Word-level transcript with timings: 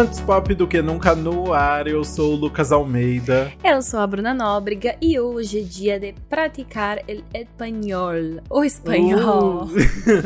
Antes 0.00 0.18
pop 0.18 0.54
do 0.54 0.66
que 0.66 0.80
nunca 0.80 1.14
no 1.14 1.52
ar, 1.52 1.86
eu 1.86 2.02
sou 2.04 2.32
o 2.32 2.34
Lucas 2.34 2.72
Almeida. 2.72 3.52
Eu 3.62 3.82
sou 3.82 4.00
a 4.00 4.06
Bruna 4.06 4.32
Nóbrega 4.32 4.96
e 4.98 5.20
hoje 5.20 5.60
é 5.60 5.62
dia 5.62 6.00
de 6.00 6.14
praticar 6.26 7.02
el 7.06 7.22
espanhol. 7.34 8.40
O 8.48 8.64
espanhol. 8.64 9.64
Uh. 9.64 9.70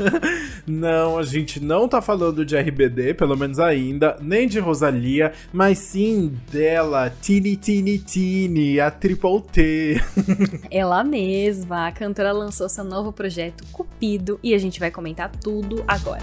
não, 0.65 1.19
a 1.19 1.25
gente 1.25 1.59
não 1.59 1.89
tá 1.89 2.01
falando 2.01 2.47
de 2.47 2.57
RBD, 2.57 3.15
pelo 3.15 3.37
menos 3.37 3.59
ainda, 3.59 4.17
nem 4.23 4.47
de 4.47 4.61
Rosalia, 4.61 5.33
mas 5.53 5.79
sim 5.79 6.39
dela, 6.53 7.13
Tini 7.21 7.57
Tini 7.57 7.99
Tini, 7.99 8.79
a 8.79 8.93
Triple 8.93 9.43
T. 9.51 10.01
Ela 10.71 11.03
mesma, 11.03 11.89
a 11.89 11.93
cantora 11.93 12.31
lançou 12.31 12.69
seu 12.69 12.85
novo 12.85 13.13
projeto 13.13 13.65
Cupido 13.73 14.39
e 14.41 14.55
a 14.55 14.59
gente 14.59 14.79
vai 14.79 14.93
comentar 14.93 15.33
tudo 15.33 15.83
agora. 15.89 16.23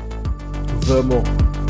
Vamos! 0.85 1.60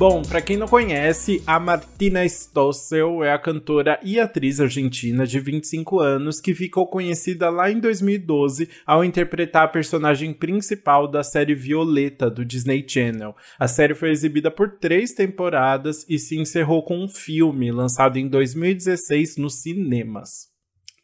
Bom, 0.00 0.22
para 0.22 0.40
quem 0.40 0.56
não 0.56 0.66
conhece, 0.66 1.42
a 1.46 1.60
Martina 1.60 2.24
Stossel 2.24 3.22
é 3.22 3.34
a 3.34 3.38
cantora 3.38 4.00
e 4.02 4.18
atriz 4.18 4.58
argentina 4.58 5.26
de 5.26 5.38
25 5.38 6.00
anos 6.00 6.40
que 6.40 6.54
ficou 6.54 6.86
conhecida 6.86 7.50
lá 7.50 7.70
em 7.70 7.78
2012 7.78 8.70
ao 8.86 9.04
interpretar 9.04 9.64
a 9.64 9.68
personagem 9.68 10.32
principal 10.32 11.06
da 11.06 11.22
série 11.22 11.54
Violeta 11.54 12.30
do 12.30 12.46
Disney 12.46 12.82
Channel. 12.88 13.36
A 13.58 13.68
série 13.68 13.94
foi 13.94 14.08
exibida 14.08 14.50
por 14.50 14.78
três 14.78 15.12
temporadas 15.12 16.06
e 16.08 16.18
se 16.18 16.34
encerrou 16.34 16.82
com 16.82 17.04
um 17.04 17.06
filme 17.06 17.70
lançado 17.70 18.18
em 18.18 18.26
2016 18.26 19.36
nos 19.36 19.60
cinemas. 19.60 20.49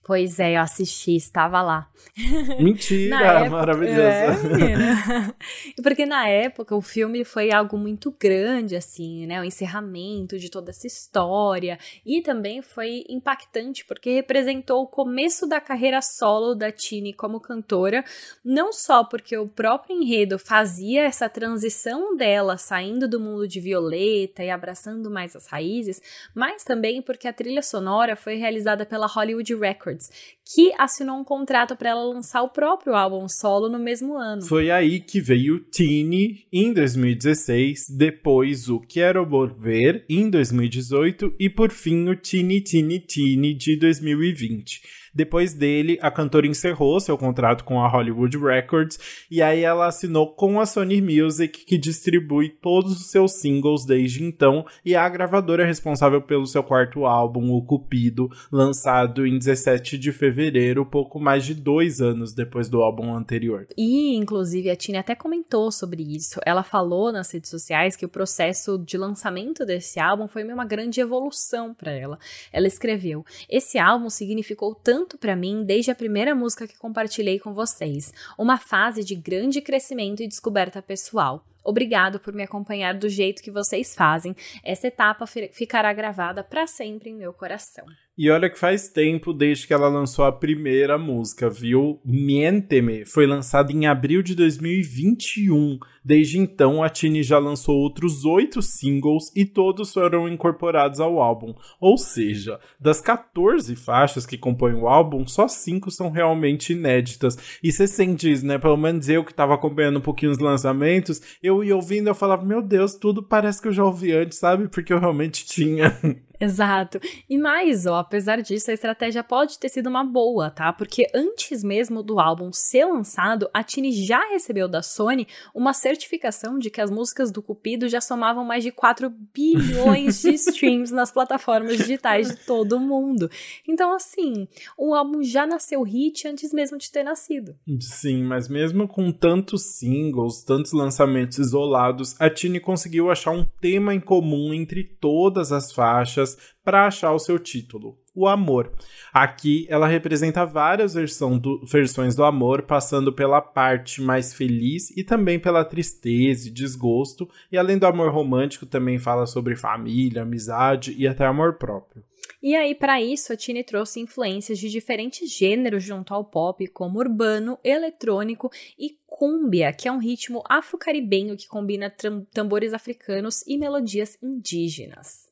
Pois 0.06 0.38
é, 0.38 0.56
eu 0.56 0.60
assisti, 0.60 1.16
estava 1.16 1.60
lá. 1.60 1.90
Mentira, 2.62 3.16
época, 3.16 3.50
maravilhosa. 3.50 4.48
É, 4.62 5.82
Porque 5.82 6.06
na 6.06 6.28
época 6.28 6.76
o 6.76 6.80
filme 6.80 7.24
foi 7.24 7.52
algo 7.52 7.76
muito 7.76 8.14
grande, 8.16 8.76
assim, 8.76 9.26
né? 9.26 9.40
O 9.40 9.44
encerramento 9.44 10.38
de 10.38 10.48
toda 10.48 10.70
essa 10.70 10.86
história. 10.86 11.76
E 12.04 12.22
também 12.22 12.62
foi 12.62 13.04
impactante, 13.08 13.84
porque 13.84 14.14
representou 14.14 14.84
o 14.84 14.86
começo 14.86 15.44
da 15.44 15.60
carreira 15.60 16.00
solo 16.00 16.54
da 16.54 16.70
Tini 16.70 17.12
como 17.12 17.40
cantora. 17.40 18.04
Não 18.44 18.72
só 18.72 19.02
porque 19.02 19.36
o 19.36 19.48
próprio 19.48 20.00
enredo 20.00 20.38
fazia 20.38 21.02
essa 21.02 21.28
transição 21.28 22.16
dela 22.16 22.56
saindo 22.56 23.08
do 23.08 23.18
mundo 23.18 23.48
de 23.48 23.58
Violeta 23.58 24.44
e 24.44 24.50
abraçando 24.50 25.10
mais 25.10 25.34
as 25.34 25.48
raízes, 25.48 26.00
mas 26.32 26.62
também 26.62 27.02
porque 27.02 27.26
a 27.26 27.32
trilha 27.32 27.60
sonora 27.60 28.14
foi 28.14 28.36
realizada 28.36 28.86
pela 28.86 29.08
Hollywood 29.08 29.52
Records 29.56 29.95
Records, 29.96 30.10
que 30.44 30.72
assinou 30.78 31.18
um 31.18 31.24
contrato 31.24 31.74
para 31.74 31.90
ela 31.90 32.04
lançar 32.04 32.42
o 32.42 32.50
próprio 32.50 32.94
álbum 32.94 33.28
solo 33.28 33.68
no 33.68 33.78
mesmo 33.78 34.16
ano. 34.16 34.42
Foi 34.42 34.70
aí 34.70 35.00
que 35.00 35.20
veio 35.20 35.58
Tini 35.58 36.46
em 36.52 36.72
2016, 36.72 37.86
depois 37.90 38.68
o 38.68 38.80
Quero 38.80 39.26
Volver 39.26 40.04
em 40.08 40.30
2018 40.30 41.34
e 41.38 41.50
por 41.50 41.72
fim 41.72 42.08
o 42.08 42.14
Tini 42.14 42.60
Tini 42.60 43.00
Tini 43.00 43.54
de 43.54 43.76
2020. 43.76 44.82
Depois 45.16 45.54
dele, 45.54 45.98
a 46.02 46.10
cantora 46.10 46.46
encerrou 46.46 47.00
seu 47.00 47.16
contrato 47.16 47.64
com 47.64 47.80
a 47.80 47.88
Hollywood 47.88 48.36
Records 48.36 48.98
e 49.30 49.40
aí 49.40 49.62
ela 49.62 49.86
assinou 49.86 50.34
com 50.34 50.60
a 50.60 50.66
Sony 50.66 51.00
Music, 51.00 51.64
que 51.64 51.78
distribui 51.78 52.50
todos 52.50 53.00
os 53.00 53.10
seus 53.10 53.40
singles 53.40 53.86
desde 53.86 54.22
então, 54.22 54.66
e 54.84 54.92
é 54.92 54.98
a 54.98 55.08
gravadora 55.08 55.64
responsável 55.64 56.20
pelo 56.20 56.46
seu 56.46 56.62
quarto 56.62 57.06
álbum, 57.06 57.50
O 57.50 57.62
Cupido, 57.64 58.28
lançado 58.52 59.26
em 59.26 59.38
17 59.38 59.96
de 59.96 60.12
fevereiro, 60.12 60.84
pouco 60.84 61.18
mais 61.18 61.46
de 61.46 61.54
dois 61.54 62.02
anos 62.02 62.34
depois 62.34 62.68
do 62.68 62.82
álbum 62.82 63.14
anterior. 63.14 63.66
E, 63.74 64.14
inclusive, 64.16 64.68
a 64.68 64.76
Tina 64.76 65.00
até 65.00 65.14
comentou 65.14 65.72
sobre 65.72 66.02
isso. 66.02 66.40
Ela 66.44 66.62
falou 66.62 67.10
nas 67.10 67.30
redes 67.30 67.48
sociais 67.48 67.96
que 67.96 68.04
o 68.04 68.10
processo 68.10 68.76
de 68.76 68.98
lançamento 68.98 69.64
desse 69.64 69.98
álbum 69.98 70.28
foi 70.28 70.44
uma 70.44 70.66
grande 70.66 71.00
evolução 71.00 71.72
para 71.72 71.92
ela. 71.92 72.18
Ela 72.52 72.66
escreveu: 72.66 73.24
Esse 73.48 73.78
álbum 73.78 74.10
significou 74.10 74.74
tanto 74.74 75.05
tanto 75.06 75.18
para 75.18 75.36
mim 75.36 75.64
desde 75.64 75.92
a 75.92 75.94
primeira 75.94 76.34
música 76.34 76.66
que 76.66 76.76
compartilhei 76.76 77.38
com 77.38 77.54
vocês, 77.54 78.12
uma 78.36 78.58
fase 78.58 79.04
de 79.04 79.14
grande 79.14 79.60
crescimento 79.60 80.20
e 80.20 80.26
descoberta 80.26 80.82
pessoal. 80.82 81.44
Obrigado 81.62 82.18
por 82.18 82.34
me 82.34 82.42
acompanhar 82.42 82.94
do 82.94 83.08
jeito 83.08 83.42
que 83.42 83.50
vocês 83.50 83.94
fazem. 83.94 84.34
Essa 84.64 84.88
etapa 84.88 85.24
ficará 85.52 85.92
gravada 85.92 86.42
para 86.42 86.66
sempre 86.66 87.10
em 87.10 87.14
meu 87.14 87.32
coração. 87.32 87.86
E 88.18 88.30
olha 88.30 88.48
que 88.48 88.58
faz 88.58 88.88
tempo 88.88 89.30
desde 89.30 89.66
que 89.66 89.74
ela 89.74 89.88
lançou 89.88 90.24
a 90.24 90.32
primeira 90.32 90.96
música, 90.96 91.50
viu? 91.50 92.00
Mienteme 92.02 93.04
foi 93.04 93.26
lançada 93.26 93.70
em 93.70 93.86
abril 93.86 94.22
de 94.22 94.34
2021. 94.34 95.78
Desde 96.02 96.38
então, 96.38 96.82
a 96.82 96.88
Tini 96.88 97.22
já 97.22 97.38
lançou 97.38 97.76
outros 97.76 98.24
oito 98.24 98.62
singles 98.62 99.30
e 99.36 99.44
todos 99.44 99.92
foram 99.92 100.26
incorporados 100.26 100.98
ao 100.98 101.20
álbum. 101.20 101.54
Ou 101.78 101.98
seja, 101.98 102.58
das 102.80 103.02
14 103.02 103.76
faixas 103.76 104.24
que 104.24 104.38
compõem 104.38 104.74
o 104.74 104.88
álbum, 104.88 105.26
só 105.26 105.46
cinco 105.46 105.90
são 105.90 106.08
realmente 106.08 106.72
inéditas. 106.72 107.36
E 107.62 107.70
você 107.70 107.86
sente 107.86 108.32
isso, 108.32 108.46
né? 108.46 108.56
Pelo 108.56 108.78
menos 108.78 109.10
eu 109.10 109.24
que 109.24 109.32
estava 109.32 109.52
acompanhando 109.52 109.98
um 109.98 110.02
pouquinho 110.02 110.32
os 110.32 110.38
lançamentos, 110.38 111.20
eu 111.42 111.62
ia 111.62 111.76
ouvindo, 111.76 112.08
eu 112.08 112.14
falava, 112.14 112.46
meu 112.46 112.62
Deus, 112.62 112.94
tudo 112.94 113.22
parece 113.22 113.60
que 113.60 113.68
eu 113.68 113.72
já 113.72 113.84
ouvi 113.84 114.12
antes, 114.12 114.38
sabe? 114.38 114.68
Porque 114.68 114.92
eu 114.94 114.98
realmente 114.98 115.44
tinha. 115.44 115.94
Exato. 116.40 117.00
E 117.28 117.38
mais, 117.38 117.86
ó, 117.86 117.98
apesar 117.98 118.40
disso, 118.42 118.70
a 118.70 118.74
estratégia 118.74 119.22
pode 119.22 119.58
ter 119.58 119.68
sido 119.68 119.88
uma 119.88 120.04
boa, 120.04 120.50
tá? 120.50 120.72
Porque 120.72 121.06
antes 121.14 121.64
mesmo 121.64 122.02
do 122.02 122.20
álbum 122.20 122.52
ser 122.52 122.84
lançado, 122.84 123.48
a 123.52 123.62
Tini 123.62 123.92
já 123.92 124.20
recebeu 124.30 124.68
da 124.68 124.82
Sony 124.82 125.26
uma 125.54 125.72
certificação 125.72 126.58
de 126.58 126.70
que 126.70 126.80
as 126.80 126.90
músicas 126.90 127.30
do 127.30 127.42
Cupido 127.42 127.88
já 127.88 128.00
somavam 128.00 128.44
mais 128.44 128.62
de 128.62 128.70
4 128.70 129.10
bilhões 129.32 130.20
de 130.20 130.30
streams 130.34 130.92
nas 130.92 131.10
plataformas 131.10 131.78
digitais 131.78 132.28
de 132.28 132.36
todo 132.36 132.80
mundo. 132.80 133.30
Então, 133.66 133.94
assim, 133.94 134.46
o 134.76 134.94
álbum 134.94 135.22
já 135.22 135.46
nasceu 135.46 135.82
hit 135.82 136.28
antes 136.28 136.52
mesmo 136.52 136.78
de 136.78 136.90
ter 136.90 137.02
nascido. 137.02 137.56
Sim, 137.80 138.22
mas 138.24 138.48
mesmo 138.48 138.86
com 138.86 139.10
tantos 139.10 139.76
singles, 139.76 140.42
tantos 140.44 140.72
lançamentos 140.72 141.38
isolados, 141.38 142.14
a 142.18 142.28
Tini 142.28 142.60
conseguiu 142.60 143.10
achar 143.10 143.30
um 143.30 143.44
tema 143.60 143.94
em 143.94 144.00
comum 144.00 144.52
entre 144.52 144.84
todas 144.84 145.52
as 145.52 145.72
faixas 145.72 146.25
para 146.64 146.86
achar 146.86 147.12
o 147.12 147.18
seu 147.18 147.38
título, 147.38 147.98
o 148.14 148.26
amor. 148.26 148.72
Aqui 149.12 149.66
ela 149.68 149.86
representa 149.86 150.46
várias 150.46 150.94
do, 150.94 151.64
versões 151.66 152.16
do 152.16 152.24
amor, 152.24 152.62
passando 152.62 153.12
pela 153.12 153.42
parte 153.42 154.00
mais 154.00 154.32
feliz 154.32 154.90
e 154.96 155.04
também 155.04 155.38
pela 155.38 155.64
tristeza 155.64 156.48
e 156.48 156.50
desgosto, 156.50 157.28
e 157.52 157.58
além 157.58 157.76
do 157.76 157.86
amor 157.86 158.10
romântico, 158.10 158.64
também 158.64 158.98
fala 158.98 159.26
sobre 159.26 159.54
família, 159.54 160.22
amizade 160.22 160.94
e 160.96 161.06
até 161.06 161.26
amor 161.26 161.58
próprio. 161.58 162.02
E 162.42 162.54
aí, 162.54 162.74
para 162.74 163.00
isso, 163.00 163.32
a 163.32 163.36
Tini 163.36 163.64
trouxe 163.64 164.00
influências 164.00 164.58
de 164.58 164.68
diferentes 164.68 165.30
gêneros 165.30 165.82
junto 165.82 166.14
ao 166.14 166.24
pop, 166.24 166.66
como 166.68 166.98
urbano, 166.98 167.58
eletrônico 167.64 168.50
e 168.78 168.96
cumbia, 169.06 169.72
que 169.72 169.88
é 169.88 169.92
um 169.92 169.98
ritmo 169.98 170.42
afro-caribenho 170.48 171.36
que 171.36 171.48
combina 171.48 171.92
tambores 172.32 172.72
africanos 172.72 173.42
e 173.46 173.56
melodias 173.56 174.18
indígenas. 174.22 175.26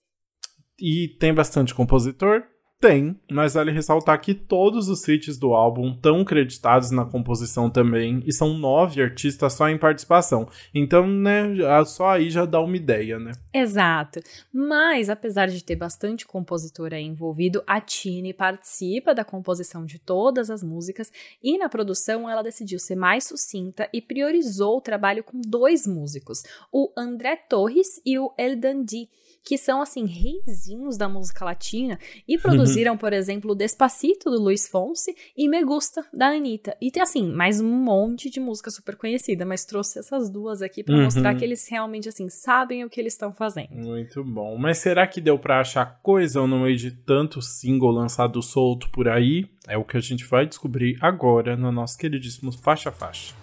E 0.78 1.08
tem 1.18 1.32
bastante 1.32 1.74
compositor? 1.74 2.42
Tem, 2.84 3.18
mas 3.32 3.54
vale 3.54 3.72
ressaltar 3.72 4.20
que 4.20 4.34
todos 4.34 4.90
os 4.90 5.02
feats 5.06 5.38
do 5.38 5.54
álbum 5.54 5.92
estão 5.92 6.22
creditados 6.22 6.90
na 6.90 7.06
composição 7.06 7.70
também, 7.70 8.22
e 8.26 8.30
são 8.30 8.58
nove 8.58 9.00
artistas 9.00 9.54
só 9.54 9.70
em 9.70 9.78
participação. 9.78 10.46
Então, 10.74 11.06
né, 11.06 11.46
só 11.86 12.10
aí 12.10 12.28
já 12.28 12.44
dá 12.44 12.60
uma 12.60 12.76
ideia, 12.76 13.18
né? 13.18 13.32
Exato. 13.54 14.20
Mas, 14.52 15.08
apesar 15.08 15.46
de 15.46 15.64
ter 15.64 15.76
bastante 15.76 16.26
compositor 16.26 16.92
aí 16.92 17.04
envolvido, 17.04 17.64
a 17.66 17.80
Tini 17.80 18.34
participa 18.34 19.14
da 19.14 19.24
composição 19.24 19.86
de 19.86 19.98
todas 19.98 20.50
as 20.50 20.62
músicas 20.62 21.10
e 21.42 21.56
na 21.56 21.70
produção 21.70 22.28
ela 22.28 22.42
decidiu 22.42 22.78
ser 22.78 22.96
mais 22.96 23.24
sucinta 23.24 23.88
e 23.94 24.02
priorizou 24.02 24.76
o 24.76 24.82
trabalho 24.82 25.24
com 25.24 25.40
dois 25.40 25.86
músicos, 25.86 26.42
o 26.70 26.92
André 26.94 27.36
Torres 27.48 27.98
e 28.04 28.18
o 28.18 28.30
El 28.36 28.56
Dandi 28.56 29.08
que 29.44 29.58
são 29.58 29.82
assim 29.82 30.06
reizinhos 30.06 30.96
da 30.96 31.08
música 31.08 31.44
latina 31.44 31.98
e 32.26 32.38
produziram, 32.38 32.73
por 32.96 33.12
exemplo, 33.12 33.52
o 33.52 33.54
Despacito 33.54 34.30
do 34.30 34.40
Luiz 34.40 34.68
Fonsi 34.68 35.14
e 35.36 35.48
Me 35.48 35.62
Gusta 35.64 36.04
da 36.12 36.28
Anitta. 36.28 36.76
E 36.80 36.90
tem 36.90 37.02
assim, 37.02 37.30
mais 37.32 37.60
um 37.60 37.70
monte 37.70 38.30
de 38.30 38.40
música 38.40 38.70
super 38.70 38.96
conhecida, 38.96 39.44
mas 39.44 39.64
trouxe 39.64 39.98
essas 39.98 40.30
duas 40.30 40.62
aqui 40.62 40.82
para 40.82 40.94
uhum. 40.94 41.04
mostrar 41.04 41.34
que 41.34 41.44
eles 41.44 41.68
realmente 41.68 42.08
assim 42.08 42.28
sabem 42.28 42.84
o 42.84 42.90
que 42.90 43.00
eles 43.00 43.12
estão 43.12 43.32
fazendo. 43.32 43.70
Muito 43.70 44.24
bom. 44.24 44.56
Mas 44.58 44.78
será 44.78 45.06
que 45.06 45.20
deu 45.20 45.38
para 45.38 45.60
achar 45.60 46.00
coisa 46.02 46.46
no 46.46 46.60
meio 46.60 46.76
de 46.76 46.90
tanto 46.90 47.40
single 47.40 47.90
lançado 47.90 48.42
solto 48.42 48.90
por 48.90 49.08
aí? 49.08 49.46
É 49.66 49.76
o 49.78 49.84
que 49.84 49.96
a 49.96 50.00
gente 50.00 50.24
vai 50.24 50.46
descobrir 50.46 50.98
agora 51.00 51.56
no 51.56 51.72
nosso 51.72 51.96
queridíssimo 51.96 52.52
Faixa 52.52 52.90
Faixa. 52.90 53.34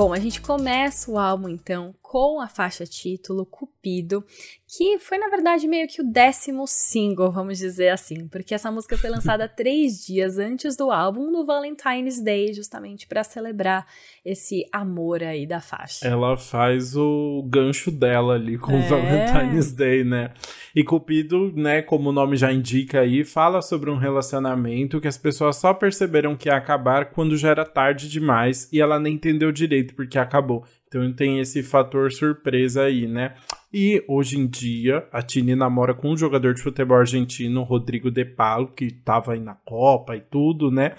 Bom, 0.00 0.14
a 0.14 0.18
gente 0.18 0.40
começa 0.40 1.10
o 1.10 1.18
álbum 1.18 1.46
então 1.46 1.94
com 2.10 2.40
a 2.40 2.48
faixa 2.48 2.84
título 2.84 3.46
Cupido, 3.46 4.24
que 4.66 4.98
foi 4.98 5.16
na 5.16 5.28
verdade 5.28 5.68
meio 5.68 5.86
que 5.86 6.02
o 6.02 6.04
décimo 6.04 6.66
single, 6.66 7.30
vamos 7.30 7.56
dizer 7.56 7.90
assim, 7.90 8.26
porque 8.26 8.52
essa 8.52 8.68
música 8.68 8.98
foi 8.98 9.10
lançada 9.10 9.46
três 9.48 10.04
dias 10.04 10.36
antes 10.36 10.76
do 10.76 10.90
álbum, 10.90 11.30
no 11.30 11.46
Valentine's 11.46 12.20
Day, 12.20 12.52
justamente 12.52 13.06
para 13.06 13.22
celebrar 13.22 13.86
esse 14.24 14.66
amor 14.72 15.22
aí 15.22 15.46
da 15.46 15.60
faixa. 15.60 16.04
Ela 16.04 16.36
faz 16.36 16.96
o 16.96 17.46
gancho 17.48 17.92
dela 17.92 18.34
ali 18.34 18.58
com 18.58 18.72
é. 18.72 18.78
o 18.80 18.88
Valentine's 18.88 19.72
Day, 19.72 20.02
né? 20.02 20.32
E 20.74 20.82
Cupido, 20.82 21.52
né, 21.54 21.80
como 21.80 22.10
o 22.10 22.12
nome 22.12 22.36
já 22.36 22.52
indica 22.52 23.02
aí, 23.02 23.24
fala 23.24 23.62
sobre 23.62 23.88
um 23.88 23.96
relacionamento 23.96 25.00
que 25.00 25.06
as 25.06 25.16
pessoas 25.16 25.56
só 25.56 25.72
perceberam 25.72 26.36
que 26.36 26.48
ia 26.48 26.56
acabar 26.56 27.12
quando 27.12 27.36
já 27.36 27.50
era 27.50 27.64
tarde 27.64 28.08
demais 28.08 28.68
e 28.72 28.80
ela 28.80 28.98
nem 28.98 29.14
entendeu 29.14 29.52
direito 29.52 29.94
porque 29.94 30.18
acabou. 30.18 30.64
Então 30.90 31.12
tem 31.12 31.38
esse 31.38 31.62
fator 31.62 32.10
surpresa 32.10 32.82
aí, 32.82 33.06
né? 33.06 33.36
E 33.72 34.02
hoje 34.08 34.36
em 34.36 34.48
dia, 34.48 35.06
a 35.12 35.22
Tini 35.22 35.54
namora 35.54 35.94
com 35.94 36.10
um 36.10 36.16
jogador 36.16 36.52
de 36.52 36.60
futebol 36.60 36.96
argentino, 36.96 37.62
Rodrigo 37.62 38.10
De 38.10 38.24
Palo, 38.24 38.72
que 38.72 38.86
estava 38.86 39.34
aí 39.34 39.38
na 39.38 39.54
Copa 39.54 40.16
e 40.16 40.20
tudo, 40.20 40.68
né? 40.68 40.96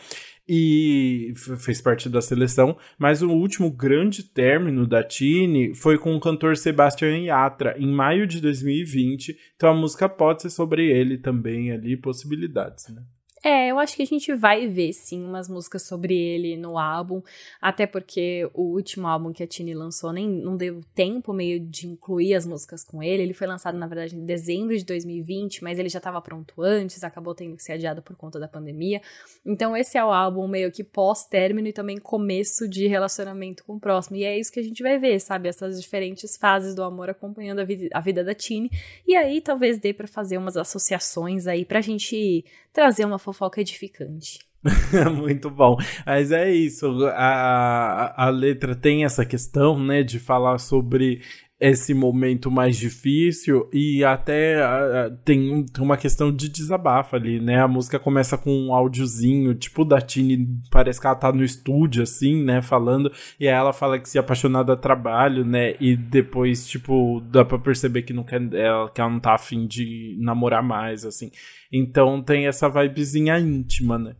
E 0.47 1.33
fez 1.59 1.81
parte 1.81 2.07
da 2.07 2.21
seleção. 2.21 2.77
Mas 2.97 3.21
o 3.21 3.29
último 3.31 3.69
grande 3.69 4.23
término 4.23 4.87
da 4.87 5.03
Tini 5.03 5.75
foi 5.75 5.97
com 5.97 6.15
o 6.15 6.21
cantor 6.21 6.55
Sebastian 6.55 7.17
Yatra, 7.25 7.75
em 7.77 7.91
maio 7.91 8.25
de 8.25 8.39
2020. 8.39 9.37
Então 9.57 9.71
a 9.71 9.75
música 9.75 10.07
pode 10.07 10.43
ser 10.43 10.51
sobre 10.51 10.89
ele 10.89 11.17
também 11.17 11.69
ali, 11.69 11.97
possibilidades, 11.97 12.87
né? 12.87 13.03
É, 13.43 13.69
eu 13.69 13.79
acho 13.79 13.95
que 13.95 14.03
a 14.03 14.05
gente 14.05 14.33
vai 14.35 14.67
ver 14.67 14.93
sim 14.93 15.23
umas 15.23 15.49
músicas 15.49 15.81
sobre 15.81 16.15
ele 16.15 16.55
no 16.55 16.77
álbum, 16.77 17.23
até 17.59 17.87
porque 17.87 18.47
o 18.53 18.61
último 18.61 19.07
álbum 19.07 19.33
que 19.33 19.41
a 19.41 19.47
Tini 19.47 19.73
lançou 19.73 20.13
nem 20.13 20.29
não 20.29 20.55
deu 20.55 20.81
tempo 20.93 21.33
meio 21.33 21.59
de 21.59 21.87
incluir 21.87 22.35
as 22.35 22.45
músicas 22.45 22.83
com 22.83 23.01
ele. 23.01 23.23
Ele 23.23 23.33
foi 23.33 23.47
lançado 23.47 23.77
na 23.79 23.87
verdade 23.87 24.15
em 24.15 24.25
dezembro 24.25 24.77
de 24.77 24.85
2020, 24.85 25.63
mas 25.63 25.79
ele 25.79 25.89
já 25.89 25.97
estava 25.97 26.21
pronto 26.21 26.61
antes, 26.61 27.03
acabou 27.03 27.33
tendo 27.33 27.55
que 27.55 27.63
ser 27.63 27.73
adiado 27.73 28.03
por 28.03 28.15
conta 28.15 28.39
da 28.39 28.47
pandemia. 28.47 29.01
Então 29.43 29.75
esse 29.75 29.97
é 29.97 30.05
o 30.05 30.11
álbum 30.11 30.47
meio 30.47 30.71
que 30.71 30.83
pós-término 30.83 31.67
e 31.67 31.73
também 31.73 31.97
começo 31.97 32.67
de 32.67 32.85
relacionamento 32.85 33.63
com 33.63 33.73
o 33.73 33.79
próximo. 33.79 34.17
E 34.17 34.23
é 34.23 34.37
isso 34.37 34.51
que 34.51 34.59
a 34.59 34.63
gente 34.63 34.83
vai 34.83 34.99
ver, 34.99 35.19
sabe? 35.19 35.49
Essas 35.49 35.81
diferentes 35.81 36.37
fases 36.37 36.75
do 36.75 36.83
amor 36.83 37.09
acompanhando 37.09 37.59
a, 37.59 37.63
vida, 37.63 37.87
a 37.91 38.01
vida 38.01 38.23
da 38.23 38.35
Tini. 38.35 38.69
E 39.07 39.15
aí 39.15 39.41
talvez 39.41 39.79
dê 39.79 39.93
para 39.93 40.07
fazer 40.07 40.37
umas 40.37 40.57
associações 40.57 41.47
aí 41.47 41.65
pra 41.65 41.81
gente 41.81 42.45
trazer 42.73 43.05
uma 43.05 43.19
fofoca 43.19 43.61
edificante. 43.61 44.39
Muito 45.15 45.49
bom. 45.49 45.77
Mas 46.05 46.31
é 46.31 46.51
isso. 46.51 47.05
A, 47.07 48.25
a 48.25 48.29
letra 48.29 48.75
tem 48.75 49.03
essa 49.03 49.25
questão, 49.25 49.79
né, 49.79 50.03
de 50.03 50.19
falar 50.19 50.57
sobre 50.59 51.21
esse 51.61 51.93
momento 51.93 52.49
mais 52.49 52.75
difícil 52.75 53.69
e 53.71 54.03
até 54.03 54.57
uh, 54.65 55.15
tem, 55.23 55.63
tem 55.63 55.83
uma 55.83 55.95
questão 55.95 56.35
de 56.35 56.49
desabafo 56.49 57.15
ali, 57.15 57.39
né? 57.39 57.61
A 57.61 57.67
música 57.67 57.99
começa 57.99 58.35
com 58.35 58.51
um 58.51 58.73
áudiozinho, 58.73 59.53
tipo 59.53 59.85
da 59.85 60.01
Tini, 60.01 60.59
parece 60.71 60.99
que 60.99 61.05
ela 61.05 61.15
tá 61.15 61.31
no 61.31 61.43
estúdio, 61.43 62.01
assim, 62.01 62.43
né? 62.43 62.63
Falando, 62.63 63.11
e 63.39 63.47
aí 63.47 63.53
ela 63.53 63.71
fala 63.71 63.99
que 63.99 64.09
se 64.09 64.17
apaixonar 64.17 64.63
do 64.63 64.75
trabalho, 64.75 65.45
né? 65.45 65.75
E 65.79 65.95
depois, 65.95 66.67
tipo, 66.67 67.21
dá 67.31 67.45
pra 67.45 67.59
perceber 67.59 68.01
que, 68.01 68.11
não 68.11 68.23
quer, 68.23 68.41
ela, 68.55 68.89
que 68.89 68.99
ela 68.99 69.11
não 69.11 69.19
tá 69.19 69.35
afim 69.35 69.67
de 69.67 70.17
namorar 70.19 70.63
mais, 70.63 71.05
assim. 71.05 71.29
Então 71.71 72.23
tem 72.23 72.47
essa 72.47 72.67
vibezinha 72.67 73.39
íntima, 73.39 73.99
né? 73.99 74.15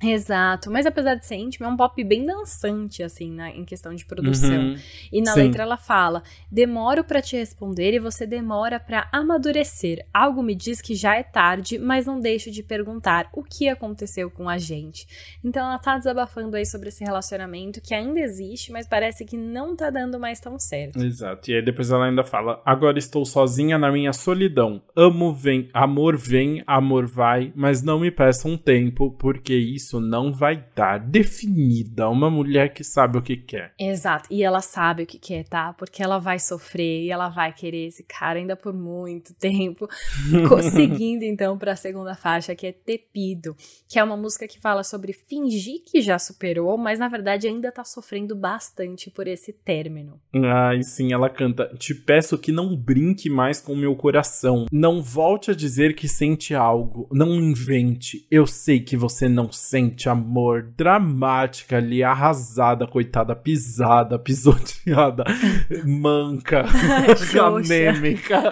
Exato, 0.00 0.70
mas 0.70 0.86
apesar 0.86 1.16
de 1.16 1.26
ser 1.26 1.34
íntimo, 1.34 1.66
é 1.66 1.68
um 1.68 1.76
pop 1.76 2.02
bem 2.04 2.24
dançante, 2.24 3.02
assim, 3.02 3.32
na, 3.32 3.50
em 3.50 3.64
questão 3.64 3.94
de 3.94 4.04
produção. 4.04 4.68
Uhum. 4.68 4.76
E 5.12 5.20
na 5.20 5.32
Sim. 5.32 5.42
letra 5.42 5.64
ela 5.64 5.76
fala: 5.76 6.22
Demoro 6.50 7.02
para 7.02 7.20
te 7.20 7.36
responder 7.36 7.94
e 7.94 7.98
você 7.98 8.24
demora 8.26 8.78
para 8.78 9.08
amadurecer. 9.12 10.06
Algo 10.14 10.42
me 10.42 10.54
diz 10.54 10.80
que 10.80 10.94
já 10.94 11.16
é 11.16 11.22
tarde, 11.24 11.78
mas 11.78 12.06
não 12.06 12.20
deixo 12.20 12.50
de 12.50 12.62
perguntar 12.62 13.28
o 13.32 13.42
que 13.42 13.68
aconteceu 13.68 14.30
com 14.30 14.48
a 14.48 14.56
gente. 14.56 15.06
Então 15.42 15.66
ela 15.66 15.78
tá 15.78 15.98
desabafando 15.98 16.56
aí 16.56 16.64
sobre 16.64 16.90
esse 16.90 17.02
relacionamento 17.02 17.80
que 17.80 17.92
ainda 17.92 18.20
existe, 18.20 18.70
mas 18.70 18.86
parece 18.86 19.24
que 19.24 19.36
não 19.36 19.74
tá 19.74 19.90
dando 19.90 20.18
mais 20.18 20.38
tão 20.38 20.58
certo. 20.60 21.02
Exato. 21.02 21.50
E 21.50 21.54
aí 21.54 21.62
depois 21.62 21.90
ela 21.90 22.06
ainda 22.06 22.22
fala: 22.22 22.62
Agora 22.64 22.98
estou 22.98 23.24
sozinha 23.24 23.76
na 23.76 23.90
minha 23.90 24.12
solidão. 24.12 24.80
Amo 24.94 25.32
vem, 25.32 25.68
amor 25.74 26.16
vem, 26.16 26.62
amor 26.66 27.06
vai, 27.06 27.52
mas 27.56 27.82
não 27.82 27.98
me 27.98 28.12
peça 28.12 28.46
um 28.46 28.56
tempo, 28.56 29.10
porque 29.18 29.54
isso 29.54 29.87
isso 29.88 30.00
não 30.00 30.30
vai 30.30 30.62
dar 30.76 30.98
definida 30.98 32.10
uma 32.10 32.30
mulher 32.30 32.74
que 32.74 32.84
sabe 32.84 33.16
o 33.16 33.22
que 33.22 33.36
quer. 33.36 33.72
Exato, 33.78 34.28
e 34.30 34.42
ela 34.42 34.60
sabe 34.60 35.04
o 35.04 35.06
que 35.06 35.18
quer, 35.18 35.44
tá? 35.44 35.72
Porque 35.72 36.02
ela 36.02 36.18
vai 36.18 36.38
sofrer 36.38 37.04
e 37.04 37.10
ela 37.10 37.30
vai 37.30 37.52
querer 37.54 37.86
esse 37.86 38.02
cara 38.02 38.38
ainda 38.38 38.54
por 38.54 38.74
muito 38.74 39.32
tempo. 39.34 39.88
Seguindo 40.70 41.22
então 41.22 41.56
para 41.56 41.72
a 41.72 41.76
segunda 41.76 42.14
faixa, 42.14 42.54
que 42.54 42.66
é 42.66 42.72
Tepido, 42.72 43.56
que 43.88 43.98
é 43.98 44.04
uma 44.04 44.16
música 44.16 44.46
que 44.46 44.60
fala 44.60 44.84
sobre 44.84 45.12
fingir 45.14 45.82
que 45.86 46.02
já 46.02 46.18
superou, 46.18 46.76
mas 46.76 46.98
na 46.98 47.08
verdade 47.08 47.48
ainda 47.48 47.72
tá 47.72 47.82
sofrendo 47.82 48.36
bastante 48.36 49.10
por 49.10 49.26
esse 49.26 49.52
término. 49.52 50.20
Ai, 50.34 50.82
sim, 50.82 51.12
ela 51.12 51.30
canta: 51.30 51.72
Te 51.78 51.94
peço 51.94 52.36
que 52.36 52.52
não 52.52 52.76
brinque 52.76 53.30
mais 53.30 53.60
com 53.60 53.74
meu 53.74 53.96
coração. 53.96 54.66
Não 54.70 55.02
volte 55.02 55.50
a 55.50 55.54
dizer 55.54 55.94
que 55.94 56.06
sente 56.06 56.54
algo. 56.54 57.08
Não 57.10 57.34
invente. 57.34 58.26
Eu 58.30 58.46
sei 58.46 58.80
que 58.80 58.96
você 58.96 59.28
não 59.28 59.50
sente 59.50 59.77
sente 59.78 60.08
amor, 60.08 60.62
dramática 60.76 61.76
ali, 61.76 62.02
arrasada, 62.02 62.86
coitada, 62.86 63.36
pisada, 63.36 64.18
pisoteada, 64.18 65.24
manca, 65.86 66.64
anêmica. 67.46 68.42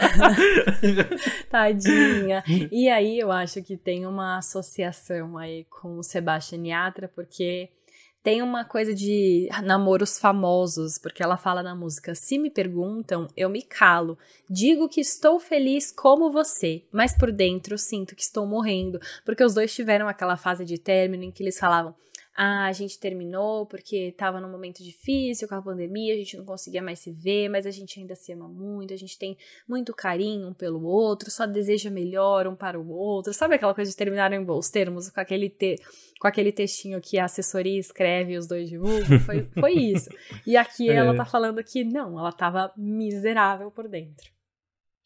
Tadinha. 1.51 2.45
E 2.71 2.89
aí 2.89 3.19
eu 3.19 3.33
acho 3.33 3.61
que 3.63 3.77
tem 3.77 4.07
uma 4.07 4.39
associação 4.39 5.37
aí 5.37 5.67
com 5.69 5.99
o 5.99 6.03
Sebastian 6.03 6.65
Yatra, 6.65 7.09
porque 7.09 7.71
tem 8.27 8.43
uma 8.43 8.65
coisa 8.65 8.93
de 8.93 9.49
namoros 9.63 10.19
famosos, 10.19 10.99
porque 10.99 11.23
ela 11.23 11.37
fala 11.37 11.63
na 11.63 11.77
música: 11.77 12.13
Se 12.13 12.39
me 12.41 12.51
perguntam, 12.51 13.29
eu 13.37 13.49
me 13.49 13.63
calo. 13.63 14.19
Digo 14.51 14.89
que 14.89 15.01
estou 15.01 15.39
feliz 15.39 15.93
como 15.93 16.33
você, 16.33 16.83
mas 16.91 17.17
por 17.17 17.31
dentro 17.31 17.79
sinto 17.79 18.17
que 18.17 18.23
estou 18.23 18.45
morrendo. 18.45 18.99
Porque 19.25 19.45
os 19.45 19.55
dois 19.55 19.73
tiveram 19.73 20.09
aquela 20.09 20.37
fase 20.37 20.65
de 20.65 20.77
término 20.77 21.23
em 21.23 21.31
que 21.31 21.41
eles 21.41 21.57
falavam: 21.57 21.95
ah, 22.37 22.67
a 22.67 22.73
gente 22.73 22.99
terminou 22.99 23.65
porque 23.65 24.09
estava 24.09 24.41
num 24.41 24.51
momento 24.51 24.85
difícil 24.85 25.49
com 25.49 25.55
a 25.55 25.63
pandemia, 25.63 26.13
a 26.13 26.17
gente 26.19 26.37
não 26.37 26.45
conseguia 26.45 26.83
mais 26.83 26.99
se 26.99 27.11
ver, 27.11 27.49
mas 27.49 27.67
a 27.67 27.71
gente 27.71 27.99
ainda 27.99 28.15
se 28.15 28.31
ama 28.31 28.47
muito, 28.47 28.93
a 28.93 28.97
gente 28.97 29.19
tem 29.19 29.39
muito 29.67 29.95
carinho 29.95 30.49
um 30.49 30.53
pelo 30.53 30.85
outro, 30.85 31.31
só 31.31 31.47
deseja 31.47 31.89
melhor 31.89 32.47
um 32.47 32.55
para 32.55 32.79
o 32.79 32.91
outro. 32.91 33.33
Sabe 33.33 33.55
aquela 33.55 33.75
coisa 33.75 33.91
de 33.91 33.97
terminar 33.97 34.31
em 34.35 34.45
bons 34.45 34.69
termos, 34.69 35.09
com 35.09 35.19
aquele, 35.19 35.49
te, 35.49 35.77
com 36.21 36.29
aquele 36.29 36.53
textinho 36.53 37.01
que 37.01 37.19
a 37.19 37.25
assessoria 37.25 37.81
escreve 37.81 38.35
e 38.35 38.39
os 38.39 38.47
dois 38.47 38.69
divulgam? 38.69 39.19
Foi, 39.21 39.49
foi 39.59 39.73
isso. 39.73 40.11
E 40.47 40.59
aqui 40.59 40.91
é. 40.91 40.95
ela 40.95 41.17
tá 41.17 41.25
falando 41.25 41.65
que 41.65 41.85
não, 41.85 42.19
ela 42.19 42.33
tava 42.33 42.71
miserável 42.77 43.71
por 43.71 43.89
dentro. 43.89 44.36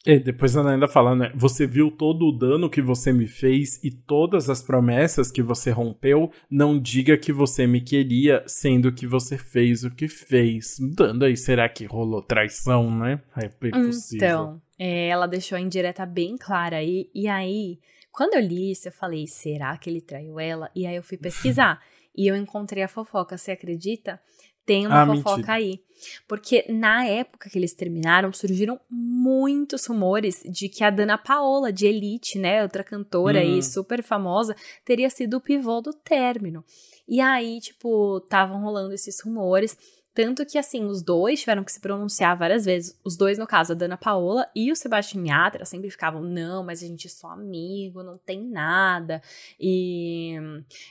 E 0.07 0.19
depois 0.19 0.57
ela 0.57 0.73
ainda 0.73 0.89
fala, 0.89 1.15
né? 1.15 1.31
Você 1.35 1.67
viu 1.67 1.91
todo 1.91 2.27
o 2.27 2.33
dano 2.33 2.71
que 2.71 2.81
você 2.81 3.13
me 3.13 3.27
fez 3.27 3.79
e 3.85 3.91
todas 3.91 4.49
as 4.49 4.63
promessas 4.63 5.31
que 5.31 5.43
você 5.43 5.71
rompeu. 5.71 6.33
Não 6.51 6.81
diga 6.81 7.19
que 7.19 7.33
você 7.33 7.67
me 7.67 7.83
queria, 7.83 8.43
sendo 8.47 8.93
que 8.93 9.07
você 9.07 9.37
fez 9.37 9.85
o 9.85 9.91
que 9.91 10.09
fez. 10.09 10.77
Dando 10.97 11.27
aí, 11.27 11.37
será 11.37 11.69
que 11.69 11.85
rolou 11.85 12.23
traição, 12.23 12.91
né? 12.91 13.21
É 13.37 13.49
possível. 13.49 14.17
Então, 14.17 14.63
é, 14.79 15.09
ela 15.09 15.27
deixou 15.27 15.57
a 15.57 15.61
indireta 15.61 16.07
bem 16.07 16.37
clara 16.39 16.77
aí. 16.77 17.11
E 17.15 17.29
aí, 17.29 17.79
quando 18.11 18.35
eu 18.35 18.41
li 18.41 18.73
isso, 18.73 18.89
eu 18.89 18.93
falei, 18.93 19.27
será 19.27 19.77
que 19.77 19.91
ele 19.91 20.01
traiu 20.01 20.41
ela? 20.41 20.71
E 20.75 20.87
aí 20.87 20.97
eu 20.97 21.03
fui 21.03 21.19
pesquisar. 21.19 21.79
e 22.17 22.27
eu 22.27 22.37
encontrei 22.37 22.83
a 22.83 22.89
fofoca, 22.89 23.37
você 23.37 23.53
acredita? 23.53 24.21
Tem 24.65 24.87
uma 24.87 25.03
ah, 25.03 25.07
fofoca 25.07 25.37
mentira. 25.37 25.53
aí. 25.55 25.81
Porque 26.27 26.65
na 26.69 27.05
época 27.05 27.51
que 27.51 27.59
eles 27.59 27.75
terminaram, 27.75 28.33
surgiram 28.33 28.81
muitos 28.89 29.85
rumores 29.87 30.43
de 30.49 30.69
que 30.69 30.83
a 30.83 30.91
Dana 30.91 31.19
Paola, 31.19 31.73
de 31.73 31.87
Elite, 31.87 32.39
né, 32.39 32.63
outra 32.63 32.83
cantora 32.83 33.41
aí 33.41 33.57
uhum. 33.57 33.63
super 33.63 34.03
famosa, 34.03 34.57
teria 34.85 35.11
sido 35.11 35.37
o 35.37 35.41
pivô 35.41 35.81
do 35.81 35.93
término. 35.93 36.65
E 37.07 37.21
aí, 37.21 37.61
tipo, 37.61 38.19
estavam 38.19 38.63
rolando 38.63 38.95
esses 38.95 39.21
rumores. 39.21 39.77
Tanto 40.13 40.45
que, 40.45 40.59
assim, 40.59 40.85
os 40.85 41.03
dois 41.03 41.41
tiveram 41.41 41.63
que 41.63 41.71
se 41.71 41.81
pronunciar 41.81 42.37
várias 42.37 42.65
vezes. 42.65 42.99
Os 43.05 43.17
dois, 43.17 43.39
no 43.39 43.47
caso, 43.47 43.73
a 43.73 43.77
Dana 43.77 43.97
Paola 43.97 44.51
e 44.55 44.73
o 44.73 44.77
Sebastião 44.77 45.25
Yatra, 45.25 45.65
sempre 45.65 45.89
ficavam, 45.89 46.21
não, 46.21 46.65
mas 46.65 46.83
a 46.83 46.87
gente 46.87 47.07
é 47.07 47.11
só 47.11 47.29
amigo, 47.29 48.03
não 48.03 48.19
tem 48.19 48.43
nada. 48.43 49.23
E, 49.59 50.35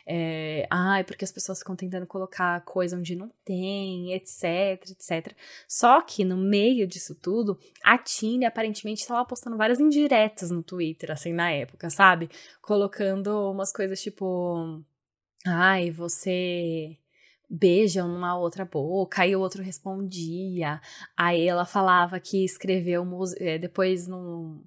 é, 0.05 0.65
ai, 0.69 1.03
porque 1.03 1.25
as 1.25 1.31
pessoas 1.31 1.59
ficam 1.59 1.75
tentando 1.75 2.07
colocar 2.07 2.61
coisa 2.61 2.97
onde 2.97 3.15
não 3.15 3.29
tem, 3.43 4.13
etc, 4.13 4.89
etc. 4.89 5.35
Só 5.67 6.01
que, 6.01 6.23
no 6.23 6.37
meio 6.37 6.87
disso 6.87 7.13
tudo, 7.13 7.59
a 7.83 7.97
Tine 7.97 8.45
aparentemente 8.45 9.01
estava 9.01 9.25
postando 9.25 9.57
várias 9.57 9.79
indiretas 9.79 10.49
no 10.49 10.63
Twitter, 10.63 11.11
assim, 11.11 11.33
na 11.33 11.51
época, 11.51 11.89
sabe? 11.89 12.29
Colocando 12.61 13.51
umas 13.51 13.73
coisas 13.73 14.01
tipo, 14.01 14.81
ai, 15.45 15.91
você 15.91 16.97
beijam 17.49 18.07
numa 18.07 18.37
outra 18.37 18.63
boca, 18.63 19.23
aí 19.23 19.35
o 19.35 19.39
outro 19.39 19.63
respondia. 19.63 20.79
Aí 21.17 21.47
ela 21.47 21.65
falava 21.65 22.19
que 22.19 22.45
escreveu 22.45 23.03
música, 23.03 23.43
eh, 23.43 23.57
depois 23.57 24.07
não 24.07 24.61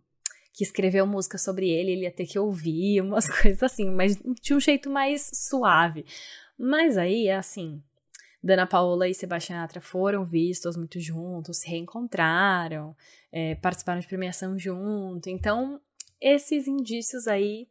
que 0.55 0.65
escreveu 0.65 1.07
música 1.07 1.39
sobre 1.39 1.71
ele, 1.71 1.93
ele 1.93 2.03
ia 2.03 2.11
ter 2.11 2.27
que 2.27 2.39
ouvir, 2.39 3.01
umas 3.03 3.29
coisas 3.29 3.63
assim, 3.63 3.91
mas 3.91 4.17
de 4.41 4.55
um 4.55 4.61
jeito 4.61 4.91
mais 4.91 5.31
suave. 5.33 6.05
Mas 6.59 6.99
aí, 6.99 7.31
assim, 7.31 7.83
Dana 8.43 8.67
Paola 8.67 9.09
e 9.09 9.15
Sebastião 9.15 9.59
Yatra 9.59 9.81
foram 9.81 10.25
vistos 10.25 10.77
muito 10.77 11.01
juntos, 11.01 11.59
se 11.59 11.69
reencontraram, 11.69 12.95
é, 13.31 13.55
participaram 13.55 14.01
de 14.01 14.07
premiação 14.07 14.59
junto. 14.59 15.31
Então, 15.31 15.81
esses 16.21 16.67
indícios 16.67 17.27
aí 17.27 17.67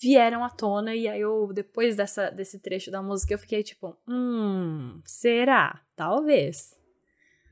vieram 0.00 0.44
à 0.44 0.50
tona 0.50 0.94
e 0.94 1.08
aí 1.08 1.20
eu, 1.20 1.52
depois 1.52 1.96
dessa, 1.96 2.30
desse 2.30 2.58
trecho 2.58 2.90
da 2.90 3.02
música, 3.02 3.34
eu 3.34 3.38
fiquei 3.38 3.62
tipo, 3.62 3.96
hum, 4.08 5.00
será? 5.04 5.80
Talvez. 5.96 6.79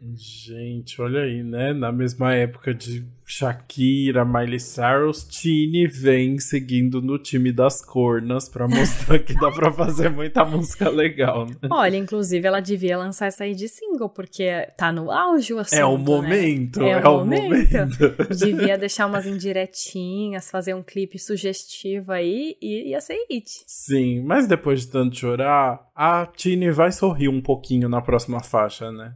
Gente, 0.00 1.02
olha 1.02 1.22
aí, 1.22 1.42
né? 1.42 1.72
Na 1.72 1.90
mesma 1.90 2.32
época 2.32 2.72
de 2.72 3.04
Shakira, 3.26 4.24
Miley 4.24 4.60
Cyrus, 4.60 5.24
Tini 5.24 5.86
vem 5.88 6.38
seguindo 6.38 7.02
no 7.02 7.18
time 7.18 7.52
das 7.52 7.84
cornas 7.84 8.48
pra 8.48 8.68
mostrar 8.68 9.18
que 9.18 9.34
dá 9.34 9.50
pra 9.50 9.72
fazer 9.72 10.08
muita 10.08 10.44
música 10.44 10.88
legal, 10.88 11.46
né? 11.46 11.68
Olha, 11.70 11.96
inclusive 11.96 12.46
ela 12.46 12.60
devia 12.60 12.96
lançar 12.96 13.26
essa 13.26 13.42
aí 13.44 13.54
de 13.54 13.68
single, 13.68 14.08
porque 14.08 14.48
tá 14.76 14.92
no 14.92 15.10
auge 15.10 15.52
o 15.52 15.58
assunto, 15.58 15.78
É 15.78 15.84
o 15.84 15.98
momento, 15.98 16.78
né? 16.80 16.90
é, 16.90 16.92
é, 16.92 17.08
o 17.08 17.18
momento. 17.18 17.42
momento. 17.42 17.98
devia 18.38 18.78
deixar 18.78 19.06
umas 19.06 19.26
indiretinhas, 19.26 20.48
fazer 20.50 20.74
um 20.74 20.82
clipe 20.82 21.18
sugestivo 21.18 22.12
aí 22.12 22.56
e 22.62 22.90
ia 22.90 23.00
ser 23.00 23.18
hit. 23.28 23.50
Sim, 23.66 24.22
mas 24.22 24.46
depois 24.46 24.82
de 24.82 24.88
tanto 24.92 25.16
chorar, 25.16 25.80
a 25.94 26.24
Tini 26.26 26.70
vai 26.70 26.92
sorrir 26.92 27.28
um 27.28 27.42
pouquinho 27.42 27.88
na 27.88 28.00
próxima 28.00 28.40
faixa, 28.42 28.92
né? 28.92 29.12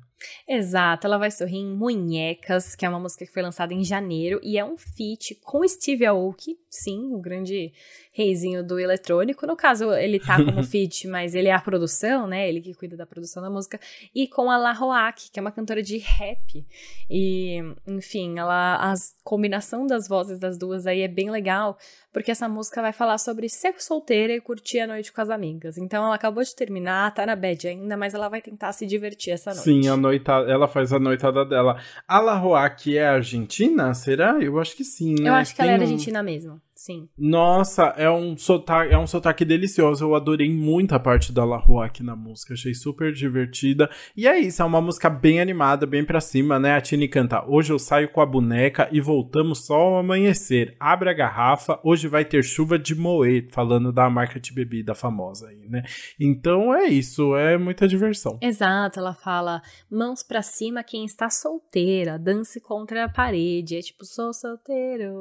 Exato, 0.48 1.06
ela 1.06 1.18
vai 1.18 1.30
sorrir 1.30 1.58
em 1.58 1.74
Munhecas, 1.74 2.74
que 2.74 2.84
é 2.84 2.88
uma 2.88 3.00
música 3.00 3.24
que 3.24 3.32
foi 3.32 3.42
lançada 3.42 3.72
em 3.72 3.84
janeiro 3.84 4.40
e 4.42 4.58
é 4.58 4.64
um 4.64 4.76
feat 4.76 5.34
com 5.42 5.66
Steve 5.66 6.04
Aoki, 6.04 6.58
sim, 6.68 7.12
o 7.12 7.18
grande 7.18 7.72
reizinho 8.12 8.62
do 8.62 8.78
eletrônico. 8.78 9.46
No 9.46 9.56
caso, 9.56 9.92
ele 9.92 10.20
tá 10.20 10.36
como 10.36 10.62
feat, 10.64 11.08
mas 11.08 11.34
ele 11.34 11.48
é 11.48 11.52
a 11.52 11.60
produção, 11.60 12.26
né? 12.26 12.48
Ele 12.48 12.60
que 12.60 12.74
cuida 12.74 12.96
da 12.96 13.06
produção 13.06 13.42
da 13.42 13.48
música. 13.48 13.80
E 14.14 14.28
com 14.28 14.50
a 14.50 14.56
La 14.56 14.72
Roak, 14.72 15.30
que 15.30 15.38
é 15.38 15.42
uma 15.42 15.50
cantora 15.50 15.82
de 15.82 15.96
rap. 15.98 16.66
E, 17.10 17.58
enfim, 17.86 18.38
ela, 18.38 18.92
a 18.92 18.94
combinação 19.24 19.86
das 19.86 20.06
vozes 20.06 20.38
das 20.38 20.58
duas 20.58 20.86
aí 20.86 21.00
é 21.00 21.08
bem 21.08 21.30
legal, 21.30 21.78
porque 22.12 22.30
essa 22.30 22.48
música 22.48 22.82
vai 22.82 22.92
falar 22.92 23.18
sobre 23.18 23.48
ser 23.48 23.74
solteira 23.78 24.34
e 24.34 24.40
curtir 24.40 24.80
a 24.80 24.86
noite 24.86 25.12
com 25.12 25.20
as 25.20 25.30
amigas. 25.30 25.78
Então 25.78 26.04
ela 26.04 26.14
acabou 26.14 26.42
de 26.42 26.54
terminar, 26.54 27.14
tá 27.14 27.24
na 27.24 27.34
bad 27.34 27.66
ainda, 27.66 27.96
mas 27.96 28.14
ela 28.14 28.28
vai 28.28 28.42
tentar 28.42 28.72
se 28.72 28.86
divertir 28.86 29.32
essa 29.32 29.50
noite. 29.50 29.64
Sim, 29.64 29.88
a 29.88 29.96
noitada, 29.96 30.50
ela 30.50 30.68
faz 30.68 30.92
a 30.92 30.98
noitada 30.98 31.44
dela. 31.44 31.80
A 32.06 32.20
La 32.20 32.36
Roak 32.36 32.96
é 32.96 33.06
argentina? 33.06 33.94
Será? 33.94 34.38
Eu 34.40 34.60
acho 34.60 34.76
que 34.76 34.84
sim. 34.84 35.14
Né? 35.20 35.30
Eu 35.30 35.34
acho 35.34 35.52
que 35.52 35.62
Tem 35.62 35.68
ela 35.68 35.76
é 35.76 35.78
um... 35.78 35.82
argentina 35.82 36.22
mesmo. 36.22 36.60
Sim. 36.84 37.08
Nossa, 37.16 37.94
é 37.96 38.10
um 38.10 38.36
sotaque, 38.36 38.92
é 38.92 38.98
um 38.98 39.06
sotaque 39.06 39.44
delicioso. 39.44 40.04
Eu 40.04 40.16
adorei 40.16 40.50
muito 40.50 40.96
a 40.96 40.98
parte 40.98 41.32
da 41.32 41.44
La 41.44 41.56
Rua 41.56 41.86
aqui 41.86 42.02
na 42.02 42.16
música. 42.16 42.54
Achei 42.54 42.74
super 42.74 43.12
divertida. 43.12 43.88
E 44.16 44.26
é 44.26 44.36
isso, 44.40 44.60
é 44.60 44.64
uma 44.64 44.80
música 44.80 45.08
bem 45.08 45.40
animada, 45.40 45.86
bem 45.86 46.04
pra 46.04 46.20
cima, 46.20 46.58
né? 46.58 46.74
A 46.74 46.80
Tini 46.80 47.06
canta: 47.06 47.48
Hoje 47.48 47.72
eu 47.72 47.78
saio 47.78 48.10
com 48.10 48.20
a 48.20 48.26
boneca 48.26 48.88
e 48.90 49.00
voltamos 49.00 49.64
só 49.64 49.76
ao 49.76 49.98
amanhecer. 49.98 50.74
Abre 50.80 51.08
a 51.08 51.12
garrafa, 51.12 51.78
hoje 51.84 52.08
vai 52.08 52.24
ter 52.24 52.42
chuva 52.42 52.76
de 52.76 52.96
moer. 52.96 53.46
Falando 53.52 53.92
da 53.92 54.10
marca 54.10 54.40
de 54.40 54.52
bebida 54.52 54.92
famosa 54.92 55.50
aí, 55.50 55.68
né? 55.68 55.84
Então 56.18 56.74
é 56.74 56.86
isso, 56.88 57.36
é 57.36 57.56
muita 57.56 57.86
diversão. 57.86 58.40
Exato, 58.42 58.98
ela 58.98 59.14
fala: 59.14 59.62
mãos 59.88 60.24
pra 60.24 60.42
cima 60.42 60.82
quem 60.82 61.04
está 61.04 61.30
solteira, 61.30 62.18
dance 62.18 62.60
contra 62.60 63.04
a 63.04 63.08
parede. 63.08 63.76
É 63.76 63.80
tipo, 63.80 64.04
sou 64.04 64.34
solteiro, 64.34 65.14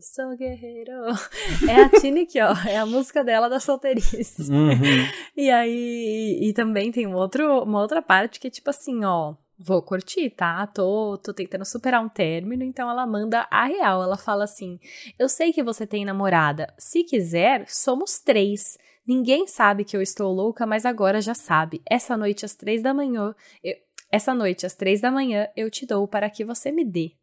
sou 0.00 0.36
guerreiro. 0.36 1.07
É 1.68 1.82
a 1.82 1.88
Tini 1.88 2.22
aqui, 2.22 2.40
ó. 2.40 2.54
É 2.66 2.76
a 2.76 2.86
música 2.86 3.24
dela 3.24 3.48
da 3.48 3.60
solteirice. 3.60 4.50
Uhum. 4.50 4.78
E 5.36 5.50
aí, 5.50 6.38
e 6.42 6.52
também 6.52 6.90
tem 6.90 7.06
um 7.06 7.14
outro, 7.14 7.62
uma 7.62 7.80
outra 7.80 8.02
parte 8.02 8.40
que 8.40 8.48
é 8.48 8.50
tipo 8.50 8.70
assim, 8.70 9.04
ó. 9.04 9.34
Vou 9.60 9.82
curtir, 9.82 10.30
tá? 10.30 10.66
Tô, 10.68 11.18
tô 11.18 11.32
tentando 11.34 11.64
superar 11.64 12.04
um 12.04 12.08
término, 12.08 12.62
então 12.62 12.88
ela 12.88 13.04
manda 13.06 13.46
a 13.50 13.66
real. 13.66 14.02
Ela 14.02 14.16
fala 14.16 14.44
assim: 14.44 14.78
Eu 15.18 15.28
sei 15.28 15.52
que 15.52 15.64
você 15.64 15.84
tem 15.86 16.04
namorada. 16.04 16.72
Se 16.78 17.02
quiser, 17.02 17.64
somos 17.68 18.20
três. 18.20 18.78
Ninguém 19.06 19.46
sabe 19.48 19.84
que 19.84 19.96
eu 19.96 20.02
estou 20.02 20.32
louca, 20.32 20.64
mas 20.64 20.84
agora 20.84 21.20
já 21.20 21.34
sabe. 21.34 21.82
Essa 21.90 22.16
noite 22.16 22.44
às 22.44 22.54
três 22.54 22.82
da 22.82 22.94
manhã, 22.94 23.34
eu, 23.64 23.74
essa 24.12 24.32
noite 24.32 24.64
às 24.64 24.74
três 24.74 25.00
da 25.00 25.10
manhã 25.10 25.48
eu 25.56 25.70
te 25.70 25.84
dou 25.84 26.06
para 26.06 26.30
que 26.30 26.44
você 26.44 26.70
me 26.70 26.84
dê 26.84 27.17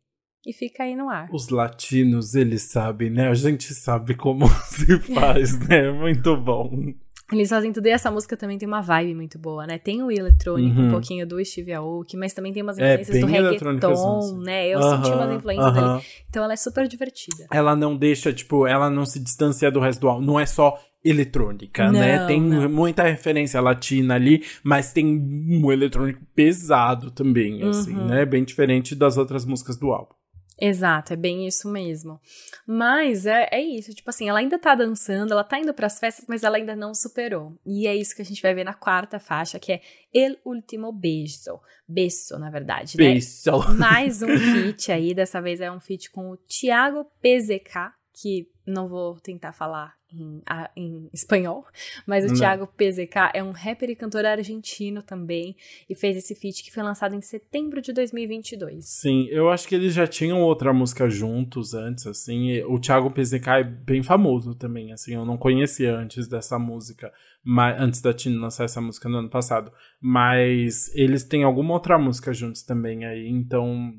e 0.46 0.54
fica 0.54 0.84
aí 0.84 0.96
no 0.96 1.10
ar. 1.10 1.28
Os 1.32 1.50
latinos, 1.50 2.36
eles 2.36 2.64
sabem, 2.64 3.10
né? 3.10 3.28
A 3.30 3.34
gente 3.36 3.74
sabe 3.74 4.14
como 4.16 4.48
se 4.70 5.00
faz, 5.14 5.58
né? 5.68 5.92
Muito 5.92 6.36
bom. 6.38 6.94
Eles 7.32 7.50
fazem 7.50 7.74
tudo 7.74 7.88
e 7.88 7.90
essa 7.90 8.12
música 8.12 8.38
também 8.38 8.56
tem 8.56 8.68
uma 8.68 8.82
vibe 8.82 9.16
muito 9.16 9.40
boa, 9.40 9.66
né? 9.66 9.80
Tem 9.80 10.04
o 10.04 10.12
eletrônico, 10.12 10.80
Uhum. 10.80 10.88
um 10.88 10.92
pouquinho 10.92 11.26
do 11.26 11.44
Steve 11.44 11.74
Aoki, 11.74 12.16
mas 12.16 12.34
também 12.34 12.54
tem 12.54 12.62
umas 12.62 12.78
É, 12.78 12.92
influências 12.92 13.20
do 13.20 13.26
bem 13.26 13.36
eletrônicas, 13.38 13.90
reggaeton, 13.90 14.38
né? 14.44 14.68
Eu 14.68 14.82
senti 14.84 15.12
umas 15.12 15.32
influências 15.32 15.66
aham. 15.76 15.88
dali. 15.96 16.04
Então 16.30 16.44
ela 16.44 16.54
é 16.54 16.56
super 16.56 16.88
divertida. 16.88 17.48
Ela 17.52 17.76
não 17.76 17.98
deixa, 17.98 18.32
tipo, 18.32 18.68
ela 18.68 18.92
não 18.92 19.08
se 19.08 19.20
distancia 19.20 19.72
do 19.72 19.80
resto 19.80 20.02
do 20.02 20.08
álbum. 20.08 20.24
Não 20.24 20.40
é 20.40 20.46
só 20.46 20.80
eletrônica, 21.04 21.86
Não, 21.86 21.94
né? 22.00 22.26
Tem 22.28 22.40
não. 22.40 22.70
muita 22.70 23.02
referência 23.04 23.60
latina 23.62 24.14
ali, 24.16 24.44
mas 24.64 24.92
tem 24.94 25.06
um 25.08 25.72
eletrônico 25.72 26.22
pesado 26.36 27.10
também, 27.10 27.64
assim, 27.64 27.96
Uhum. 27.96 28.06
né? 28.06 28.26
Bem 28.26 28.44
diferente 28.44 28.94
das 28.96 29.18
outras 29.18 29.46
músicas 29.46 29.78
do 29.78 29.92
álbum. 29.92 30.14
Exato, 30.60 31.14
é 31.14 31.16
bem 31.16 31.46
isso 31.46 31.70
mesmo. 31.70 32.20
Mas 32.66 33.26
é, 33.26 33.50
é 33.52 33.62
isso, 33.62 33.94
tipo 33.94 34.10
assim, 34.10 34.30
ela 34.30 34.40
ainda 34.40 34.58
tá 34.58 34.74
dançando, 34.74 35.34
ela 35.34 35.44
tá 35.44 35.60
indo 35.60 35.74
pras 35.74 36.00
festas, 36.00 36.26
mas 36.28 36.44
ela 36.44 36.58
ainda 36.58 36.76
não 36.76 36.94
superou. 36.94 37.58
E 37.66 37.88
é 37.88 37.96
isso 37.96 38.16
que 38.16 38.22
a 38.22 38.26
gente 38.26 38.42
vai 38.42 38.54
ver 38.54 38.64
na 38.64 38.74
quarta 38.74 39.20
faixa, 39.20 39.60
que 39.60 39.74
é 39.74 39.82
El 40.14 40.38
Último 40.46 40.92
Beijo. 40.92 41.60
Beijo, 41.88 42.38
na 42.40 42.50
verdade, 42.50 42.98
né? 42.98 43.04
Beijo. 43.04 43.28
Mais 43.78 44.22
um 44.22 44.28
feat 44.28 44.92
aí, 44.92 45.14
dessa 45.14 45.42
vez 45.42 45.60
é 45.60 45.72
um 45.72 45.80
feat 45.80 46.10
com 46.10 46.32
o 46.32 46.38
Thiago 46.38 47.06
PZK, 47.22 47.94
que 48.14 48.50
não 48.66 48.88
vou 48.88 49.20
tentar 49.20 49.52
falar 49.52 49.94
em, 50.20 50.42
em 50.76 51.10
espanhol, 51.14 51.66
mas 52.06 52.26
o 52.26 52.28
Não. 52.28 52.36
Thiago 52.36 52.68
PZK 52.68 53.32
é 53.34 53.44
um 53.44 53.52
rapper 53.52 53.90
e 53.90 53.96
cantor 53.96 54.26
argentino 54.26 55.02
também, 55.02 55.56
e 55.90 55.96
fez 55.96 56.18
esse 56.18 56.36
feat 56.36 56.64
que 56.64 56.72
foi 56.72 56.84
lançado 56.84 57.16
em 57.16 57.22
setembro 57.22 57.82
de 57.82 57.94
2022. 57.94 58.86
Sim, 58.86 59.28
eu 59.30 59.50
acho 59.50 59.68
que 59.68 59.76
eles 59.76 59.94
já 59.94 60.08
tinham 60.08 60.42
outra 60.42 60.74
música 60.74 61.10
juntos 61.10 61.74
antes, 61.74 62.08
assim. 62.08 62.62
O 62.64 62.80
Thiago 62.80 63.12
PZK 63.12 63.50
é 63.50 63.64
bem 63.64 64.04
famoso 64.04 64.56
também, 64.56 64.92
assim. 64.92 65.14
Eu 65.14 65.26
não 65.26 65.38
conhecia 65.38 65.96
antes 65.96 66.28
dessa 66.28 66.58
música, 66.58 67.12
mas, 67.44 67.80
antes 67.80 68.02
da 68.02 68.14
Tina 68.14 68.42
lançar 68.42 68.66
essa 68.66 68.82
música 68.82 69.10
no 69.10 69.18
ano 69.18 69.30
passado. 69.30 69.72
Mas 70.02 70.94
eles 70.96 71.24
têm 71.24 71.44
alguma 71.44 71.74
outra 71.74 71.98
música 71.98 72.34
juntos 72.34 72.64
também 72.64 73.06
aí, 73.06 73.28
então 73.28 73.94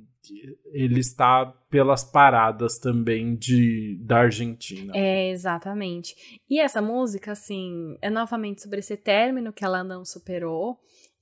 ele 0.73 1.01
está 1.01 1.47
pelas 1.71 2.05
paradas 2.05 2.79
também 2.79 3.37
de 3.37 3.99
da 4.01 4.19
Argentina. 4.19 4.93
É, 4.95 5.31
exatamente. 5.31 6.15
E 6.49 6.61
essa 6.61 6.81
música, 6.81 7.33
assim, 7.33 7.97
é 8.01 8.11
novamente 8.11 8.63
sobre 8.63 8.79
esse 8.79 8.97
término 8.97 9.53
que 9.53 9.65
ela 9.65 9.83
não 9.83 10.05
superou. 10.05 10.79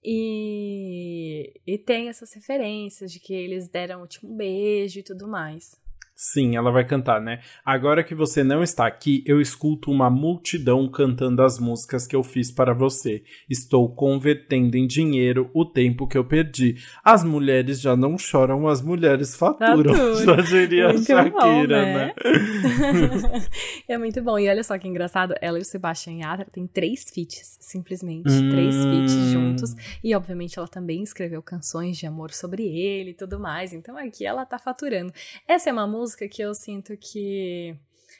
E, 0.07 1.61
e 1.67 1.79
tem 1.79 2.09
essas 2.09 2.35
referências 2.35 3.11
de 3.11 3.19
que 3.19 3.33
eles 3.33 3.69
deram 3.69 3.99
o 3.99 4.03
último 4.03 4.37
beijo 4.37 5.01
e 5.01 5.03
tudo 5.03 5.27
mais. 5.27 5.83
Sim, 6.17 6.55
ela 6.55 6.71
vai 6.71 6.85
cantar, 6.87 7.21
né? 7.21 7.41
Agora 7.65 8.05
que 8.05 8.15
você 8.15 8.45
não 8.45 8.63
está 8.63 8.87
aqui, 8.87 9.25
eu 9.27 9.41
escuto 9.41 9.91
uma 9.91 10.09
multidão 10.09 10.89
cantando 10.89 11.43
as 11.43 11.59
músicas 11.59 12.07
que 12.07 12.15
eu 12.15 12.23
fiz 12.23 12.53
para 12.53 12.73
você. 12.73 13.25
Estou 13.51 13.93
convertendo 13.93 14.77
em 14.77 14.87
dinheiro 14.87 15.51
o 15.53 15.65
tempo 15.65 16.07
que 16.07 16.17
eu 16.17 16.25
perdi. 16.25 16.77
As 17.03 17.25
mulheres 17.25 17.81
já 17.81 17.97
não 17.97 18.17
choram, 18.17 18.69
as 18.69 18.81
mulheres 18.81 19.35
faturam. 19.35 19.93
Faturam. 19.93 20.15
Já 20.25 20.37
diria 20.37 20.91
a 20.91 20.93
Muito 20.93 21.05
Shakira, 21.07 21.33
bom, 21.41 21.67
né? 21.69 22.07
né? 22.07 22.15
é 23.89 23.99
muito 23.99 24.23
bom. 24.23 24.39
E 24.39 24.49
olha 24.49 24.63
só 24.63 24.79
que 24.79 24.87
engraçado, 24.87 25.35
ela 25.41 25.59
e 25.59 25.63
o 25.63 25.65
Sebastian 25.65 26.15
Yatra 26.19 26.47
têm 26.53 26.67
três 26.67 27.05
feats, 27.13 27.59
simplesmente. 27.61 28.29
Três 28.51 28.75
feats 28.77 29.15
Hum. 29.15 29.33
juntos. 29.33 29.75
E 30.03 30.15
obviamente 30.15 30.59
ela 30.59 30.69
também 30.69 31.03
escreveu 31.03 31.43
canções 31.43 31.97
de 31.99 32.07
amor 32.07 32.31
sobre 32.33 32.63
ele 32.65 33.11
e 33.11 33.15
tudo 33.15 33.39
mais. 33.41 33.73
Então 33.73 33.97
aqui 33.99 34.25
ela 34.25 34.47
tá 34.47 34.59
faturando. 34.59 35.13
Essa 35.49 35.71
é 35.71 35.73
uma 35.73 35.87
música 35.87 36.04
que 36.29 36.43
eu 36.43 36.55
sinto 36.55 36.97
que 36.97 37.75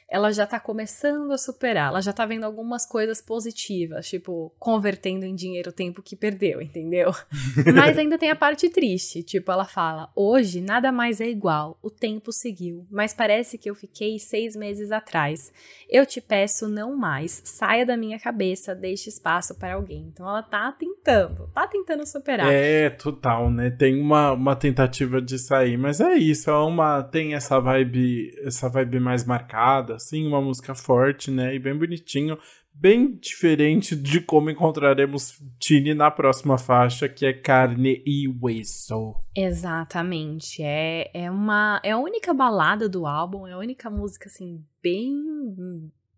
ela 0.09 0.31
já 0.31 0.45
tá 0.45 0.59
começando 0.59 1.31
a 1.31 1.37
superar, 1.37 1.89
ela 1.89 2.01
já 2.01 2.13
tá 2.13 2.25
vendo 2.25 2.43
algumas 2.43 2.85
coisas 2.85 3.21
positivas, 3.21 4.07
tipo, 4.07 4.53
convertendo 4.59 5.25
em 5.25 5.35
dinheiro 5.35 5.69
o 5.69 5.73
tempo 5.73 6.01
que 6.01 6.15
perdeu, 6.15 6.61
entendeu? 6.61 7.11
Mas 7.73 7.97
ainda 7.97 8.17
tem 8.17 8.29
a 8.29 8.35
parte 8.35 8.69
triste, 8.69 9.23
tipo, 9.23 9.51
ela 9.51 9.65
fala: 9.65 10.09
hoje 10.15 10.61
nada 10.61 10.91
mais 10.91 11.19
é 11.19 11.27
igual, 11.27 11.77
o 11.81 11.89
tempo 11.89 12.31
seguiu, 12.31 12.85
mas 12.89 13.13
parece 13.13 13.57
que 13.57 13.69
eu 13.69 13.75
fiquei 13.75 14.19
seis 14.19 14.55
meses 14.55 14.91
atrás. 14.91 15.51
Eu 15.89 16.05
te 16.05 16.21
peço 16.21 16.67
não 16.67 16.95
mais, 16.95 17.41
saia 17.43 17.85
da 17.85 17.97
minha 17.97 18.19
cabeça, 18.19 18.75
deixe 18.75 19.09
espaço 19.09 19.55
para 19.55 19.75
alguém. 19.75 20.09
Então 20.11 20.27
ela 20.27 20.43
tá 20.43 20.71
tentando 20.71 21.49
tá 21.53 21.67
tentando 21.67 22.05
superar. 22.05 22.51
É, 22.51 22.89
total, 22.89 23.49
né? 23.49 23.69
Tem 23.69 23.99
uma, 23.99 24.31
uma 24.33 24.55
tentativa 24.55 25.21
de 25.21 25.39
sair, 25.39 25.77
mas 25.77 25.99
é 25.99 26.15
isso, 26.15 26.49
é 26.49 26.57
uma 26.57 27.03
tem 27.03 27.33
essa 27.33 27.59
vibe, 27.59 28.31
essa 28.43 28.69
vibe 28.69 28.99
mais 28.99 29.25
marcada, 29.25 29.94
assim, 29.95 30.25
uma 30.27 30.41
música 30.41 30.75
forte, 30.75 31.31
né? 31.31 31.55
E 31.55 31.59
bem 31.59 31.77
bonitinho, 31.77 32.37
bem 32.73 33.15
diferente 33.15 33.95
de 33.95 34.19
como 34.19 34.49
encontraremos 34.49 35.41
Tini 35.59 35.93
na 35.93 36.11
próxima 36.11 36.57
faixa, 36.57 37.07
que 37.07 37.25
é 37.25 37.33
Carne 37.33 38.03
e 38.05 38.27
Hueso. 38.27 39.15
Exatamente. 39.35 40.61
É, 40.61 41.09
é 41.13 41.31
uma 41.31 41.79
é 41.83 41.91
a 41.91 41.97
única 41.97 42.33
balada 42.33 42.89
do 42.89 43.05
álbum, 43.05 43.47
é 43.47 43.53
a 43.53 43.57
única 43.57 43.89
música 43.89 44.27
assim 44.27 44.63
bem 44.83 45.15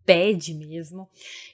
bad 0.07 0.53
mesmo. 0.53 1.09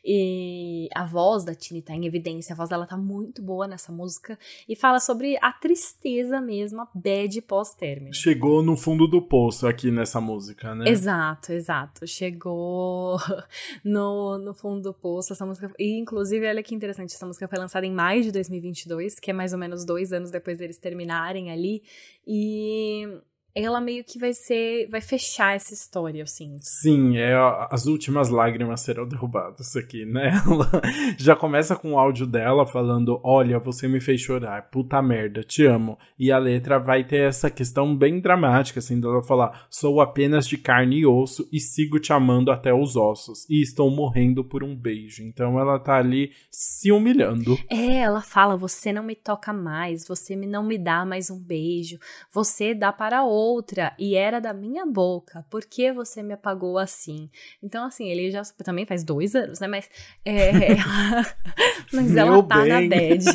E 0.06 0.88
a 0.94 1.06
voz 1.06 1.44
da 1.44 1.56
Tini 1.56 1.82
tá 1.82 1.96
em 1.96 2.06
evidência, 2.06 2.54
a 2.54 2.56
voz 2.56 2.70
dela 2.70 2.86
tá 2.86 2.96
muito 2.96 3.42
boa 3.42 3.68
nessa 3.68 3.92
música 3.92 4.38
e 4.70 4.76
fala 4.76 5.00
sobre 5.00 5.38
a 5.42 5.52
tristeza 5.52 6.40
mesmo, 6.40 6.82
a 6.82 6.88
bad 6.94 7.42
pós-término. 7.42 8.14
Chegou 8.14 8.62
no 8.62 8.78
fundo 8.78 9.08
do 9.08 9.22
poço 9.22 9.66
aqui 9.66 9.90
nessa 9.90 10.22
música, 10.22 10.76
né? 10.76 10.88
Exato, 10.88 11.52
exato. 11.52 12.06
Chegou 12.06 13.18
no, 13.84 14.38
no 14.38 14.54
fundo 14.54 14.82
do 14.82 14.94
poço 14.94 15.34
essa 15.34 15.46
música. 15.46 15.72
E 15.80 15.98
inclusive, 15.98 16.48
olha 16.48 16.62
que 16.62 16.76
interessante, 16.76 17.16
essa 17.16 17.26
música 17.26 17.48
foi 17.48 17.58
lançada 17.58 17.86
em 17.86 17.92
maio 17.92 18.22
de 18.22 18.32
2022, 18.32 19.20
que 19.20 19.32
é 19.32 19.34
mais 19.34 19.54
ou 19.54 19.60
menos 19.60 19.84
dois 19.84 20.14
anos 20.14 20.30
depois 20.30 20.60
deles 20.60 20.78
terminarem 20.78 21.52
ali. 21.52 21.82
E 22.28 23.08
ela 23.56 23.80
meio 23.80 24.04
que 24.04 24.18
vai 24.18 24.34
ser, 24.34 24.88
vai 24.90 25.00
fechar 25.00 25.56
essa 25.56 25.74
história, 25.74 26.24
assim. 26.24 26.58
Sim, 26.60 27.18
é 27.18 27.36
as 27.70 27.86
últimas 27.86 28.30
lágrimas 28.30 28.82
serão 28.82 29.08
derrubadas 29.08 29.76
aqui, 29.76 30.06
né? 30.06 30.42
Ela 30.46 30.70
já 31.18 31.36
começa 31.36 31.76
com 31.76 31.94
o 31.94 32.00
áudio 32.00 32.26
dela 32.26 32.66
falando: 32.66 33.20
"Olha, 33.24 33.60
você 33.60 33.88
me 33.88 34.02
fez 34.02 34.22
chorar, 34.22 34.70
puta 34.72 35.02
merda, 35.02 35.44
te 35.44 35.66
amo". 35.66 35.98
E 36.18 36.32
a 36.32 36.38
letra 36.40 36.80
vai 36.80 37.04
ter 37.04 37.28
essa 37.30 37.50
questão 37.50 37.96
bem 37.96 38.20
dramática 38.20 38.80
assim, 38.80 39.00
dela 39.00 39.22
falar: 39.22 39.68
"Sou 39.70 40.02
apenas 40.02 40.48
de 40.48 40.58
carne 40.58 41.00
e 41.00 41.06
osso 41.06 41.48
e 41.52 41.60
sigo 41.60 42.00
te 42.00 42.12
amando 42.12 42.52
até 42.52 42.74
os 42.74 42.96
ossos 42.96 43.48
e 43.50 43.62
estou 43.62 43.92
morrendo 43.92 44.44
por 44.44 44.64
um 44.64 44.76
beijo". 44.76 45.22
Então 45.24 45.60
ela 45.60 45.78
tá 45.78 45.98
ali 45.98 46.32
se 46.50 46.92
humilhando. 46.92 47.56
É, 47.70 48.00
ela 48.00 48.22
fala: 48.22 48.58
"Você 48.58 48.92
não 48.92 49.04
me 49.04 49.16
toca 49.16 49.54
mais, 49.54 50.08
você 50.08 50.36
não 50.36 50.64
me 50.64 50.80
dá 50.80 51.06
mais 51.06 51.30
um 51.30 51.40
beijo, 51.40 52.00
você 52.32 52.74
dá 52.74 52.92
para 52.92 53.24
outro 53.24 53.43
outra 53.44 53.94
e 54.00 54.16
era 54.16 54.40
da 54.40 54.54
minha 54.54 54.86
boca. 54.86 55.46
Por 55.50 55.66
que 55.66 55.92
você 55.92 56.24
me 56.24 56.34
apagou 56.34 56.78
assim? 56.78 57.30
Então, 57.62 57.86
assim, 57.86 58.08
ele 58.10 58.32
já 58.32 58.42
também 58.64 58.86
faz 58.86 59.04
dois 59.04 59.36
anos, 59.36 59.60
né? 59.60 59.68
Mas, 59.68 59.90
é, 60.24 60.72
ela, 60.74 61.26
mas 61.92 62.16
ela 62.16 62.42
tá 62.44 62.62
bem. 62.62 62.70
na 62.70 62.82
bad. 62.82 63.26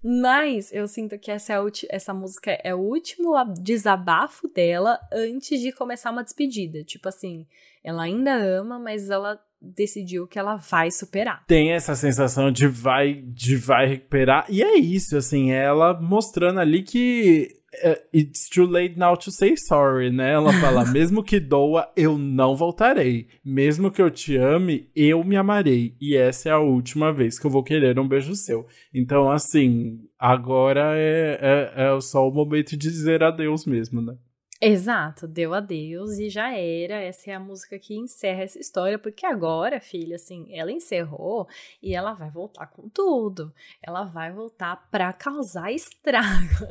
Mas 0.00 0.72
eu 0.72 0.86
sinto 0.86 1.18
que 1.18 1.28
essa, 1.30 1.54
é 1.54 1.56
essa 1.90 2.14
música 2.14 2.52
é 2.62 2.72
o 2.72 2.78
último 2.78 3.34
desabafo 3.60 4.46
dela 4.46 5.00
antes 5.12 5.60
de 5.60 5.72
começar 5.72 6.12
uma 6.12 6.22
despedida. 6.22 6.84
Tipo 6.84 7.08
assim, 7.08 7.48
ela 7.82 8.04
ainda 8.04 8.32
ama, 8.34 8.78
mas 8.78 9.10
ela 9.10 9.40
decidiu 9.60 10.26
que 10.26 10.38
ela 10.38 10.56
vai 10.56 10.90
superar. 10.90 11.44
Tem 11.46 11.72
essa 11.72 11.94
sensação 11.94 12.50
de 12.50 12.66
vai, 12.66 13.14
de 13.14 13.56
vai 13.56 13.86
recuperar. 13.86 14.46
E 14.48 14.62
é 14.62 14.76
isso, 14.76 15.16
assim, 15.16 15.50
ela 15.50 15.98
mostrando 16.00 16.60
ali 16.60 16.82
que 16.82 17.48
uh, 17.84 18.16
it's 18.16 18.48
too 18.48 18.66
late 18.66 18.96
now 18.96 19.16
to 19.16 19.30
say 19.30 19.56
sorry, 19.56 20.10
né? 20.10 20.32
Ela 20.32 20.52
fala, 20.54 20.84
mesmo 20.90 21.22
que 21.22 21.40
doa, 21.40 21.90
eu 21.96 22.16
não 22.16 22.56
voltarei. 22.56 23.26
Mesmo 23.44 23.90
que 23.90 24.00
eu 24.00 24.10
te 24.10 24.36
ame, 24.36 24.90
eu 24.94 25.24
me 25.24 25.36
amarei. 25.36 25.96
E 26.00 26.16
essa 26.16 26.48
é 26.48 26.52
a 26.52 26.58
última 26.58 27.12
vez 27.12 27.38
que 27.38 27.46
eu 27.46 27.50
vou 27.50 27.62
querer 27.62 27.98
um 27.98 28.08
beijo 28.08 28.34
seu. 28.34 28.66
Então, 28.94 29.30
assim, 29.30 29.98
agora 30.18 30.96
é, 30.96 31.38
é, 31.40 31.96
é 31.96 32.00
só 32.00 32.28
o 32.28 32.32
momento 32.32 32.70
de 32.70 32.78
dizer 32.78 33.22
adeus 33.22 33.66
mesmo, 33.66 34.00
né? 34.00 34.14
Exato, 34.60 35.28
deu 35.28 35.54
adeus 35.54 36.18
e 36.18 36.28
já 36.28 36.52
era. 36.52 36.96
Essa 36.96 37.30
é 37.30 37.34
a 37.34 37.40
música 37.40 37.78
que 37.78 37.94
encerra 37.94 38.42
essa 38.42 38.58
história, 38.58 38.98
porque 38.98 39.24
agora, 39.24 39.80
filha, 39.80 40.16
assim, 40.16 40.48
ela 40.50 40.72
encerrou 40.72 41.46
e 41.80 41.94
ela 41.94 42.12
vai 42.12 42.28
voltar 42.28 42.66
com 42.66 42.88
tudo. 42.88 43.52
Ela 43.80 44.04
vai 44.04 44.32
voltar 44.32 44.88
pra 44.90 45.12
causar 45.12 45.70
estrago. 45.70 46.66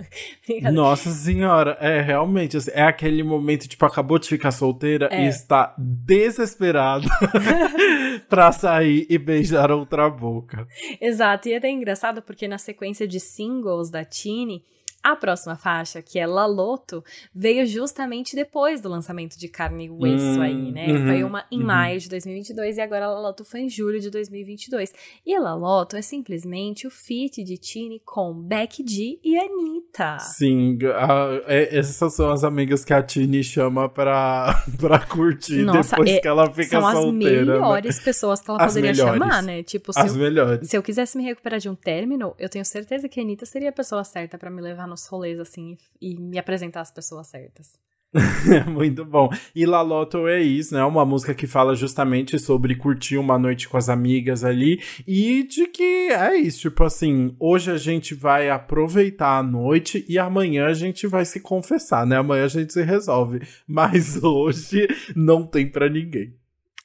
Nossa 0.74 1.10
senhora, 1.12 1.78
é 1.80 2.02
realmente, 2.02 2.58
assim, 2.58 2.72
é 2.74 2.84
aquele 2.84 3.24
momento, 3.24 3.70
tipo, 3.70 3.86
acabou 3.86 4.20
de 4.20 4.28
ficar 4.28 4.52
solteira 4.52 5.08
é. 5.10 5.24
e 5.24 5.30
está 5.30 5.74
desesperada 5.78 7.08
pra 8.28 8.52
sair 8.52 9.06
e 9.10 9.18
beijar 9.18 9.72
outra 9.72 10.10
boca. 10.10 10.68
Exato, 11.00 11.48
e 11.48 11.54
é 11.54 11.58
até 11.58 11.70
engraçado 11.70 12.22
porque 12.22 12.50
na 12.50 12.58
sequência 12.58 13.08
de 13.08 13.20
singles 13.20 13.90
da 13.90 14.04
Tini 14.04 14.66
a 15.12 15.16
próxima 15.16 15.56
faixa, 15.56 16.02
que 16.02 16.20
é 16.20 16.28
Laloto, 16.28 17.02
veio 17.34 17.66
justamente 17.66 18.36
depois 18.36 18.82
do 18.82 18.90
lançamento 18.90 19.38
de 19.38 19.48
Carne 19.48 19.86
e 19.86 19.90
Hueso 19.90 20.40
hum, 20.40 20.42
aí, 20.42 20.72
né? 20.72 20.88
Uhum, 20.88 21.08
foi 21.08 21.24
uma 21.24 21.46
em 21.50 21.60
uhum. 21.60 21.66
maio 21.66 22.00
de 22.00 22.10
2022 22.10 22.78
e 22.78 22.82
agora 22.82 23.08
Laloto 23.08 23.46
foi 23.46 23.62
em 23.62 23.70
julho 23.70 24.02
de 24.02 24.10
2022. 24.10 24.94
E 25.26 25.40
Laloto 25.40 25.96
é 25.96 26.02
simplesmente 26.02 26.86
o 26.86 26.90
feat 26.90 27.42
de 27.42 27.58
Tini 27.58 28.02
com 28.04 28.34
Becky 28.34 28.84
G 28.86 29.18
e 29.24 29.38
Anitta. 29.38 30.20
Sim, 30.20 30.78
a, 30.84 31.42
é, 31.48 31.78
essas 31.78 32.14
são 32.14 32.30
as 32.30 32.44
amigas 32.44 32.84
que 32.84 32.94
a 32.94 33.02
Tini 33.02 33.44
chama 33.46 33.88
pra, 33.88 34.62
pra 34.78 35.00
curtir 35.00 35.64
Nossa, 35.64 35.92
depois 35.92 36.10
é, 36.10 36.20
que 36.20 36.28
ela 36.28 36.52
fica 36.52 36.82
são 36.82 36.92
solteira. 36.92 37.46
São 37.46 37.54
as 37.54 37.62
melhores 37.62 37.98
né? 37.98 38.04
pessoas 38.04 38.42
que 38.42 38.50
ela 38.50 38.62
as 38.62 38.74
poderia 38.74 38.92
melhores. 38.92 39.20
chamar, 39.20 39.42
né? 39.42 39.64
Tipo, 39.64 39.94
se 39.94 40.00
as 40.00 40.14
eu, 40.14 40.22
melhores. 40.22 40.70
Se 40.70 40.78
eu 40.78 40.84
quisesse 40.84 41.18
me 41.18 41.24
recuperar 41.24 41.60
de 41.60 41.70
um 41.70 41.76
término, 41.76 42.36
eu 42.38 42.50
tenho 42.50 42.66
certeza 42.66 43.08
que 43.08 43.22
a 43.22 43.24
Anitta 43.24 43.46
seria 43.46 43.70
a 43.70 43.74
pessoa 43.74 44.04
certa 44.04 44.38
para 44.38 44.50
me 44.50 44.62
levar 44.62 44.86
nos 44.98 45.06
rolês, 45.08 45.40
assim, 45.40 45.78
e 46.02 46.20
me 46.20 46.40
apresentar 46.40 46.82
as 46.82 46.92
pessoas 46.92 47.28
certas. 47.28 47.80
Muito 48.68 49.06
bom. 49.06 49.30
E 49.54 49.66
La 49.66 49.82
Loto 49.82 50.28
é 50.28 50.42
isso, 50.42 50.74
né? 50.74 50.84
Uma 50.84 51.06
música 51.06 51.36
que 51.36 51.46
fala 51.46 51.76
justamente 51.76 52.40
sobre 52.40 52.76
curtir 52.76 53.18
uma 53.18 53.38
noite 53.38 53.68
com 53.68 53.78
as 53.78 53.90
amigas 53.90 54.44
ali 54.44 54.82
e 55.06 55.44
de 55.44 55.68
que 55.68 56.10
é 56.10 56.36
isso, 56.38 56.62
tipo 56.62 56.84
assim, 56.84 57.36
hoje 57.38 57.70
a 57.70 57.78
gente 57.78 58.16
vai 58.16 58.50
aproveitar 58.50 59.38
a 59.38 59.44
noite 59.44 60.06
e 60.08 60.18
amanhã 60.18 60.68
a 60.68 60.74
gente 60.74 61.06
vai 61.06 61.26
se 61.26 61.42
confessar, 61.42 62.08
né? 62.08 62.18
Amanhã 62.18 62.46
a 62.46 62.50
gente 62.50 62.74
se 62.74 62.82
resolve, 62.82 63.42
mas 63.68 64.24
hoje 64.24 64.88
não 65.16 65.46
tem 65.46 65.70
para 65.70 65.90
ninguém. 65.90 66.34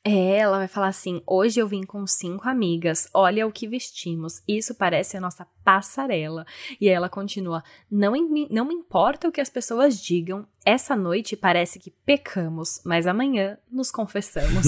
É, 0.04 0.38
ela 0.38 0.58
vai 0.58 0.68
falar 0.68 0.88
assim: 0.88 1.22
hoje 1.24 1.60
eu 1.60 1.68
vim 1.68 1.84
com 1.84 2.04
cinco 2.06 2.48
amigas, 2.48 3.08
olha 3.14 3.46
o 3.46 3.52
que 3.52 3.68
vestimos, 3.68 4.42
isso 4.48 4.74
parece 4.74 5.16
a 5.16 5.20
nossa 5.20 5.46
passarela. 5.64 6.46
E 6.80 6.88
ela 6.88 7.08
continua: 7.08 7.62
não, 7.90 8.12
não 8.50 8.64
me 8.64 8.74
importa 8.74 9.28
o 9.28 9.32
que 9.32 9.40
as 9.40 9.50
pessoas 9.50 10.00
digam, 10.00 10.46
essa 10.64 10.94
noite 10.94 11.36
parece 11.36 11.78
que 11.78 11.90
pecamos, 12.04 12.80
mas 12.84 13.06
amanhã 13.06 13.58
nos 13.70 13.90
confessamos. 13.90 14.66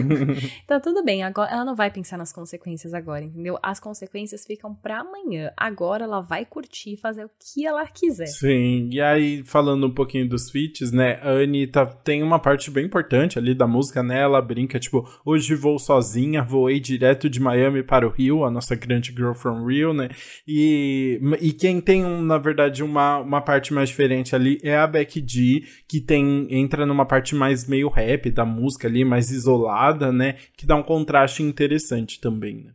então 0.64 0.80
tudo 0.80 1.04
bem, 1.04 1.22
agora 1.22 1.50
ela 1.50 1.64
não 1.64 1.76
vai 1.76 1.90
pensar 1.90 2.16
nas 2.16 2.32
consequências 2.32 2.94
agora, 2.94 3.24
entendeu? 3.24 3.58
As 3.62 3.78
consequências 3.78 4.46
ficam 4.46 4.74
para 4.74 5.00
amanhã. 5.00 5.52
Agora 5.56 6.04
ela 6.04 6.20
vai 6.20 6.44
curtir 6.44 6.94
e 6.94 6.96
fazer 6.96 7.24
o 7.24 7.30
que 7.38 7.66
ela 7.66 7.86
quiser. 7.86 8.26
Sim, 8.26 8.88
e 8.90 9.00
aí 9.00 9.42
falando 9.44 9.86
um 9.86 9.94
pouquinho 9.94 10.28
dos 10.28 10.50
feats, 10.50 10.90
né? 10.90 11.18
A 11.22 11.42
Anitta 11.42 11.86
tem 11.86 12.22
uma 12.22 12.38
parte 12.38 12.70
bem 12.70 12.86
importante 12.86 13.38
ali 13.38 13.54
da 13.54 13.66
música, 13.66 14.02
né? 14.02 14.20
Ela 14.20 14.40
brinca, 14.40 14.78
tipo, 14.78 15.06
hoje 15.24 15.54
vou 15.54 15.78
sozinha, 15.78 16.42
voei 16.42 16.80
direto 16.80 17.28
de 17.28 17.40
Miami 17.40 17.82
para 17.82 18.06
o 18.06 18.10
Rio, 18.10 18.44
a 18.44 18.50
nossa 18.50 18.74
grande 18.74 19.12
girl 19.12 19.34
from 19.34 19.66
Rio, 19.66 19.92
né? 19.92 20.08
E, 20.46 21.20
e 21.40 21.52
quem 21.52 21.80
tem, 21.80 22.04
um, 22.04 22.22
na 22.22 22.38
verdade, 22.38 22.82
uma, 22.82 23.18
uma 23.18 23.40
parte 23.40 23.72
mais 23.72 23.88
diferente 23.88 24.34
ali 24.34 24.58
é 24.62 24.76
a 24.76 24.86
Becky 24.86 25.24
G, 25.26 25.64
que 25.88 26.00
tem 26.00 26.46
entra 26.50 26.86
numa 26.86 27.06
parte 27.06 27.34
mais 27.34 27.66
meio 27.66 27.88
rap 27.88 28.30
da 28.30 28.44
música 28.44 28.88
ali, 28.88 29.04
mais 29.04 29.30
isolada, 29.30 30.12
né? 30.12 30.36
Que 30.56 30.66
dá 30.66 30.76
um 30.76 30.82
contraste 30.82 31.42
interessante 31.42 32.20
também, 32.20 32.64
né? 32.64 32.72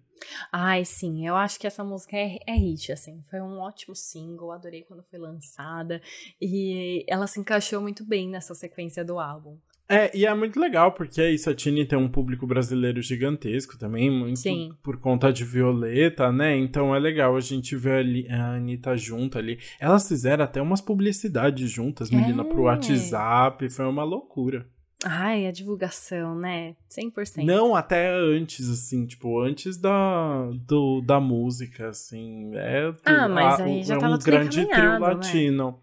Ai, 0.52 0.86
sim, 0.86 1.28
eu 1.28 1.36
acho 1.36 1.60
que 1.60 1.68
essa 1.68 1.84
música 1.84 2.16
é, 2.16 2.38
é 2.48 2.54
hit, 2.54 2.92
assim. 2.92 3.22
Foi 3.30 3.42
um 3.42 3.60
ótimo 3.60 3.96
single, 3.96 4.52
adorei 4.52 4.84
quando 4.84 5.04
foi 5.04 5.20
lançada. 5.20 6.02
E 6.40 7.04
ela 7.08 7.28
se 7.28 7.40
encaixou 7.40 7.82
muito 7.82 8.06
bem 8.06 8.30
nessa 8.30 8.54
sequência 8.54 9.04
do 9.04 9.20
álbum. 9.20 9.58
É, 9.92 10.10
e 10.16 10.26
é 10.26 10.34
muito 10.34 10.60
legal, 10.60 10.94
porque 10.94 11.22
é 11.22 11.32
isso, 11.32 11.50
a 11.50 11.54
Tini 11.54 11.86
tem 11.86 12.00
um 12.00 12.08
público 12.08 12.48
brasileiro 12.48 13.02
gigantesco 13.02 13.78
também, 13.78 14.10
muito 14.10 14.40
Sim. 14.40 14.72
por 14.82 14.98
conta 14.98 15.34
de 15.34 15.44
Violeta, 15.44 16.32
né? 16.32 16.56
Então 16.58 16.96
é 16.96 17.00
legal 17.00 17.36
a 17.36 17.42
gente 17.42 17.76
ver 17.76 18.28
a 18.30 18.54
Anitta 18.54 18.96
junto 18.96 19.38
ali. 19.38 19.60
Elas 19.80 20.08
fizeram 20.08 20.46
até 20.46 20.62
umas 20.62 20.80
publicidades 20.80 21.70
juntas, 21.70 22.10
menina, 22.10 22.44
é. 22.44 22.46
pro 22.46 22.64
WhatsApp, 22.64 23.70
foi 23.70 23.86
uma 23.86 24.04
loucura. 24.04 24.66
Ai, 25.04 25.48
a 25.48 25.52
divulgação, 25.52 26.36
né? 26.36 26.76
100%. 26.90 27.44
Não, 27.44 27.76
até 27.76 28.12
antes, 28.12 28.70
assim, 28.70 29.06
tipo, 29.06 29.42
antes 29.42 29.78
da, 29.78 30.50
do, 30.68 31.02
da 31.02 31.20
música, 31.20 31.90
assim. 31.90 32.52
É, 32.56 32.94
ah, 33.04 33.28
mas 33.28 33.60
aí 33.60 33.84
já 33.84 33.96
é 33.96 34.00
tava 34.00 34.16
um 34.16 34.20
grande 34.20 34.66
trio 34.66 35.00
latino. 35.00 35.72
Né? 35.72 35.74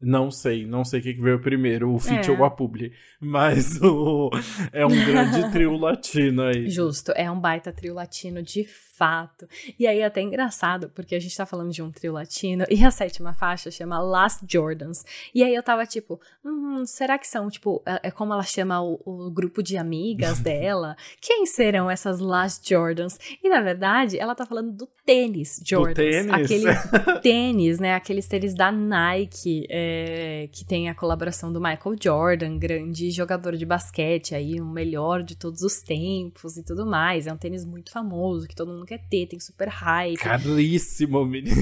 Não 0.00 0.30
sei, 0.30 0.66
não 0.66 0.84
sei 0.84 1.00
o 1.00 1.02
que 1.02 1.14
veio 1.14 1.40
primeiro, 1.40 1.92
o 1.92 1.98
Fit 1.98 2.28
é. 2.28 2.30
ou 2.30 2.44
a 2.44 2.50
Publi. 2.50 2.92
Mas 3.20 3.80
o, 3.80 4.30
é 4.72 4.84
um 4.84 4.90
grande 4.90 5.50
trio 5.50 5.76
latino 5.78 6.42
aí. 6.42 6.68
Justo, 6.68 7.12
é 7.16 7.30
um 7.30 7.40
baita 7.40 7.72
trio 7.72 7.94
latino 7.94 8.42
de 8.42 8.64
fato. 8.96 9.46
E 9.78 9.86
aí 9.86 10.00
é 10.00 10.04
até 10.04 10.20
engraçado, 10.20 10.90
porque 10.94 11.14
a 11.14 11.20
gente 11.20 11.36
tá 11.36 11.44
falando 11.44 11.70
de 11.70 11.82
um 11.82 11.90
trio 11.90 12.12
latino 12.12 12.64
e 12.70 12.84
a 12.84 12.90
sétima 12.90 13.34
faixa 13.34 13.70
chama 13.70 13.98
Last 14.00 14.44
Jordans. 14.48 15.04
E 15.34 15.42
aí 15.42 15.54
eu 15.54 15.62
tava 15.62 15.86
tipo, 15.86 16.20
hum, 16.44 16.84
será 16.86 17.18
que 17.18 17.26
são, 17.26 17.48
tipo, 17.48 17.82
é, 17.86 18.08
é 18.08 18.10
como 18.10 18.32
ela 18.32 18.42
chama 18.42 18.80
o, 18.80 19.00
o 19.04 19.30
grupo 19.30 19.62
de 19.62 19.76
amigas 19.76 20.38
dela? 20.40 20.96
Quem 21.20 21.46
serão 21.46 21.90
essas 21.90 22.20
Last 22.20 22.68
Jordans? 22.68 23.18
E 23.42 23.48
na 23.48 23.60
verdade, 23.60 24.18
ela 24.18 24.34
tá 24.34 24.46
falando 24.46 24.72
do 24.72 24.88
tênis 25.04 25.60
Jordans. 25.64 25.94
Do 25.94 25.94
tênis? 25.94 26.32
Aquele 26.32 27.20
tênis, 27.20 27.78
né? 27.78 27.94
Aqueles 27.94 28.26
tênis 28.26 28.54
da 28.54 28.70
Nike, 28.70 29.66
é, 29.68 30.48
que 30.52 30.64
tem 30.64 30.88
a 30.88 30.94
colaboração 30.94 31.52
do 31.52 31.60
Michael 31.60 31.96
Jordan, 32.00 32.58
grande 32.58 33.10
jogador 33.10 33.56
de 33.56 33.66
basquete 33.66 34.34
aí, 34.34 34.60
o 34.60 34.66
melhor 34.66 35.22
de 35.22 35.36
todos 35.36 35.62
os 35.62 35.82
tempos 35.82 36.56
e 36.56 36.62
tudo 36.62 36.86
mais. 36.86 37.26
É 37.26 37.32
um 37.32 37.36
tênis 37.36 37.64
muito 37.64 37.90
famoso, 37.90 38.46
que 38.46 38.54
todo 38.54 38.72
mundo 38.72 38.83
quer 38.84 38.98
ter, 38.98 39.26
tem 39.26 39.40
super 39.40 39.68
hype. 39.68 40.18
Caríssimo, 40.18 41.24
menino. 41.24 41.54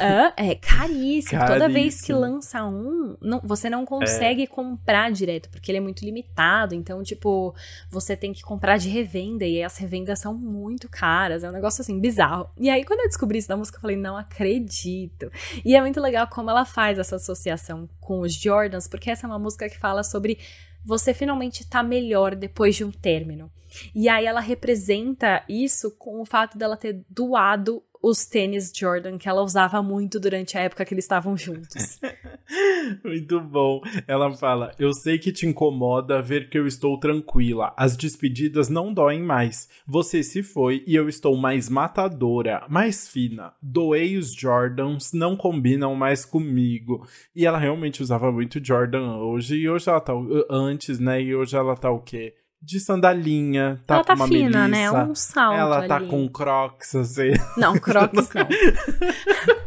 Ah, 0.00 0.32
é, 0.36 0.54
caríssimo. 0.54 1.38
caríssimo. 1.38 1.46
Toda 1.46 1.68
vez 1.68 2.00
que 2.00 2.12
lança 2.12 2.64
um, 2.64 3.16
não, 3.20 3.40
você 3.42 3.68
não 3.70 3.84
consegue 3.84 4.42
é. 4.42 4.46
comprar 4.46 5.10
direto, 5.12 5.48
porque 5.50 5.70
ele 5.70 5.78
é 5.78 5.80
muito 5.80 6.04
limitado. 6.04 6.74
Então, 6.74 7.02
tipo, 7.02 7.54
você 7.90 8.16
tem 8.16 8.32
que 8.32 8.42
comprar 8.42 8.78
de 8.78 8.88
revenda, 8.88 9.44
e 9.44 9.62
as 9.62 9.76
revendas 9.76 10.18
são 10.20 10.34
muito 10.34 10.88
caras. 10.88 11.44
É 11.44 11.48
um 11.48 11.52
negócio 11.52 11.82
assim, 11.82 12.00
bizarro. 12.00 12.48
E 12.58 12.68
aí, 12.70 12.84
quando 12.84 13.00
eu 13.00 13.08
descobri 13.08 13.38
isso 13.38 13.48
da 13.48 13.56
música, 13.56 13.78
eu 13.78 13.82
falei, 13.82 13.96
não 13.96 14.16
acredito. 14.16 15.30
E 15.64 15.76
é 15.76 15.80
muito 15.80 16.00
legal 16.00 16.26
como 16.26 16.50
ela 16.50 16.64
faz 16.64 16.98
essa 16.98 17.16
associação 17.16 17.88
com 18.00 18.20
os 18.20 18.34
Jordans, 18.34 18.88
porque 18.88 19.10
essa 19.10 19.26
é 19.26 19.28
uma 19.28 19.38
música 19.38 19.68
que 19.68 19.78
fala 19.78 20.02
sobre 20.02 20.38
você 20.84 21.14
finalmente 21.14 21.68
tá 21.68 21.82
melhor 21.82 22.34
depois 22.34 22.76
de 22.76 22.84
um 22.84 22.90
término. 22.90 23.50
E 23.94 24.08
aí 24.08 24.26
ela 24.26 24.40
representa 24.40 25.44
isso 25.48 25.96
com 25.98 26.20
o 26.20 26.26
fato 26.26 26.56
dela 26.56 26.76
ter 26.76 27.04
doado 27.08 27.82
os 28.04 28.26
tênis 28.26 28.70
Jordan 28.74 29.16
que 29.16 29.28
ela 29.28 29.42
usava 29.42 29.82
muito 29.82 30.20
durante 30.20 30.58
a 30.58 30.60
época 30.60 30.84
que 30.84 30.92
eles 30.92 31.04
estavam 31.04 31.36
juntos. 31.36 31.98
muito 33.02 33.40
bom. 33.40 33.80
Ela 34.06 34.30
fala: 34.34 34.72
Eu 34.78 34.92
sei 34.92 35.18
que 35.18 35.32
te 35.32 35.46
incomoda 35.46 36.20
ver 36.20 36.50
que 36.50 36.58
eu 36.58 36.66
estou 36.66 36.98
tranquila. 37.00 37.72
As 37.76 37.96
despedidas 37.96 38.68
não 38.68 38.92
doem 38.92 39.22
mais. 39.22 39.68
Você 39.86 40.22
se 40.22 40.42
foi 40.42 40.84
e 40.86 40.94
eu 40.94 41.08
estou 41.08 41.36
mais 41.36 41.68
matadora, 41.68 42.66
mais 42.68 43.08
fina. 43.08 43.54
Doei 43.62 44.18
os 44.18 44.32
Jordans, 44.32 45.12
não 45.12 45.36
combinam 45.36 45.94
mais 45.94 46.24
comigo. 46.24 47.06
E 47.34 47.46
ela 47.46 47.58
realmente 47.58 48.02
usava 48.02 48.30
muito 48.30 48.64
Jordan 48.64 49.16
hoje. 49.16 49.56
E 49.56 49.68
hoje 49.68 49.88
ela 49.88 50.00
tá. 50.00 50.12
Antes, 50.50 50.98
né? 50.98 51.22
E 51.22 51.34
hoje 51.34 51.56
ela 51.56 51.74
tá 51.74 51.90
o 51.90 52.00
quê? 52.00 52.34
De 52.64 52.80
sandalinha, 52.80 53.80
tá 53.86 53.96
ela 53.96 54.04
tá 54.04 54.16
fina, 54.16 54.66
né? 54.66 54.68
melissa. 54.68 54.92
né? 54.92 55.04
Um 55.04 55.14
salto 55.14 55.58
Ela 55.58 55.86
tá 55.86 55.96
ali. 55.96 56.08
com 56.08 56.28
crocs, 56.28 56.94
assim. 56.94 57.32
Não, 57.56 57.74
crocs 57.78 58.30
não. 58.34 58.42
não. 58.42 58.48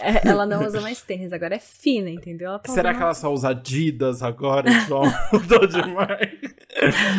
É, 0.00 0.28
ela 0.28 0.44
não 0.44 0.66
usa 0.66 0.80
mais 0.80 1.00
tênis, 1.00 1.32
agora 1.32 1.54
é 1.54 1.58
fina, 1.58 2.10
entendeu? 2.10 2.58
Tá 2.58 2.72
Será 2.72 2.92
que 2.92 3.02
ela 3.02 3.14
só 3.14 3.32
usa 3.32 3.50
Adidas 3.50 4.22
agora, 4.22 4.70
João? 4.86 5.04
Mudou 5.32 5.66
demais. 5.66 6.28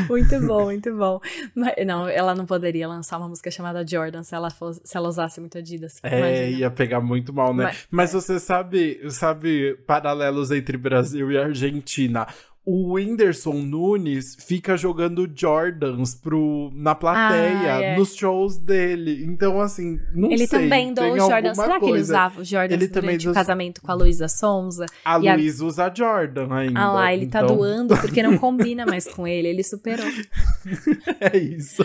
muito 0.08 0.39
bom, 0.42 0.65
muito 0.65 0.96
bom. 0.96 1.20
Mas, 1.56 1.74
não, 1.86 2.08
ela 2.08 2.36
não 2.36 2.46
poderia 2.46 2.88
lançar 2.88 3.18
uma 3.18 3.28
música 3.28 3.50
chamada 3.50 3.86
Jordan 3.88 4.22
se 4.22 4.36
ela, 4.36 4.50
fosse, 4.50 4.82
se 4.84 4.96
ela 4.96 5.08
usasse 5.10 5.39
muito 5.39 5.58
Adidas. 5.58 6.00
É, 6.04 6.18
imagina. 6.20 6.60
ia 6.60 6.72
pegar 6.72 7.02
muito 7.02 7.34
mal, 7.34 7.54
né? 7.54 7.65
Mas, 7.65 7.88
Mas 7.89 8.13
você 8.13 8.39
sabe, 8.39 9.02
sabe 9.10 9.76
paralelos 9.88 10.52
entre 10.52 10.78
Brasil 10.78 11.32
e 11.32 11.38
Argentina 11.38 12.28
o 12.65 12.93
Whindersson 12.93 13.54
Nunes 13.54 14.36
fica 14.39 14.78
jogando 14.78 15.30
Jordans 15.34 16.13
pro, 16.13 16.69
na 16.74 16.93
plateia, 16.93 17.76
ah, 17.76 17.82
é. 17.82 17.98
nos 17.98 18.15
shows 18.15 18.58
dele. 18.58 19.24
Então, 19.26 19.60
assim, 19.60 20.00
não 20.13 20.30
ele 20.30 20.45
sei. 20.45 20.60
Ele 20.60 20.69
também 20.69 20.93
deu 20.93 21.13
os 21.13 21.17
Jordans. 21.17 21.56
Será 21.56 21.80
coisa. 21.80 21.86
que 21.86 21.91
ele 21.91 22.02
usava 22.02 22.41
os 22.41 22.48
Jordans 22.48 22.82
ele 22.82 22.88
também 22.88 23.17
o 23.17 23.34
casamento 23.34 23.82
com 23.82 23.91
a 23.91 23.95
Luísa 23.95 24.28
Sonza? 24.28 24.86
A 25.04 25.15
Luísa 25.15 25.63
a... 25.63 25.67
usa 25.67 25.93
Jordan 25.95 26.54
ainda. 26.54 26.80
Ah 26.80 26.91
lá, 26.91 27.13
ele 27.13 27.28
tá 27.28 27.39
então... 27.39 27.50
tá 27.50 27.56
doando 27.56 27.98
porque 27.98 28.22
não 28.22 28.38
combina 28.39 28.86
mais 28.86 29.08
com 29.08 29.28
ele. 29.28 29.48
Ele 29.48 29.63
superou. 29.63 30.06
é 31.19 31.38
isso. 31.38 31.84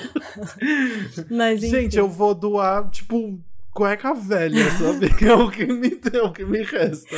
Mas, 1.31 1.61
Gente, 1.61 1.97
eu 1.97 2.09
vou 2.09 2.35
doar, 2.35 2.91
tipo 2.91 3.41
cueca 3.73 4.15
velha, 4.15 4.71
sabe? 4.71 5.11
é 5.27 5.35
o 5.35 5.51
que 5.51 5.67
me, 5.67 5.99
é 6.13 6.23
o 6.23 6.33
que 6.33 6.45
me 6.45 6.63
resta. 6.63 7.17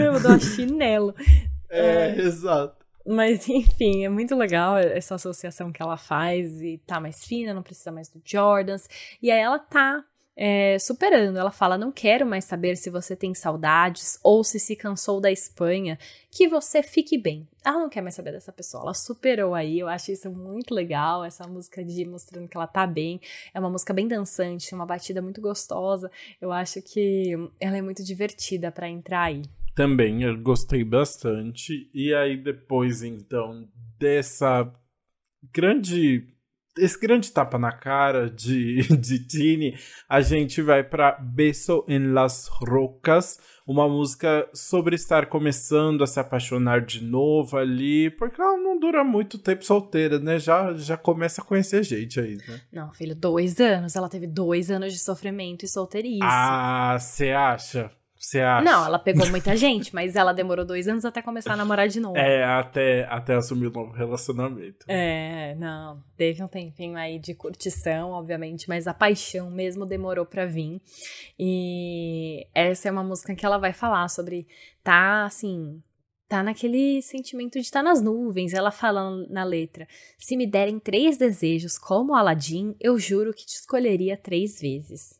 Eu 0.00 0.12
vou 0.12 0.22
dar 0.22 0.40
chinelo. 0.40 1.14
É, 1.70 2.14
é, 2.16 2.20
exato. 2.22 2.87
Mas, 3.08 3.48
enfim, 3.48 4.04
é 4.04 4.08
muito 4.08 4.36
legal 4.36 4.76
essa 4.76 5.14
associação 5.14 5.72
que 5.72 5.82
ela 5.82 5.96
faz 5.96 6.60
e 6.60 6.78
tá 6.86 7.00
mais 7.00 7.24
fina, 7.24 7.54
não 7.54 7.62
precisa 7.62 7.90
mais 7.90 8.08
do 8.08 8.20
Jordans. 8.22 8.86
E 9.22 9.30
aí 9.30 9.40
ela 9.40 9.58
tá 9.58 10.04
é, 10.36 10.78
superando. 10.78 11.38
Ela 11.38 11.50
fala: 11.50 11.78
Não 11.78 11.90
quero 11.90 12.26
mais 12.26 12.44
saber 12.44 12.76
se 12.76 12.90
você 12.90 13.16
tem 13.16 13.34
saudades 13.34 14.18
ou 14.22 14.44
se 14.44 14.60
se 14.60 14.76
cansou 14.76 15.20
da 15.22 15.32
Espanha, 15.32 15.98
que 16.30 16.46
você 16.46 16.82
fique 16.82 17.16
bem. 17.16 17.48
Ela 17.64 17.78
não 17.78 17.88
quer 17.88 18.02
mais 18.02 18.14
saber 18.14 18.32
dessa 18.32 18.52
pessoa. 18.52 18.82
Ela 18.82 18.94
superou 18.94 19.54
aí. 19.54 19.78
Eu 19.78 19.88
acho 19.88 20.12
isso 20.12 20.30
muito 20.30 20.74
legal. 20.74 21.24
Essa 21.24 21.46
música 21.48 21.82
de 21.82 22.04
mostrando 22.04 22.46
que 22.46 22.56
ela 22.56 22.66
tá 22.66 22.86
bem. 22.86 23.20
É 23.54 23.58
uma 23.58 23.70
música 23.70 23.94
bem 23.94 24.06
dançante, 24.06 24.74
uma 24.74 24.86
batida 24.86 25.22
muito 25.22 25.40
gostosa. 25.40 26.10
Eu 26.40 26.52
acho 26.52 26.82
que 26.82 27.32
ela 27.58 27.78
é 27.78 27.82
muito 27.82 28.04
divertida 28.04 28.70
para 28.70 28.88
entrar 28.88 29.22
aí. 29.22 29.42
Também, 29.78 30.24
eu 30.24 30.36
gostei 30.36 30.82
bastante. 30.82 31.88
E 31.94 32.12
aí, 32.12 32.36
depois, 32.36 33.04
então, 33.04 33.68
dessa 33.96 34.68
grande. 35.54 36.26
Esse 36.76 36.98
grande 36.98 37.30
tapa 37.30 37.58
na 37.58 37.70
cara 37.70 38.28
de, 38.28 38.82
de 38.98 39.24
Tini, 39.24 39.78
a 40.08 40.20
gente 40.20 40.60
vai 40.62 40.82
para 40.82 41.12
Beso 41.12 41.84
en 41.86 42.12
las 42.12 42.48
Rocas, 42.48 43.38
uma 43.64 43.88
música 43.88 44.48
sobre 44.52 44.96
estar 44.96 45.26
começando 45.26 46.02
a 46.02 46.08
se 46.08 46.18
apaixonar 46.18 46.84
de 46.84 47.04
novo 47.04 47.56
ali, 47.56 48.10
porque 48.10 48.40
ela 48.40 48.56
não 48.56 48.80
dura 48.80 49.04
muito 49.04 49.38
tempo 49.38 49.64
solteira, 49.64 50.18
né? 50.18 50.40
Já, 50.40 50.74
já 50.74 50.96
começa 50.96 51.40
a 51.40 51.44
conhecer 51.44 51.84
gente 51.84 52.18
aí, 52.18 52.36
né? 52.48 52.60
Não, 52.72 52.92
filho, 52.92 53.14
dois 53.14 53.60
anos. 53.60 53.94
Ela 53.94 54.08
teve 54.08 54.26
dois 54.26 54.72
anos 54.72 54.92
de 54.92 54.98
sofrimento 54.98 55.64
e 55.64 55.68
solteirice. 55.68 56.18
Ah, 56.24 56.96
você 56.98 57.30
acha? 57.30 57.92
Você 58.18 58.40
acha? 58.40 58.64
Não, 58.64 58.84
ela 58.84 58.98
pegou 58.98 59.28
muita 59.30 59.56
gente, 59.56 59.94
mas 59.94 60.16
ela 60.16 60.32
demorou 60.32 60.64
dois 60.64 60.88
anos 60.88 61.04
até 61.04 61.22
começar 61.22 61.52
a 61.52 61.56
namorar 61.56 61.88
de 61.88 62.00
novo. 62.00 62.16
É, 62.18 62.44
até, 62.44 63.06
até 63.08 63.36
assumir 63.36 63.68
um 63.68 63.70
novo 63.70 63.92
relacionamento. 63.92 64.84
É, 64.88 65.54
não. 65.54 66.02
Teve 66.16 66.42
um 66.42 66.48
tempinho 66.48 66.96
aí 66.96 67.18
de 67.18 67.32
curtição, 67.34 68.10
obviamente, 68.10 68.68
mas 68.68 68.88
a 68.88 68.92
paixão 68.92 69.50
mesmo 69.50 69.86
demorou 69.86 70.26
pra 70.26 70.46
vir. 70.46 70.82
E 71.38 72.46
essa 72.52 72.88
é 72.88 72.90
uma 72.90 73.04
música 73.04 73.36
que 73.36 73.46
ela 73.46 73.56
vai 73.56 73.72
falar 73.72 74.08
sobre 74.08 74.48
tá, 74.82 75.24
assim, 75.24 75.80
tá 76.28 76.42
naquele 76.42 77.00
sentimento 77.02 77.54
de 77.54 77.60
estar 77.60 77.80
tá 77.80 77.84
nas 77.84 78.02
nuvens. 78.02 78.52
Ela 78.52 78.70
fala 78.70 79.10
na 79.28 79.44
letra: 79.44 79.86
Se 80.18 80.36
me 80.36 80.46
derem 80.46 80.78
três 80.78 81.16
desejos 81.16 81.78
como 81.78 82.14
Aladim, 82.14 82.74
eu 82.80 82.98
juro 82.98 83.32
que 83.32 83.46
te 83.46 83.54
escolheria 83.54 84.16
três 84.16 84.60
vezes. 84.60 85.17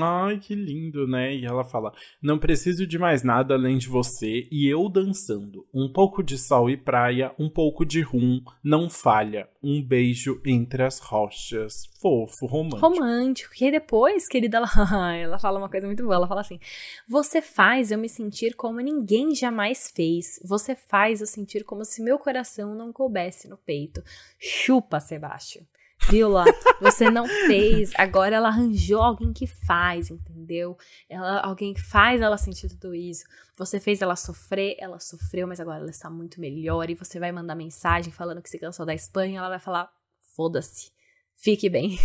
Ai, 0.00 0.38
que 0.38 0.54
lindo, 0.54 1.06
né? 1.06 1.34
E 1.34 1.46
ela 1.46 1.64
fala: 1.64 1.92
Não 2.22 2.38
preciso 2.38 2.86
de 2.86 2.98
mais 2.98 3.22
nada 3.22 3.54
além 3.54 3.78
de 3.78 3.88
você 3.88 4.46
e 4.50 4.68
eu 4.68 4.88
dançando. 4.88 5.66
Um 5.72 5.90
pouco 5.90 6.22
de 6.22 6.36
sol 6.36 6.68
e 6.68 6.76
praia, 6.76 7.34
um 7.38 7.48
pouco 7.48 7.84
de 7.84 8.02
rum, 8.02 8.42
não 8.62 8.90
falha. 8.90 9.48
Um 9.62 9.82
beijo 9.82 10.40
entre 10.44 10.82
as 10.82 10.98
rochas. 10.98 11.86
Fofo, 12.00 12.46
romântico. 12.46 12.86
Romântico. 12.86 13.54
E 13.60 13.64
aí 13.64 13.70
depois, 13.70 14.28
querida, 14.28 14.58
ela, 14.58 14.68
ela 15.16 15.38
fala 15.38 15.58
uma 15.58 15.70
coisa 15.70 15.86
muito 15.86 16.02
boa. 16.02 16.16
Ela 16.16 16.28
fala 16.28 16.42
assim: 16.42 16.60
Você 17.08 17.40
faz 17.40 17.90
eu 17.90 17.98
me 17.98 18.08
sentir 18.08 18.54
como 18.54 18.80
ninguém 18.80 19.34
jamais 19.34 19.90
fez. 19.90 20.38
Você 20.44 20.76
faz 20.76 21.20
eu 21.20 21.26
sentir 21.26 21.64
como 21.64 21.84
se 21.84 22.02
meu 22.02 22.18
coração 22.18 22.74
não 22.74 22.92
coubesse 22.92 23.48
no 23.48 23.56
peito. 23.56 24.02
Chupa, 24.38 25.00
Sebastião. 25.00 25.64
Viu 26.08 26.28
lá? 26.28 26.44
Você 26.80 27.10
não 27.10 27.26
fez, 27.26 27.92
agora 27.96 28.36
ela 28.36 28.48
arranjou 28.48 29.02
alguém 29.02 29.32
que 29.32 29.46
faz, 29.46 30.10
entendeu? 30.10 30.76
Ela, 31.08 31.40
alguém 31.40 31.74
que 31.74 31.82
faz 31.82 32.20
ela 32.20 32.36
sentir 32.36 32.68
tudo 32.68 32.94
isso. 32.94 33.24
Você 33.56 33.80
fez 33.80 34.00
ela 34.02 34.14
sofrer, 34.14 34.76
ela 34.78 35.00
sofreu, 35.00 35.46
mas 35.46 35.58
agora 35.58 35.80
ela 35.80 35.90
está 35.90 36.08
muito 36.08 36.40
melhor. 36.40 36.88
E 36.90 36.94
você 36.94 37.18
vai 37.18 37.32
mandar 37.32 37.54
mensagem 37.54 38.12
falando 38.12 38.42
que 38.42 38.50
se 38.50 38.58
cansou 38.58 38.86
da 38.86 38.94
Espanha, 38.94 39.38
ela 39.38 39.48
vai 39.48 39.58
falar: 39.58 39.90
foda-se, 40.34 40.92
fique 41.34 41.68
bem. 41.68 41.98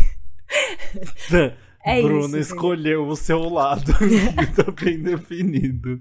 É 1.84 2.02
Bruna 2.02 2.38
isso, 2.39 2.54
escolheu 2.54 3.08
o 3.08 3.15
seu 3.15 3.39
lado, 3.50 3.91
que 3.98 4.63
tá 4.63 4.72
bem 4.84 5.02
definido. 5.02 6.00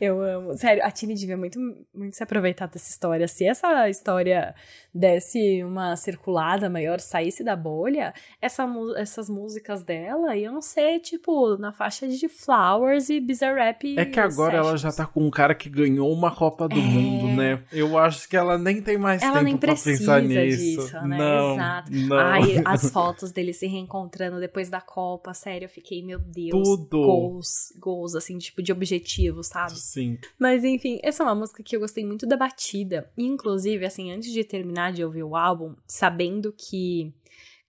Eu 0.00 0.20
amo. 0.22 0.56
Sério, 0.56 0.82
a 0.84 0.90
Tini 0.90 1.14
devia 1.14 1.36
muito, 1.36 1.58
muito 1.94 2.16
se 2.16 2.22
aproveitar 2.22 2.66
dessa 2.66 2.90
história. 2.90 3.28
Se 3.28 3.44
essa 3.44 3.88
história 3.88 4.54
desse 4.94 5.62
uma 5.62 5.94
circulada 5.96 6.68
maior, 6.68 7.00
saísse 7.00 7.44
da 7.44 7.54
bolha, 7.54 8.12
essa, 8.40 8.66
essas 8.96 9.28
músicas 9.28 9.84
dela 9.84 10.36
iam 10.36 10.60
ser, 10.60 10.98
tipo, 11.00 11.56
na 11.58 11.72
faixa 11.72 12.08
de 12.08 12.28
Flowers 12.28 13.08
e 13.10 13.20
Bizarrap. 13.20 13.84
É 13.98 14.04
que 14.04 14.18
agora 14.18 14.52
Sessions. 14.52 14.68
ela 14.68 14.76
já 14.76 14.92
tá 14.92 15.06
com 15.06 15.24
um 15.26 15.30
cara 15.30 15.54
que 15.54 15.68
ganhou 15.68 16.12
uma 16.12 16.34
Copa 16.34 16.68
do 16.68 16.78
É. 16.78 16.82
Mundo, 16.82 17.36
né? 17.36 17.62
Eu 17.72 17.96
acho 17.98 18.28
que 18.28 18.36
ela 18.36 18.56
nem 18.58 18.80
tem 18.82 18.96
mais 18.98 19.22
Ela 19.22 19.34
tempo 19.34 19.44
nem 19.44 19.56
pra 19.56 19.72
precisa 19.72 20.20
pensar 20.20 20.22
nisso. 20.22 20.58
disso, 20.82 21.00
né? 21.06 21.18
Não, 21.18 21.54
Exato. 21.54 21.90
não. 21.92 22.16
Ai, 22.18 22.62
as 22.64 22.88
fotos 22.90 23.30
dele 23.32 23.52
se 23.52 23.66
reencontrando 23.66 24.40
depois 24.40 24.68
da 24.68 24.80
Copa, 24.80 25.09
sério, 25.34 25.66
eu 25.66 25.68
fiquei, 25.68 26.02
meu 26.02 26.18
Deus. 26.18 26.50
Tudo. 26.50 27.02
Goals, 27.02 27.72
goals, 27.78 28.14
assim, 28.14 28.38
tipo, 28.38 28.62
de 28.62 28.72
objetivo, 28.72 29.42
sabe? 29.42 29.78
Sim. 29.78 30.18
Mas 30.38 30.64
enfim, 30.64 30.98
essa 31.02 31.22
é 31.22 31.26
uma 31.26 31.34
música 31.34 31.62
que 31.62 31.74
eu 31.74 31.80
gostei 31.80 32.04
muito 32.04 32.26
da 32.26 32.36
batida. 32.36 33.10
E, 33.16 33.24
inclusive, 33.24 33.84
assim, 33.84 34.12
antes 34.12 34.32
de 34.32 34.44
terminar 34.44 34.92
de 34.92 35.04
ouvir 35.04 35.22
o 35.22 35.36
álbum, 35.36 35.74
sabendo 35.86 36.52
que 36.52 37.14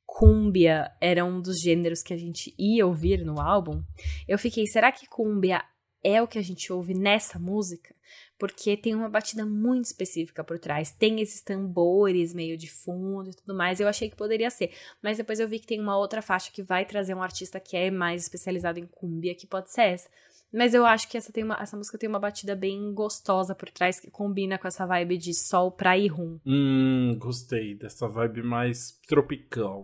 cúmbia 0.05 0.91
era 0.99 1.23
um 1.23 1.41
dos 1.41 1.61
gêneros 1.61 2.03
que 2.03 2.13
a 2.13 2.17
gente 2.17 2.53
ia 2.59 2.85
ouvir 2.85 3.23
no 3.23 3.39
álbum, 3.39 3.81
eu 4.27 4.37
fiquei, 4.37 4.67
será 4.67 4.91
que 4.91 5.07
cúmbia 5.07 5.63
é 6.03 6.21
o 6.21 6.27
que 6.27 6.37
a 6.37 6.41
gente 6.41 6.71
ouve 6.73 6.93
nessa 6.93 7.39
música? 7.39 7.95
Porque 8.41 8.75
tem 8.75 8.95
uma 8.95 9.07
batida 9.07 9.45
muito 9.45 9.85
específica 9.85 10.43
por 10.43 10.57
trás, 10.57 10.91
tem 10.91 11.21
esses 11.21 11.43
tambores 11.43 12.33
meio 12.33 12.57
de 12.57 12.67
fundo 12.67 13.29
e 13.29 13.35
tudo 13.35 13.53
mais. 13.53 13.79
Eu 13.79 13.87
achei 13.87 14.09
que 14.09 14.15
poderia 14.15 14.49
ser, 14.49 14.71
mas 14.99 15.17
depois 15.17 15.39
eu 15.39 15.47
vi 15.47 15.59
que 15.59 15.67
tem 15.67 15.79
uma 15.79 15.95
outra 15.95 16.23
faixa 16.23 16.49
que 16.51 16.63
vai 16.63 16.83
trazer 16.83 17.13
um 17.13 17.21
artista 17.21 17.59
que 17.59 17.77
é 17.77 17.91
mais 17.91 18.23
especializado 18.23 18.79
em 18.79 18.87
cúmbia, 18.87 19.35
que 19.35 19.45
pode 19.45 19.71
ser 19.71 19.81
essa. 19.81 20.09
Mas 20.51 20.73
eu 20.73 20.87
acho 20.87 21.07
que 21.07 21.17
essa, 21.17 21.31
tem 21.31 21.43
uma, 21.43 21.55
essa 21.61 21.77
música 21.77 21.99
tem 21.99 22.09
uma 22.09 22.19
batida 22.19 22.55
bem 22.55 22.91
gostosa 22.95 23.53
por 23.53 23.69
trás, 23.69 23.99
que 23.99 24.09
combina 24.09 24.57
com 24.57 24.67
essa 24.67 24.87
vibe 24.87 25.19
de 25.19 25.35
sol, 25.35 25.71
praia 25.71 26.01
e 26.01 26.07
rum. 26.07 26.39
Hum, 26.43 27.15
gostei 27.19 27.75
dessa 27.75 28.07
vibe 28.07 28.41
mais 28.41 28.99
tropical. 29.07 29.83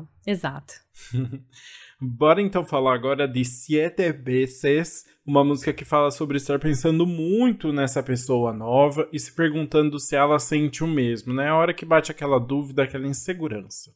né? 0.00 0.13
Exato. 0.26 0.74
Bora 2.00 2.40
então 2.42 2.64
falar 2.64 2.94
agora 2.94 3.26
de 3.26 3.44
Siete 3.44 4.12
Veces, 4.12 5.04
uma 5.24 5.42
música 5.44 5.72
que 5.72 5.84
fala 5.84 6.10
sobre 6.10 6.36
estar 6.36 6.58
pensando 6.58 7.06
muito 7.06 7.72
nessa 7.72 8.02
pessoa 8.02 8.52
nova 8.52 9.08
e 9.12 9.18
se 9.18 9.34
perguntando 9.34 9.98
se 9.98 10.14
ela 10.14 10.38
sente 10.38 10.84
o 10.84 10.86
mesmo, 10.86 11.32
né? 11.32 11.48
A 11.48 11.56
hora 11.56 11.72
que 11.72 11.84
bate 11.84 12.10
aquela 12.10 12.38
dúvida, 12.38 12.82
aquela 12.82 13.06
insegurança. 13.06 13.92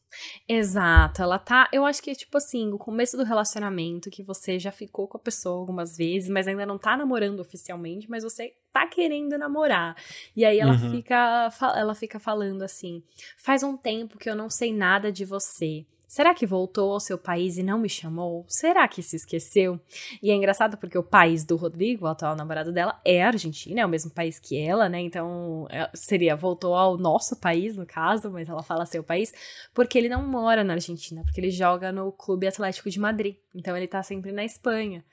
Exato, 0.47 1.21
ela 1.21 1.37
tá. 1.37 1.69
Eu 1.71 1.85
acho 1.85 2.01
que 2.01 2.09
é 2.09 2.15
tipo 2.15 2.37
assim, 2.37 2.71
o 2.73 2.77
começo 2.77 3.15
do 3.15 3.23
relacionamento, 3.23 4.09
que 4.09 4.23
você 4.23 4.57
já 4.57 4.71
ficou 4.71 5.07
com 5.07 5.17
a 5.17 5.21
pessoa 5.21 5.59
algumas 5.59 5.95
vezes, 5.95 6.29
mas 6.29 6.47
ainda 6.47 6.65
não 6.65 6.79
tá 6.79 6.97
namorando 6.97 7.41
oficialmente, 7.41 8.09
mas 8.09 8.23
você 8.23 8.53
tá 8.73 8.87
querendo 8.87 9.37
namorar. 9.37 9.95
E 10.35 10.43
aí 10.45 10.57
ela 10.59 10.71
Uhum. 10.73 10.91
fica. 10.91 11.49
Ela 11.75 11.93
fica 11.93 12.19
falando 12.19 12.63
assim: 12.63 13.03
faz 13.37 13.61
um 13.61 13.77
tempo 13.77 14.17
que 14.17 14.29
eu 14.29 14.35
não 14.35 14.49
sei 14.49 14.73
nada 14.73 15.11
de 15.11 15.25
você. 15.25 15.85
Será 16.09 16.33
que 16.33 16.47
voltou 16.47 16.91
ao 16.91 16.99
seu 16.99 17.19
país 17.19 17.55
e 17.55 17.61
não 17.61 17.77
me 17.77 17.87
chamou? 17.87 18.43
Será 18.47 18.87
que 18.87 19.03
se 19.03 19.15
esqueceu? 19.15 19.79
E 20.23 20.31
é 20.31 20.33
engraçado 20.33 20.75
porque 20.75 20.97
o 20.97 21.03
país 21.03 21.45
do 21.45 21.55
Rodrigo, 21.55 22.05
o 22.05 22.07
atual 22.07 22.35
namorado 22.35 22.71
dela, 22.73 22.99
é 23.05 23.21
a 23.23 23.27
Argentina, 23.27 23.81
é 23.81 23.85
o 23.85 23.89
mesmo 23.89 24.09
país 24.09 24.39
que 24.39 24.59
ela, 24.59 24.89
né? 24.89 24.99
Então 25.01 25.67
é- 25.69 25.87
seria 25.93 26.35
voltou 26.35 26.73
ao 26.73 26.97
nosso 26.97 27.39
país, 27.39 27.77
no 27.77 27.85
caso, 27.85 28.31
mas 28.31 28.49
ela 28.49 28.63
fala 28.63 28.87
seu 28.87 29.03
país, 29.03 29.31
porque 29.71 29.99
ele 29.99 30.09
não 30.09 30.25
mora 30.27 30.63
na 30.63 30.73
Argentina, 30.73 31.21
porque 31.23 31.39
ele 31.39 31.51
joga 31.51 31.91
no 31.91 32.11
Clube 32.11 32.47
Atlético 32.47 32.89
de 32.89 32.99
Madrid. 32.99 33.35
Então 33.53 33.77
ele 33.77 33.87
tá 33.87 34.01
sempre 34.01 34.31
na 34.31 34.43
Espanha. 34.43 35.05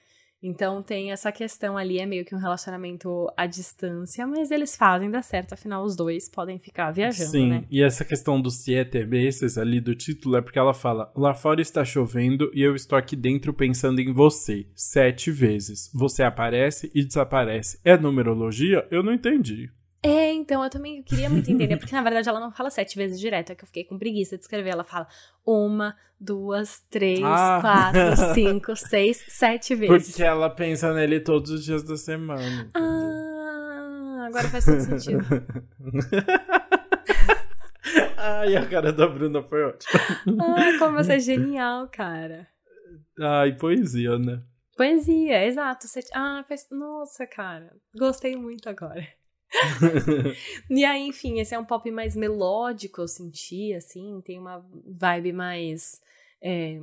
Então 0.42 0.82
tem 0.82 1.12
essa 1.12 1.32
questão 1.32 1.76
ali, 1.76 1.98
é 1.98 2.06
meio 2.06 2.24
que 2.24 2.34
um 2.34 2.38
relacionamento 2.38 3.26
à 3.36 3.46
distância, 3.46 4.26
mas 4.26 4.50
eles 4.50 4.76
fazem 4.76 5.10
dar 5.10 5.22
certo, 5.22 5.54
afinal 5.54 5.82
os 5.82 5.96
dois 5.96 6.28
podem 6.28 6.58
ficar 6.58 6.90
viajando, 6.90 7.30
Sim, 7.30 7.48
né? 7.48 7.64
e 7.70 7.82
essa 7.82 8.04
questão 8.04 8.40
do 8.40 8.50
Siete 8.50 9.04
Veces 9.04 9.56
ali 9.56 9.80
do 9.80 9.94
título 9.94 10.36
é 10.36 10.42
porque 10.42 10.58
ela 10.58 10.74
fala: 10.74 11.10
lá 11.16 11.34
fora 11.34 11.60
está 11.60 11.84
chovendo 11.84 12.50
e 12.54 12.62
eu 12.62 12.74
estou 12.74 12.98
aqui 12.98 13.16
dentro 13.16 13.52
pensando 13.52 14.00
em 14.00 14.12
você. 14.12 14.66
Sete 14.74 15.30
vezes. 15.30 15.90
Você 15.94 16.22
aparece 16.22 16.90
e 16.94 17.04
desaparece. 17.04 17.78
É 17.84 17.96
numerologia? 17.96 18.86
Eu 18.90 19.02
não 19.02 19.12
entendi. 19.12 19.70
É, 20.06 20.32
então 20.32 20.62
eu 20.62 20.70
também 20.70 21.02
queria 21.02 21.28
muito 21.28 21.50
entender, 21.50 21.76
porque 21.78 21.94
na 21.94 22.02
verdade 22.02 22.28
ela 22.28 22.38
não 22.40 22.52
fala 22.52 22.70
sete 22.70 22.96
vezes 22.96 23.18
direto, 23.18 23.50
é 23.50 23.54
que 23.54 23.64
eu 23.64 23.66
fiquei 23.66 23.84
com 23.84 23.98
preguiça 23.98 24.36
de 24.36 24.42
escrever. 24.42 24.70
Ela 24.70 24.84
fala 24.84 25.06
uma, 25.44 25.96
duas, 26.20 26.80
três, 26.90 27.20
Ah. 27.24 27.58
quatro, 27.60 28.00
cinco, 28.34 28.76
seis, 28.76 29.24
sete 29.28 29.74
vezes. 29.74 30.08
Porque 30.10 30.22
ela 30.22 30.48
pensa 30.50 30.92
nele 30.94 31.20
todos 31.20 31.50
os 31.50 31.64
dias 31.64 31.82
da 31.82 31.96
semana. 31.96 32.68
Ah, 32.74 34.26
agora 34.28 34.48
faz 34.48 34.64
todo 34.64 34.80
sentido. 34.80 35.24
Ai, 38.18 38.56
a 38.56 38.66
cara 38.68 38.92
da 38.92 39.06
Bruna 39.06 39.42
foi 39.42 39.62
ótima. 39.64 40.00
Ah, 40.40 40.78
como 40.78 40.96
você 40.96 41.14
é 41.14 41.20
genial, 41.20 41.88
cara. 41.88 42.48
Ai, 43.20 43.52
poesia, 43.56 44.18
né? 44.18 44.42
Poesia, 44.76 45.44
exato. 45.46 45.86
Você- 45.86 46.00
Ah, 46.12 46.44
faz... 46.48 46.66
nossa, 46.70 47.26
cara. 47.26 47.72
Gostei 47.96 48.36
muito 48.36 48.68
agora. 48.68 49.06
E 50.70 50.84
aí, 50.84 51.08
enfim, 51.08 51.40
esse 51.40 51.54
é 51.54 51.58
um 51.58 51.64
pop 51.64 51.90
mais 51.90 52.16
melódico, 52.16 53.00
eu 53.00 53.08
senti, 53.08 53.72
assim, 53.74 54.20
tem 54.24 54.38
uma 54.38 54.64
vibe 54.84 55.32
mais 55.32 56.00
é, 56.42 56.80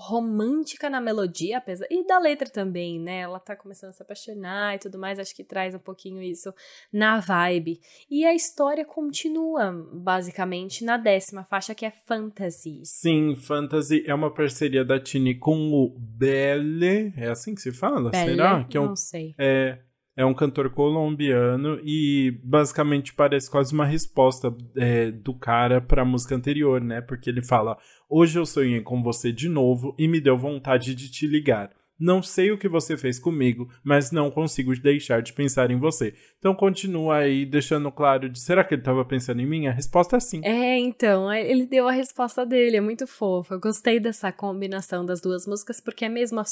romântica 0.00 0.88
na 0.88 0.98
melodia, 0.98 1.58
apesar. 1.58 1.86
E 1.90 2.06
da 2.06 2.18
letra 2.18 2.48
também, 2.48 2.98
né? 2.98 3.20
Ela 3.20 3.38
tá 3.38 3.54
começando 3.54 3.90
a 3.90 3.92
se 3.92 4.02
apaixonar 4.02 4.74
e 4.74 4.78
tudo 4.78 4.98
mais, 4.98 5.18
acho 5.18 5.36
que 5.36 5.44
traz 5.44 5.74
um 5.74 5.78
pouquinho 5.78 6.22
isso 6.22 6.54
na 6.90 7.20
vibe. 7.20 7.78
E 8.10 8.24
a 8.24 8.34
história 8.34 8.84
continua, 8.84 9.72
basicamente, 9.92 10.84
na 10.84 10.96
décima 10.96 11.44
faixa, 11.44 11.74
que 11.74 11.84
é 11.84 11.90
Fantasies. 11.90 12.88
Sim, 12.88 13.36
Fantasy 13.36 14.02
é 14.06 14.14
uma 14.14 14.32
parceria 14.32 14.84
da 14.84 14.98
Tini 14.98 15.34
com 15.34 15.70
o 15.70 15.94
Belle. 15.98 17.12
É 17.16 17.28
assim 17.28 17.54
que 17.54 17.60
se 17.60 17.70
fala? 17.70 18.10
Belle? 18.10 18.30
Será? 18.30 18.64
Que 18.64 18.78
é 18.78 18.80
um 18.80 18.86
Não 18.86 18.96
sei. 18.96 19.34
É, 19.38 19.78
é 20.20 20.24
um 20.26 20.34
cantor 20.34 20.68
colombiano 20.68 21.80
e 21.82 22.38
basicamente 22.44 23.14
parece 23.14 23.50
quase 23.50 23.72
uma 23.72 23.86
resposta 23.86 24.54
é, 24.76 25.10
do 25.10 25.32
cara 25.32 25.80
pra 25.80 26.04
música 26.04 26.34
anterior, 26.34 26.78
né? 26.78 27.00
Porque 27.00 27.30
ele 27.30 27.40
fala: 27.40 27.78
Hoje 28.06 28.38
eu 28.38 28.44
sonhei 28.44 28.82
com 28.82 29.02
você 29.02 29.32
de 29.32 29.48
novo 29.48 29.94
e 29.98 30.06
me 30.06 30.20
deu 30.20 30.36
vontade 30.36 30.94
de 30.94 31.10
te 31.10 31.26
ligar. 31.26 31.70
Não 32.00 32.22
sei 32.22 32.50
o 32.50 32.58
que 32.58 32.68
você 32.68 32.96
fez 32.96 33.18
comigo, 33.18 33.68
mas 33.84 34.10
não 34.10 34.30
consigo 34.30 34.74
deixar 34.80 35.20
de 35.20 35.32
pensar 35.32 35.70
em 35.70 35.78
você. 35.78 36.14
Então 36.38 36.54
continua 36.54 37.18
aí 37.18 37.44
deixando 37.44 37.92
claro 37.92 38.28
de 38.28 38.40
será 38.40 38.64
que 38.64 38.74
ele 38.74 38.82
tava 38.82 39.04
pensando 39.04 39.40
em 39.42 39.46
mim? 39.46 39.66
A 39.66 39.72
resposta 39.72 40.16
é 40.16 40.20
sim. 40.20 40.40
É, 40.42 40.78
então, 40.78 41.32
ele 41.32 41.66
deu 41.66 41.86
a 41.86 41.92
resposta 41.92 42.46
dele, 42.46 42.78
é 42.78 42.80
muito 42.80 43.06
fofo. 43.06 43.52
Eu 43.52 43.60
gostei 43.60 44.00
dessa 44.00 44.32
combinação 44.32 45.04
das 45.04 45.20
duas 45.20 45.46
músicas, 45.46 45.80
porque 45.80 46.06
é 46.06 46.08
mesmo 46.08 46.42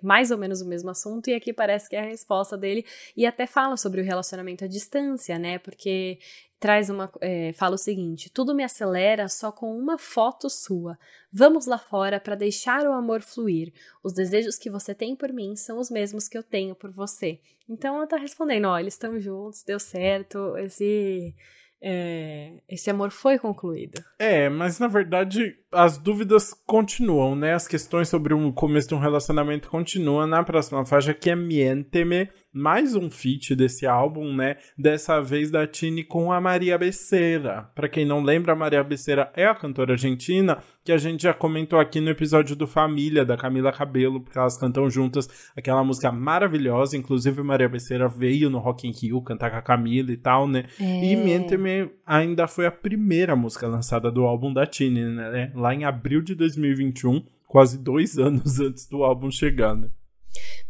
mais 0.00 0.30
ou 0.30 0.38
menos 0.38 0.60
o 0.60 0.68
mesmo 0.68 0.90
assunto, 0.90 1.28
e 1.28 1.34
aqui 1.34 1.52
parece 1.52 1.88
que 1.88 1.96
é 1.96 2.00
a 2.00 2.08
resposta 2.08 2.56
dele. 2.56 2.84
E 3.16 3.26
até 3.26 3.46
fala 3.46 3.76
sobre 3.76 4.00
o 4.00 4.04
relacionamento 4.04 4.64
à 4.64 4.68
distância, 4.68 5.38
né? 5.38 5.58
Porque 5.58 6.18
traz 6.64 6.88
uma. 6.88 7.12
é, 7.20 7.52
fala 7.52 7.74
o 7.74 7.78
seguinte: 7.78 8.30
tudo 8.30 8.54
me 8.54 8.64
acelera 8.64 9.28
só 9.28 9.52
com 9.52 9.76
uma 9.78 9.98
foto 9.98 10.48
sua. 10.48 10.98
Vamos 11.30 11.66
lá 11.66 11.76
fora 11.76 12.18
para 12.18 12.34
deixar 12.34 12.86
o 12.86 12.92
amor 12.92 13.20
fluir. 13.20 13.70
Os 14.02 14.14
desejos 14.14 14.56
que 14.56 14.70
você 14.70 14.94
tem 14.94 15.14
por 15.14 15.30
mim 15.30 15.56
são 15.56 15.78
os 15.78 15.90
mesmos 15.90 16.26
que 16.26 16.38
eu 16.38 16.42
tenho 16.42 16.74
por 16.74 16.90
você. 16.90 17.38
Então 17.68 17.96
ela 17.96 18.06
tá 18.06 18.16
respondendo: 18.16 18.64
ó, 18.64 18.78
eles 18.78 18.94
estão 18.94 19.20
juntos, 19.20 19.62
deu 19.62 19.78
certo, 19.78 20.56
esse. 20.56 21.34
é, 21.82 22.54
esse 22.66 22.88
amor 22.88 23.10
foi 23.10 23.38
concluído. 23.38 24.02
É, 24.18 24.48
mas 24.48 24.78
na 24.78 24.88
verdade 24.88 25.58
as 25.74 25.98
dúvidas 25.98 26.54
continuam, 26.66 27.34
né? 27.34 27.54
As 27.54 27.66
questões 27.66 28.08
sobre 28.08 28.32
o 28.32 28.52
começo 28.52 28.88
de 28.88 28.94
um 28.94 28.98
relacionamento 28.98 29.68
continuam 29.68 30.26
na 30.26 30.42
próxima 30.42 30.84
faixa, 30.84 31.12
que 31.12 31.30
é 31.30 31.36
Miénteme, 31.36 32.28
mais 32.52 32.94
um 32.94 33.10
feat 33.10 33.54
desse 33.54 33.86
álbum, 33.86 34.32
né? 34.34 34.56
Dessa 34.78 35.20
vez 35.20 35.50
da 35.50 35.66
Tini 35.66 36.04
com 36.04 36.32
a 36.32 36.40
Maria 36.40 36.78
Becerra. 36.78 37.70
Pra 37.74 37.88
quem 37.88 38.06
não 38.06 38.22
lembra, 38.22 38.52
a 38.52 38.56
Maria 38.56 38.84
Becerra 38.84 39.30
é 39.34 39.44
a 39.44 39.54
cantora 39.54 39.92
argentina 39.92 40.62
que 40.84 40.92
a 40.92 40.98
gente 40.98 41.22
já 41.22 41.32
comentou 41.32 41.80
aqui 41.80 41.98
no 41.98 42.10
episódio 42.10 42.54
do 42.54 42.66
Família, 42.66 43.24
da 43.24 43.38
Camila 43.38 43.72
Cabello, 43.72 44.20
porque 44.20 44.38
elas 44.38 44.58
cantam 44.58 44.88
juntas 44.90 45.50
aquela 45.56 45.82
música 45.82 46.12
maravilhosa. 46.12 46.96
Inclusive, 46.96 47.42
Maria 47.42 47.68
Becerra 47.68 48.06
veio 48.06 48.50
no 48.50 48.58
Rock 48.58 48.86
in 48.86 48.92
Rio 48.92 49.22
cantar 49.22 49.50
com 49.50 49.56
a 49.56 49.62
Camila 49.62 50.12
e 50.12 50.16
tal, 50.16 50.46
né? 50.46 50.66
É. 50.78 51.04
E 51.12 51.16
Miénteme 51.16 51.90
ainda 52.06 52.46
foi 52.46 52.66
a 52.66 52.70
primeira 52.70 53.34
música 53.34 53.66
lançada 53.66 54.10
do 54.10 54.24
álbum 54.24 54.52
da 54.52 54.66
Tini, 54.66 55.04
né? 55.04 55.50
Lá 55.64 55.74
em 55.74 55.86
abril 55.86 56.20
de 56.20 56.34
2021, 56.34 57.24
quase 57.46 57.78
dois 57.78 58.18
anos 58.20 58.60
antes 58.60 58.86
do 58.86 59.02
álbum 59.02 59.30
chegar, 59.30 59.74
né? 59.74 59.88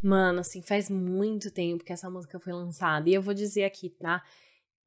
Mano, 0.00 0.38
assim, 0.38 0.62
faz 0.62 0.88
muito 0.88 1.50
tempo 1.50 1.83
que 1.83 1.92
essa 1.92 2.09
música 2.09 2.38
foi 2.38 2.52
lançada. 2.52 3.11
E 3.11 3.14
eu 3.14 3.20
vou 3.20 3.35
dizer 3.35 3.64
aqui, 3.64 3.88
tá? 3.88 4.22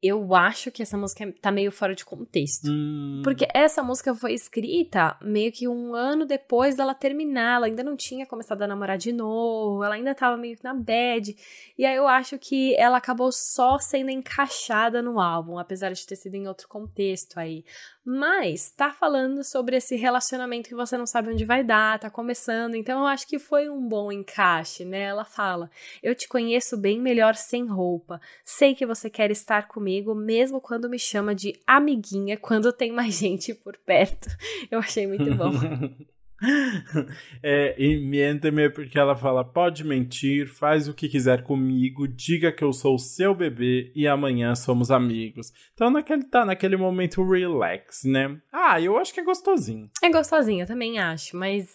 eu 0.02 0.36
acho 0.36 0.70
que 0.70 0.84
essa 0.84 0.96
música 0.96 1.34
tá 1.42 1.52
meio 1.52 1.72
fora 1.72 1.96
de 1.96 2.06
contexto. 2.06 2.70
Hum, 2.70 3.22
Porque 3.24 3.48
essa 3.52 3.82
música 3.82 4.14
foi 4.14 4.34
escrita 4.34 5.18
meio 5.22 5.52
que 5.52 5.68
um 5.68 5.96
ano 5.96 6.26
depois 6.26 6.76
dela 6.76 6.94
terminar. 6.94 7.56
Ela 7.56 7.66
ainda 7.66 7.84
não 7.84 7.96
tinha 7.96 8.26
começado 8.26 8.62
a 8.62 8.68
namorar 8.68 8.98
de 8.98 9.12
novo, 9.12 9.84
ela 9.84 9.96
ainda 9.96 10.14
tava 10.14 10.38
meio 10.38 10.56
que 10.56 10.64
na 10.64 10.74
bad. 10.74 11.36
E 11.76 11.84
aí 11.84 11.96
eu 11.96 12.08
acho 12.08 12.38
que 12.38 12.76
ela 12.76 12.98
acabou 12.98 13.32
só 13.32 13.80
sendo 13.80 14.12
encaixada 14.12 15.02
no 15.02 15.20
álbum, 15.20 15.58
apesar 15.58 15.92
de 15.92 16.06
ter 16.06 16.16
sido 16.16 16.36
em 16.36 16.48
outro 16.48 16.68
contexto 16.68 17.40
aí. 17.40 17.66
Mas 18.10 18.72
tá 18.72 18.90
falando 18.90 19.44
sobre 19.44 19.76
esse 19.76 19.98
relacionamento 19.98 20.70
que 20.70 20.76
você 20.76 20.98
não 20.98 21.06
sabe 21.06 21.34
onde 21.34 21.44
vai 21.44 21.62
dar, 21.62 22.00
tá 22.00 22.10
começando. 22.10 22.76
Então 22.76 23.02
eu 23.02 23.06
acho 23.06 23.28
que 23.28 23.38
foi 23.38 23.70
um 23.70 23.86
bom 23.86 24.10
encaixe, 24.14 24.86
né? 24.86 25.02
Ela 25.02 25.26
fala: 25.26 25.70
Eu 26.02 26.16
te 26.16 26.26
conheço 26.26 26.78
bem 26.78 27.02
melhor 27.02 27.36
sem 27.36 27.66
roupa. 27.66 28.22
Sei 28.46 28.74
que 28.74 28.86
você 28.86 29.10
quer 29.10 29.30
estar 29.30 29.68
comigo, 29.68 30.16
mesmo 30.16 30.62
quando 30.62 30.90
me 30.90 30.98
chama 30.98 31.36
de 31.36 31.60
amiguinha, 31.68 32.38
quando 32.38 32.72
tem 32.72 32.94
mais 32.94 33.16
gente 33.20 33.54
por 33.54 33.76
perto. 33.76 34.30
Eu 34.72 34.80
achei 34.80 35.06
muito 35.06 35.36
bom. 35.36 35.52
é, 37.42 37.76
e 37.82 37.98
miente-me 38.00 38.70
porque 38.70 38.98
ela 38.98 39.16
fala: 39.16 39.44
pode 39.44 39.84
mentir, 39.84 40.48
faz 40.48 40.88
o 40.88 40.94
que 40.94 41.10
quiser 41.10 41.44
comigo, 41.44 42.08
diga 42.08 42.52
que 42.52 42.64
eu 42.64 42.72
sou 42.74 42.98
seu 43.00 43.34
bebê 43.34 43.92
e 43.96 44.08
amanhã 44.08 44.56
somos 44.56 44.92
amigos. 44.92 45.52
Então 45.74 45.90
naquele, 45.90 46.24
tá 46.26 46.46
naquele 46.46 46.78
momento 46.78 47.28
relax, 47.28 48.04
né? 48.04 48.40
Ah, 48.52 48.80
eu 48.80 48.98
acho 48.98 49.14
que 49.14 49.20
é 49.20 49.24
gostosinho. 49.24 49.90
É 50.04 50.10
gostosinho, 50.10 50.62
eu 50.64 50.68
também 50.68 51.00
acho, 51.00 51.36
mas 51.36 51.68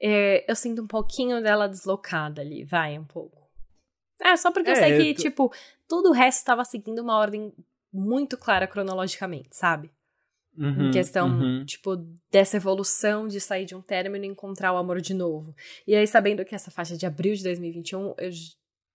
é, 0.00 0.44
eu 0.50 0.54
sinto 0.56 0.82
um 0.82 0.86
pouquinho 0.86 1.42
dela 1.42 1.66
deslocada 1.68 2.42
ali, 2.42 2.64
vai 2.64 2.98
um 2.98 3.04
pouco. 3.04 3.42
É, 4.20 4.36
só 4.36 4.52
porque 4.52 4.70
eu 4.70 4.74
É, 4.74 4.76
sei 4.76 4.96
que, 4.96 5.14
tu- 5.14 5.22
tipo, 5.22 5.52
tudo 5.88 6.10
o 6.10 6.12
resto 6.12 6.38
estava 6.38 6.64
seguindo 6.64 7.00
uma 7.00 7.18
ordem 7.18 7.52
muito 7.92 8.36
clara 8.36 8.66
cronologicamente, 8.66 9.50
sabe? 9.56 9.90
Uhum, 10.56 10.88
em 10.88 10.90
questão, 10.92 11.28
uhum. 11.28 11.64
tipo, 11.64 11.96
dessa 12.30 12.56
evolução 12.56 13.26
de 13.26 13.40
sair 13.40 13.64
de 13.64 13.74
um 13.74 13.80
término 13.80 14.24
e 14.24 14.28
encontrar 14.28 14.72
o 14.72 14.76
amor 14.76 15.00
de 15.00 15.12
novo. 15.12 15.54
E 15.86 15.94
aí, 15.94 16.06
sabendo 16.06 16.44
que 16.44 16.54
essa 16.54 16.70
faixa 16.70 16.96
de 16.96 17.04
abril 17.04 17.34
de 17.34 17.42
2021 17.42 18.14
eu, 18.18 18.30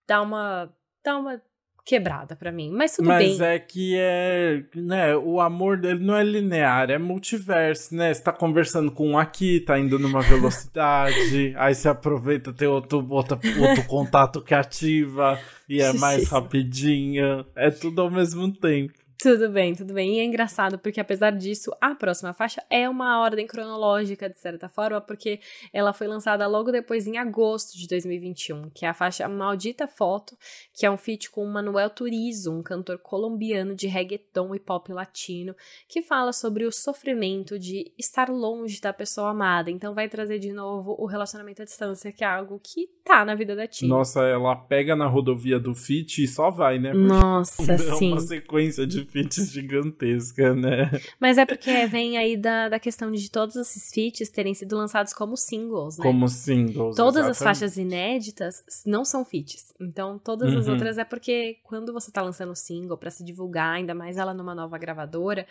dá 0.07 0.21
uma 0.21 0.73
dá 1.03 1.17
uma 1.17 1.41
quebrada 1.89 2.35
pra 2.35 2.51
mim. 2.51 2.69
Mas 2.71 2.95
tudo 2.95 3.07
Mas 3.07 3.39
bem. 3.39 3.47
é 3.47 3.57
que 3.57 3.95
é, 3.97 4.63
né, 4.75 5.15
o 5.15 5.41
amor 5.41 5.77
dele 5.77 6.05
não 6.05 6.15
é 6.15 6.23
linear, 6.23 6.91
é 6.91 6.99
multiverso, 6.99 7.95
né? 7.95 8.13
Você 8.13 8.21
tá 8.21 8.31
conversando 8.31 8.91
com 8.91 9.09
um 9.09 9.17
aqui, 9.17 9.59
tá 9.61 9.79
indo 9.79 9.97
numa 9.97 10.21
velocidade, 10.21 11.53
aí 11.57 11.73
você 11.73 11.89
aproveita, 11.89 12.53
tem 12.53 12.67
outro, 12.67 13.03
outro, 13.09 13.39
outro 13.59 13.83
contato 13.87 14.39
que 14.41 14.53
ativa 14.53 15.39
e 15.67 15.81
é 15.81 15.91
mais 15.97 16.23
Isso. 16.23 16.31
rapidinho. 16.35 17.43
É 17.55 17.71
tudo 17.71 18.01
ao 18.01 18.11
mesmo 18.11 18.51
tempo. 18.53 18.93
Tudo 19.21 19.49
bem, 19.49 19.75
tudo 19.75 19.93
bem. 19.93 20.15
E 20.15 20.19
é 20.19 20.23
engraçado 20.23 20.79
porque, 20.79 20.97
apesar 20.97 21.31
disso, 21.31 21.75
a 21.81 21.93
próxima 21.93 22.31
faixa 22.31 22.63
é 22.69 22.87
uma 22.87 23.19
ordem 23.19 23.45
cronológica, 23.45 24.29
de 24.29 24.39
certa 24.39 24.69
forma, 24.69 25.01
porque 25.01 25.41
ela 25.73 25.91
foi 25.91 26.07
lançada 26.07 26.47
logo 26.47 26.71
depois, 26.71 27.05
em 27.05 27.17
agosto 27.17 27.77
de 27.77 27.85
2021, 27.85 28.69
que 28.69 28.85
é 28.85 28.87
a 28.87 28.93
faixa 28.93 29.27
Maldita 29.27 29.89
Foto, 29.89 30.37
que 30.73 30.85
é 30.85 30.91
um 30.91 30.95
feat 30.95 31.29
com 31.31 31.43
o 31.43 31.51
Manuel 31.51 31.89
Turizo, 31.89 32.53
um 32.53 32.63
cantor 32.63 32.97
colombiano 32.99 33.75
de 33.75 33.87
reggaeton 33.87 34.55
e 34.55 34.59
pop 34.59 34.89
latino, 34.93 35.53
que 35.89 36.01
fala 36.01 36.31
sobre 36.31 36.65
o 36.65 36.71
sofrimento 36.71 37.59
de 37.59 37.91
estar 37.97 38.29
longe 38.29 38.79
da 38.79 38.93
pessoa 38.93 39.31
amada. 39.31 39.69
Então 39.69 39.93
vai 39.93 40.07
trazer 40.07 40.39
de 40.39 40.53
novo 40.53 40.95
o 40.97 41.05
relacionamento 41.05 41.61
à 41.61 41.65
distância, 41.65 42.09
que 42.13 42.23
é 42.23 42.27
algo 42.27 42.57
que 42.63 42.87
tá 43.03 43.25
na 43.25 43.35
vida 43.35 43.53
da 43.53 43.67
Tina. 43.67 43.97
Nossa, 43.97 44.21
ela 44.21 44.55
pega 44.55 44.95
na 44.95 45.07
rodovia 45.07 45.59
do 45.59 45.75
Fit 45.75 46.23
e 46.23 46.27
só 46.27 46.49
vai, 46.49 46.79
né? 46.79 46.93
Nossa, 46.93 47.63
é 47.69 47.77
sim. 47.77 48.13
uma 48.13 48.21
sequência 48.21 48.87
de 48.87 49.08
feats 49.09 49.51
gigantesca, 49.51 50.53
né? 50.55 50.89
Mas 51.19 51.37
é 51.37 51.45
porque 51.45 51.85
vem 51.87 52.17
aí 52.17 52.37
da, 52.37 52.69
da 52.69 52.79
questão 52.79 53.11
de 53.11 53.29
todos 53.31 53.55
esses 53.55 53.91
feats 53.93 54.29
terem 54.29 54.53
sido 54.53 54.75
lançados 54.77 55.13
como 55.13 55.35
singles, 55.35 55.97
né? 55.97 56.03
Como 56.03 56.27
singles. 56.27 56.95
Todas 56.95 57.25
as 57.25 57.31
exatamente. 57.37 57.43
faixas 57.43 57.77
inéditas 57.77 58.63
não 58.85 59.03
são 59.03 59.25
feats. 59.25 59.73
Então, 59.79 60.17
todas 60.19 60.53
as 60.55 60.65
Uhum. 60.67 60.73
outras 60.73 60.97
é 60.97 61.03
porque 61.03 61.57
quando 61.63 61.91
você 61.91 62.11
tá 62.11 62.21
lançando 62.21 62.55
single 62.55 62.97
pra 62.97 63.09
se 63.09 63.23
divulgar, 63.23 63.75
ainda 63.75 63.93
mais 63.95 64.17
ela 64.17 64.33
numa 64.33 64.53
nova 64.55 64.77
gravadora, 64.77 65.45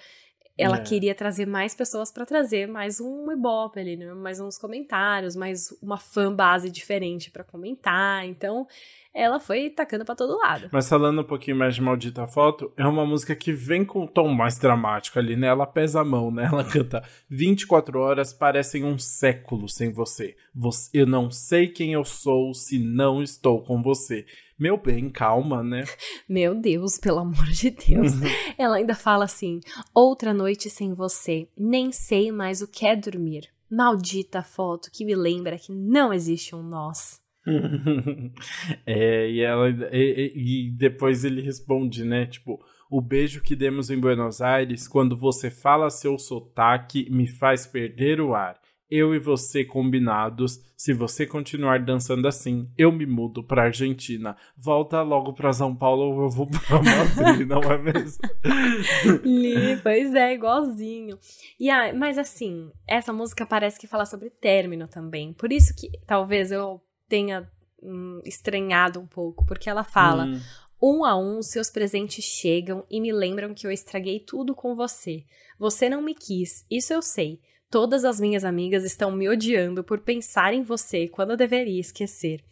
ela 0.57 0.77
É. 0.79 0.81
queria 0.81 1.15
trazer 1.15 1.47
mais 1.47 1.73
pessoas 1.75 2.11
pra 2.11 2.27
trazer 2.27 2.67
mais 2.67 3.01
um 3.01 3.31
ibope 3.31 3.79
ali, 3.79 3.97
né? 3.97 4.13
mais 4.13 4.41
uns 4.41 4.59
comentários, 4.59 5.37
mais 5.37 5.69
uma 5.81 5.97
fã 5.99 6.35
base 6.35 6.69
diferente 6.69 7.31
pra 7.31 7.45
comentar. 7.45 8.27
Então, 8.27 8.67
ela 9.19 9.41
foi 9.41 9.69
tacando 9.69 10.05
pra 10.05 10.15
todo 10.15 10.39
lado. 10.39 10.69
Mas 10.71 10.89
falando 10.89 11.21
um 11.21 11.25
pouquinho 11.25 11.57
mais 11.57 11.75
de 11.75 11.83
Maldita 11.83 12.27
Foto, 12.27 12.73
é 12.77 12.87
uma 12.87 13.05
música 13.05 13.35
que 13.35 13.53
vem 13.53 13.85
com 13.85 14.05
um 14.05 14.07
tom 14.07 14.29
mais 14.29 14.59
dramático 14.59 15.19
ali, 15.19 15.37
né? 15.37 15.49
Ela 15.49 15.67
pesa 15.67 16.01
a 16.01 16.05
mão, 16.05 16.31
né? 16.31 16.49
Ela 16.51 16.65
canta 16.65 17.03
24 17.29 17.99
horas 17.99 18.33
parecem 18.33 18.85
um 18.85 18.97
século 18.97 19.69
sem 19.69 19.93
você. 19.93 20.37
você. 20.55 20.91
Eu 20.95 21.07
não 21.07 21.31
sei 21.31 21.67
quem 21.69 21.93
eu 21.93 22.05
sou 22.05 22.55
se 22.55 22.79
não 22.79 23.23
estou 23.23 23.63
com 23.63 23.83
você. 23.83 24.25
Meu 24.59 24.77
bem, 24.77 25.09
calma, 25.09 25.63
né? 25.63 25.85
Meu 26.29 26.55
Deus, 26.55 26.99
pelo 26.99 27.21
amor 27.21 27.47
de 27.47 27.71
Deus. 27.71 28.13
Ela 28.57 28.77
ainda 28.77 28.95
fala 28.95 29.25
assim: 29.25 29.61
outra 29.95 30.33
noite 30.35 30.71
sem 30.71 30.95
você, 30.95 31.49
nem 31.57 31.93
sei 31.93 32.31
mais 32.33 32.61
o 32.61 32.69
que 32.69 32.87
é 32.87 32.95
dormir. 32.95 33.49
Maldita 33.71 34.43
foto 34.43 34.91
que 34.91 35.05
me 35.05 35.15
lembra 35.15 35.59
que 35.59 35.73
não 35.73 36.13
existe 36.13 36.57
um 36.57 36.63
nós. 36.63 37.21
é, 38.87 39.31
e 39.31 39.41
ela 39.41 39.69
e, 39.93 40.33
e- 40.35 40.71
depois 40.73 41.25
ele 41.25 41.41
responde, 41.41 42.05
né? 42.05 42.27
Tipo, 42.27 42.59
o 42.91 43.01
beijo 43.01 43.43
que 43.43 43.55
demos 43.57 43.91
em 43.91 43.99
Buenos 44.01 44.41
Aires, 44.41 44.89
quando 44.89 45.17
você 45.17 45.51
fala 45.51 45.91
seu 45.91 46.19
sotaque, 46.19 47.09
me 47.11 47.27
faz 47.27 47.67
perder 47.67 48.21
o 48.21 48.35
ar. 48.35 48.59
Eu 48.91 49.15
e 49.15 49.19
você 49.19 49.67
combinados, 49.67 50.61
se 50.75 50.95
você 50.95 51.27
continuar 51.27 51.85
dançando 51.85 52.27
assim, 52.27 52.71
eu 52.77 52.91
me 52.91 53.05
mudo 53.05 53.45
pra 53.45 53.65
Argentina. 53.65 54.35
Volta 54.57 55.03
logo 55.03 55.35
pra 55.35 55.53
São 55.53 55.77
Paulo, 55.77 56.25
eu 56.25 56.31
vou 56.31 56.47
pra 56.47 56.81
Madrid, 56.81 57.47
não 57.47 57.61
é 57.65 57.77
mesmo? 57.77 58.19
Li, 59.23 59.77
pois 59.83 60.15
é, 60.15 60.33
igualzinho. 60.33 61.19
E 61.61 61.69
ah, 61.69 61.93
mas 61.93 62.17
assim, 62.17 62.71
essa 62.89 63.13
música 63.13 63.45
parece 63.45 63.79
que 63.79 63.87
fala 63.87 64.07
sobre 64.07 64.31
término 64.31 64.89
também. 64.89 65.35
Por 65.35 65.53
isso 65.53 65.75
que 65.77 65.91
talvez 66.07 66.51
eu 66.51 66.81
tenha 67.09 67.51
hum, 67.83 68.21
estranhado 68.25 69.01
um 69.01 69.07
pouco, 69.07 69.45
porque 69.47 69.69
ela 69.69 69.85
fala. 69.85 70.25
Hum. 70.25 70.41
Um 70.81 71.05
a 71.05 71.17
um, 71.19 71.43
seus 71.43 71.71
presentes 71.71 72.25
chegam 72.25 72.85
e 72.89 73.01
me 73.01 73.13
lembram 73.13 73.53
que 73.53 73.67
eu 73.67 73.71
estraguei 73.73 74.21
tudo 74.21 74.55
com 74.55 74.77
você. 74.77 75.25
Você 75.59 75.89
não 75.89 76.01
me 76.01 76.15
quis, 76.15 76.65
isso 76.71 76.93
eu 76.93 77.03
sei. 77.03 77.41
Todas 77.69 78.05
as 78.05 78.21
minhas 78.21 78.45
amigas 78.45 78.85
estão 78.85 79.11
me 79.11 79.29
odiando 79.29 79.83
por 79.83 79.99
pensar 79.99 80.55
em 80.55 80.63
você 80.63 81.09
quando 81.09 81.33
eu 81.33 81.37
deveria 81.37 81.81
esquecer. 81.81 82.43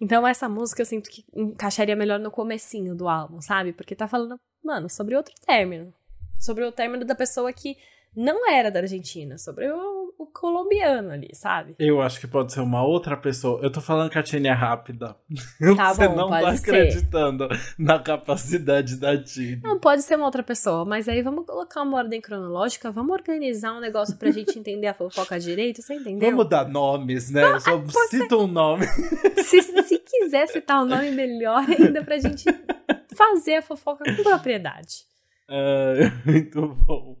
Então 0.00 0.26
essa 0.26 0.48
música 0.48 0.82
eu 0.82 0.86
sinto 0.86 1.08
que 1.08 1.24
encaixaria 1.32 1.94
melhor 1.94 2.18
no 2.18 2.30
comecinho 2.30 2.94
do 2.94 3.08
álbum, 3.08 3.40
sabe? 3.40 3.72
Porque 3.72 3.94
tá 3.94 4.08
falando, 4.08 4.38
mano, 4.62 4.90
sobre 4.90 5.16
outro 5.16 5.34
término. 5.46 5.94
Sobre 6.38 6.64
o 6.64 6.72
término 6.72 7.04
da 7.04 7.14
pessoa 7.14 7.52
que 7.52 7.76
não 8.14 8.50
era 8.50 8.70
da 8.70 8.80
Argentina, 8.80 9.38
sobre 9.38 9.70
o, 9.70 9.95
o 10.18 10.26
colombiano 10.26 11.10
ali, 11.10 11.28
sabe? 11.34 11.74
Eu 11.78 12.00
acho 12.00 12.18
que 12.20 12.26
pode 12.26 12.52
ser 12.52 12.60
uma 12.60 12.82
outra 12.84 13.16
pessoa. 13.16 13.60
Eu 13.62 13.70
tô 13.70 13.80
falando 13.80 14.10
que 14.10 14.18
a 14.18 14.22
Tini 14.22 14.48
é 14.48 14.52
rápida. 14.52 15.16
Tá 15.76 15.92
Você 15.94 16.08
bom, 16.08 16.16
não 16.16 16.30
tá 16.30 16.40
pode 16.40 16.58
ser. 16.58 16.70
acreditando 16.70 17.48
na 17.78 17.98
capacidade 17.98 18.96
da 18.96 19.22
Tini. 19.22 19.60
Não, 19.62 19.78
pode 19.78 20.02
ser 20.02 20.16
uma 20.16 20.24
outra 20.26 20.42
pessoa, 20.42 20.84
mas 20.84 21.08
aí 21.08 21.22
vamos 21.22 21.44
colocar 21.46 21.82
uma 21.82 21.98
ordem 21.98 22.20
cronológica, 22.20 22.90
vamos 22.90 23.12
organizar 23.12 23.72
um 23.74 23.80
negócio 23.80 24.16
pra 24.16 24.30
gente 24.30 24.58
entender 24.58 24.86
a 24.86 24.94
fofoca 24.94 25.38
direito, 25.38 25.82
você 25.82 25.94
entendeu? 25.94 26.30
Vamos 26.30 26.48
dar 26.48 26.68
nomes, 26.68 27.30
né? 27.30 27.58
Só 27.60 27.82
cita 28.08 28.36
um 28.36 28.46
nome. 28.46 28.86
Se, 29.44 29.62
se 29.62 29.98
quiser 29.98 30.46
citar 30.48 30.82
o 30.82 30.86
nome 30.86 31.10
melhor 31.10 31.64
ainda 31.68 32.02
pra 32.02 32.18
gente 32.18 32.44
fazer 33.16 33.56
a 33.56 33.62
fofoca 33.62 34.04
com 34.04 34.22
propriedade. 34.22 35.04
Ah, 35.48 35.94
muito 36.26 36.68
bom. 36.86 37.16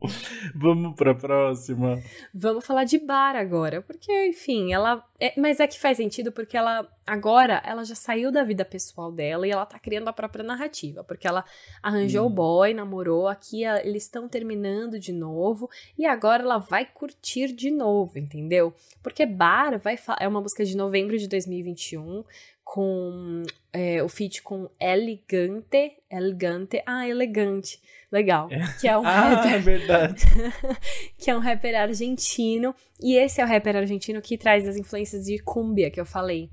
Vamos 0.54 0.96
pra 0.96 1.14
próxima. 1.14 2.02
Vamos 2.34 2.66
falar 2.66 2.82
de 2.84 2.98
bar 2.98 3.36
agora, 3.36 3.80
porque, 3.82 4.10
enfim, 4.26 4.72
ela. 4.72 5.04
é- 5.20 5.32
mas 5.40 5.60
é 5.60 5.66
que 5.68 5.78
faz 5.78 5.96
sentido 5.96 6.32
porque 6.32 6.56
ela. 6.56 6.88
Agora, 7.06 7.62
ela 7.64 7.84
já 7.84 7.94
saiu 7.94 8.32
da 8.32 8.42
vida 8.42 8.64
pessoal 8.64 9.12
dela 9.12 9.46
e 9.46 9.50
ela 9.52 9.64
tá 9.64 9.78
criando 9.78 10.08
a 10.08 10.12
própria 10.12 10.42
narrativa. 10.42 11.04
Porque 11.04 11.28
ela 11.28 11.44
arranjou 11.80 12.24
o 12.24 12.28
Hum. 12.28 12.34
boy, 12.34 12.74
namorou, 12.74 13.28
aqui 13.28 13.64
a- 13.64 13.80
eles 13.86 14.02
estão 14.02 14.28
terminando 14.28 14.98
de 14.98 15.12
novo 15.12 15.70
e 15.96 16.04
agora 16.04 16.42
ela 16.42 16.58
vai 16.58 16.84
curtir 16.84 17.52
de 17.52 17.70
novo, 17.70 18.18
entendeu? 18.18 18.74
Porque 19.04 19.24
Bar 19.24 19.78
vai 19.78 19.96
é 20.18 20.26
uma 20.26 20.40
música 20.40 20.64
de 20.64 20.76
novembro 20.76 21.16
de 21.16 21.28
2021 21.28 22.24
com 22.66 23.44
é, 23.72 24.02
o 24.02 24.08
feat 24.08 24.42
com 24.42 24.68
Elegante. 24.80 25.96
Elegante. 26.10 26.82
Ah, 26.84 27.08
elegante. 27.08 27.80
Legal. 28.10 28.48
Que 28.80 28.88
é 28.88 28.98
um 28.98 29.02
Ah, 29.06 29.20
rapper 29.20 29.52
é 29.52 29.58
verdade. 29.60 30.24
que 31.16 31.30
é 31.30 31.36
um 31.36 31.38
rapper 31.38 31.80
argentino. 31.80 32.74
E 33.00 33.16
esse 33.16 33.40
é 33.40 33.44
o 33.44 33.48
rapper 33.48 33.76
argentino 33.76 34.20
que 34.20 34.36
traz 34.36 34.68
as 34.68 34.76
influências 34.76 35.26
de 35.26 35.38
cumbia 35.38 35.92
que 35.92 36.00
eu 36.00 36.04
falei. 36.04 36.50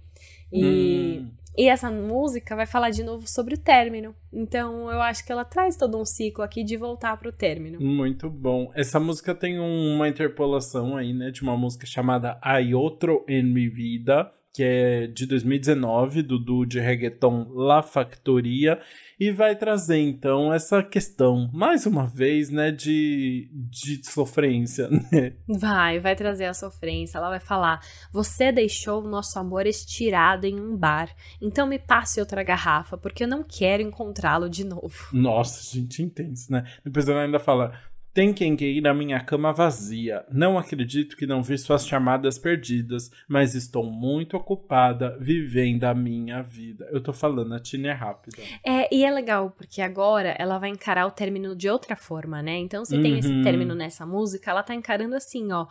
E 0.52 1.20
Hum. 1.20 1.32
E 1.56 1.68
essa 1.68 1.92
música 1.92 2.56
vai 2.56 2.66
falar 2.66 2.90
de 2.90 3.04
novo 3.04 3.26
sobre 3.28 3.54
o 3.54 3.58
término. 3.58 4.16
Então 4.32 4.90
eu 4.90 5.00
acho 5.02 5.24
que 5.24 5.32
ela 5.32 5.46
traz 5.46 5.78
todo 5.78 6.00
um 6.00 6.06
ciclo 6.06 6.44
aqui 6.44 6.64
de 6.64 6.76
voltar 6.76 7.16
pro 7.18 7.32
término. 7.32 7.80
Muito 7.80 8.28
bom. 8.28 8.72
Essa 8.74 9.00
música 9.00 9.36
tem 9.36 9.60
uma 9.60 10.08
interpolação 10.08 10.98
aí, 10.98 11.14
né, 11.14 11.30
de 11.30 11.44
uma 11.44 11.56
música 11.56 11.86
chamada 11.86 12.40
Hay 12.42 12.74
Otro 12.74 13.24
en 13.28 13.54
mi 13.54 13.70
vida, 13.70 14.32
que 14.54 14.62
é 14.64 15.08
de 15.08 15.26
2019, 15.26 16.22
do 16.22 16.38
duo 16.38 16.64
de 16.64 16.80
reggaeton 16.80 17.48
La 17.56 17.82
Factoria, 17.82 18.80
e 19.20 19.32
vai 19.32 19.56
trazer 19.56 19.98
então 19.98 20.54
essa 20.54 20.84
questão, 20.84 21.50
mais 21.52 21.86
uma 21.88 22.06
vez, 22.06 22.50
né, 22.50 22.72
de, 22.72 23.50
de 23.52 24.06
sofrência, 24.06 24.88
né? 25.12 25.34
Vai, 25.48 26.00
vai 26.00 26.16
trazer 26.16 26.46
a 26.46 26.54
sofrência. 26.54 27.18
Ela 27.18 27.30
vai 27.30 27.40
falar: 27.40 27.80
Você 28.12 28.52
deixou 28.52 29.02
o 29.02 29.08
nosso 29.08 29.40
amor 29.40 29.66
estirado 29.66 30.46
em 30.46 30.60
um 30.60 30.78
bar, 30.78 31.10
então 31.42 31.66
me 31.66 31.80
passe 31.80 32.20
outra 32.20 32.44
garrafa, 32.44 32.98
porque 32.98 33.24
eu 33.24 33.28
não 33.28 33.44
quero 33.44 33.82
encontrá-lo 33.82 34.50
de 34.50 34.64
novo. 34.64 35.08
Nossa, 35.12 35.64
gente, 35.76 36.04
intenso, 36.04 36.52
né? 36.52 36.64
Depois 36.84 37.08
ela 37.08 37.22
ainda 37.22 37.40
fala: 37.40 37.74
tem 38.14 38.32
quem 38.32 38.56
queira 38.56 38.94
minha 38.94 39.20
cama 39.20 39.52
vazia. 39.52 40.24
Não 40.32 40.58
acredito 40.58 41.18
que 41.18 41.26
não 41.26 41.42
vi 41.42 41.58
suas 41.58 41.88
chamadas 41.88 42.38
perdidas, 42.38 43.10
mas 43.28 43.56
estou 43.56 43.84
muito 43.84 44.38
ocupada 44.38 45.18
vivendo 45.20 45.86
a 45.86 45.96
minha 45.96 46.42
vida. 46.44 46.88
Eu 46.92 47.02
tô 47.02 47.12
falando, 47.12 47.54
a 47.56 47.60
Tina 47.60 47.90
é 47.90 47.94
rápida. 47.94 48.38
É, 48.64 48.94
e 48.94 49.04
é 49.04 49.10
legal, 49.10 49.50
porque 49.52 49.82
agora 49.82 50.36
ela 50.38 50.60
vai 50.60 50.70
encarar 50.70 51.08
o 51.08 51.12
término 51.12 51.56
de 51.56 51.68
outra 51.68 51.96
forma, 51.96 52.42
né? 52.44 52.58
Então, 52.58 52.86
se 52.86 52.96
uhum. 52.96 53.02
tem 53.02 53.18
esse 53.18 53.30
uhum. 53.30 53.42
término 53.42 53.74
nessa 53.74 54.06
música, 54.06 54.52
ela 54.52 54.62
tá 54.62 54.76
encarando 54.76 55.16
assim, 55.16 55.52
ó. 55.52 55.66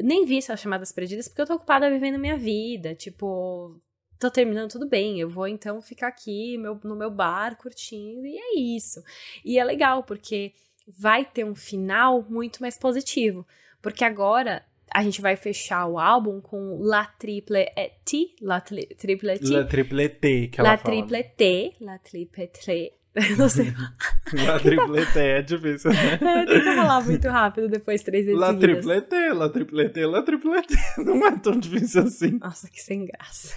Nem 0.00 0.26
vi 0.26 0.42
suas 0.42 0.60
chamadas 0.60 0.92
perdidas 0.92 1.26
porque 1.26 1.40
eu 1.40 1.46
tô 1.46 1.54
ocupada 1.54 1.90
vivendo 1.90 2.18
minha 2.18 2.36
vida. 2.36 2.94
Tipo, 2.94 3.80
tô 4.18 4.30
terminando 4.30 4.70
tudo 4.70 4.86
bem, 4.86 5.18
eu 5.18 5.28
vou 5.28 5.48
então 5.48 5.80
ficar 5.80 6.08
aqui 6.08 6.58
meu, 6.58 6.78
no 6.84 6.94
meu 6.94 7.10
bar 7.10 7.56
curtindo, 7.56 8.26
e 8.26 8.36
é 8.36 8.58
isso. 8.58 9.02
E 9.44 9.58
é 9.58 9.64
legal, 9.64 10.02
porque 10.02 10.52
vai 10.88 11.24
ter 11.24 11.44
um 11.44 11.54
final 11.54 12.24
muito 12.28 12.60
mais 12.60 12.78
positivo. 12.78 13.46
Porque 13.82 14.04
agora 14.04 14.62
a 14.92 15.02
gente 15.02 15.20
vai 15.20 15.36
fechar 15.36 15.86
o 15.86 15.98
álbum 15.98 16.40
com 16.40 16.78
La 16.80 17.04
Triple 17.04 17.66
T, 18.04 18.34
La 18.40 18.60
Triple 18.60 19.38
T. 19.38 19.50
La 19.50 19.64
Triple 19.64 20.08
T, 20.08 20.48
que 20.48 20.60
ela 20.60 20.70
La 20.70 20.78
fala. 20.78 20.94
Triple 20.94 21.22
T, 21.36 21.74
La 21.80 21.98
Triple 21.98 22.46
T. 22.48 22.92
Não 23.36 23.48
sei. 23.48 23.72
La 24.32 24.58
Triple 24.60 25.06
T 25.12 25.18
é 25.18 25.42
difícil, 25.42 25.90
né? 25.90 26.18
É, 26.22 26.46
tem 26.46 26.60
que 26.60 26.74
falar 26.74 27.04
muito 27.04 27.28
rápido 27.28 27.68
depois 27.68 28.02
três 28.02 28.26
vezes 28.26 28.40
La 28.40 28.54
Triple 28.54 29.00
T, 29.02 29.32
La 29.32 29.48
Triple 29.48 29.88
T, 29.88 30.06
La 30.06 30.22
Triple 30.22 30.62
T. 30.62 31.02
Não 31.02 31.26
é 31.26 31.36
tão 31.38 31.58
difícil 31.58 32.02
assim. 32.02 32.38
Nossa, 32.38 32.68
que 32.68 32.80
sem 32.80 33.06
graça. 33.06 33.54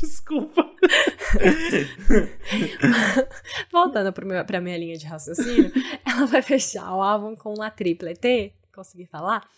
Desculpa. 0.00 0.64
Voltando 3.72 4.12
para 4.12 4.60
minha 4.60 4.78
linha 4.78 4.96
de 4.96 5.06
raciocínio, 5.06 5.72
ela 6.04 6.26
vai 6.26 6.42
fechar 6.42 6.94
o 6.94 7.02
álbum 7.02 7.34
com 7.34 7.58
La 7.58 7.70
Triple 7.70 8.16
T, 8.16 8.52
consegui 8.72 9.06
falar, 9.06 9.48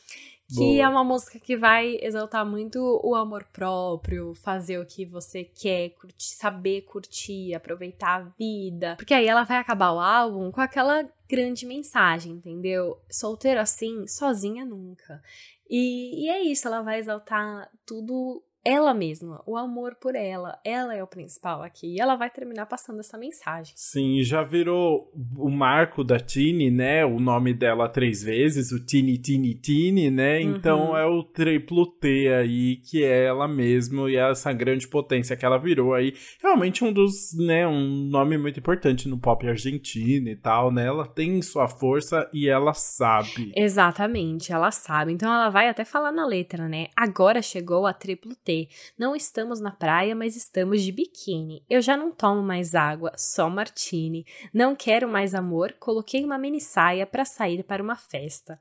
que 0.49 0.55
Boa. 0.55 0.82
é 0.82 0.89
uma 0.89 1.05
música 1.05 1.39
que 1.39 1.59
vai 1.59 1.99
exaltar 2.01 2.47
muito 2.47 2.78
o 3.05 3.14
amor 3.14 3.45
próprio, 3.53 4.34
fazer 4.34 4.78
o 4.78 4.86
que 4.86 5.05
você 5.05 5.45
quer, 5.45 5.91
curtir, 5.91 6.34
saber 6.34 6.82
curtir, 6.82 7.55
aproveitar 7.55 8.20
a 8.20 8.24
vida. 8.39 8.97
Porque 8.97 9.12
aí 9.12 9.26
ela 9.26 9.45
vai 9.45 9.59
acabar 9.59 9.93
o 9.93 10.01
álbum 10.01 10.51
com 10.51 10.62
aquela 10.62 11.07
grande 11.28 11.66
mensagem, 11.66 12.32
entendeu? 12.32 12.99
Solteiro 13.11 13.61
assim, 13.61 14.07
sozinha 14.07 14.64
nunca. 14.64 15.22
E, 15.68 16.24
e 16.24 16.30
é 16.30 16.41
isso, 16.41 16.66
ela 16.66 16.80
vai 16.80 16.99
exaltar 16.99 17.70
tudo 17.84 18.43
ela 18.68 18.92
mesma, 18.92 19.42
o 19.46 19.56
amor 19.56 19.94
por 19.94 20.14
ela. 20.14 20.58
Ela 20.62 20.94
é 20.94 21.02
o 21.02 21.06
principal 21.06 21.62
aqui. 21.62 21.94
E 21.94 22.00
ela 22.00 22.16
vai 22.16 22.28
terminar 22.28 22.66
passando 22.66 23.00
essa 23.00 23.16
mensagem. 23.16 23.72
Sim, 23.74 24.22
já 24.22 24.42
virou 24.42 25.10
o 25.38 25.48
marco 25.48 26.04
da 26.04 26.20
Tini, 26.20 26.70
né? 26.70 27.02
O 27.02 27.18
nome 27.18 27.54
dela 27.54 27.88
três 27.88 28.22
vezes, 28.22 28.70
o 28.70 28.84
Tini, 28.84 29.16
Tini, 29.16 29.54
Tini, 29.54 30.10
né? 30.10 30.40
Uhum. 30.40 30.50
Então 30.50 30.94
é 30.94 31.06
o 31.06 31.22
triplo 31.22 31.86
T 31.86 32.28
aí, 32.28 32.76
que 32.76 33.02
é 33.02 33.24
ela 33.24 33.48
mesma 33.48 34.10
e 34.10 34.16
é 34.16 34.30
essa 34.30 34.52
grande 34.52 34.86
potência 34.86 35.34
que 35.34 35.46
ela 35.46 35.56
virou 35.56 35.94
aí. 35.94 36.12
Realmente 36.42 36.84
um 36.84 36.92
dos, 36.92 37.34
né? 37.38 37.66
Um 37.66 38.10
nome 38.10 38.36
muito 38.36 38.60
importante 38.60 39.08
no 39.08 39.18
pop 39.18 39.48
argentino 39.48 40.28
e 40.28 40.36
tal, 40.36 40.70
né? 40.70 40.84
Ela 40.84 41.06
tem 41.06 41.40
sua 41.40 41.68
força 41.68 42.28
e 42.34 42.46
ela 42.46 42.74
sabe. 42.74 43.50
Exatamente, 43.56 44.52
ela 44.52 44.70
sabe. 44.70 45.14
Então 45.14 45.32
ela 45.32 45.48
vai 45.48 45.70
até 45.70 45.86
falar 45.86 46.12
na 46.12 46.26
letra, 46.26 46.68
né? 46.68 46.88
Agora 46.94 47.40
chegou 47.40 47.86
a 47.86 47.94
triplo 47.94 48.34
T 48.34 48.57
não 48.98 49.14
estamos 49.14 49.61
na 49.61 49.70
praia, 49.70 50.14
mas 50.14 50.34
estamos 50.34 50.82
de 50.82 50.90
biquíni. 50.90 51.62
Eu 51.68 51.82
já 51.82 51.96
não 51.96 52.11
tomo 52.11 52.42
mais 52.42 52.74
água, 52.74 53.12
só 53.16 53.50
martini. 53.50 54.24
Não 54.54 54.74
quero 54.74 55.06
mais 55.06 55.34
amor, 55.34 55.74
coloquei 55.78 56.24
uma 56.24 56.38
mini 56.38 56.61
saia 56.61 57.06
para 57.06 57.24
sair 57.24 57.62
para 57.62 57.82
uma 57.82 57.96
festa 57.96 58.59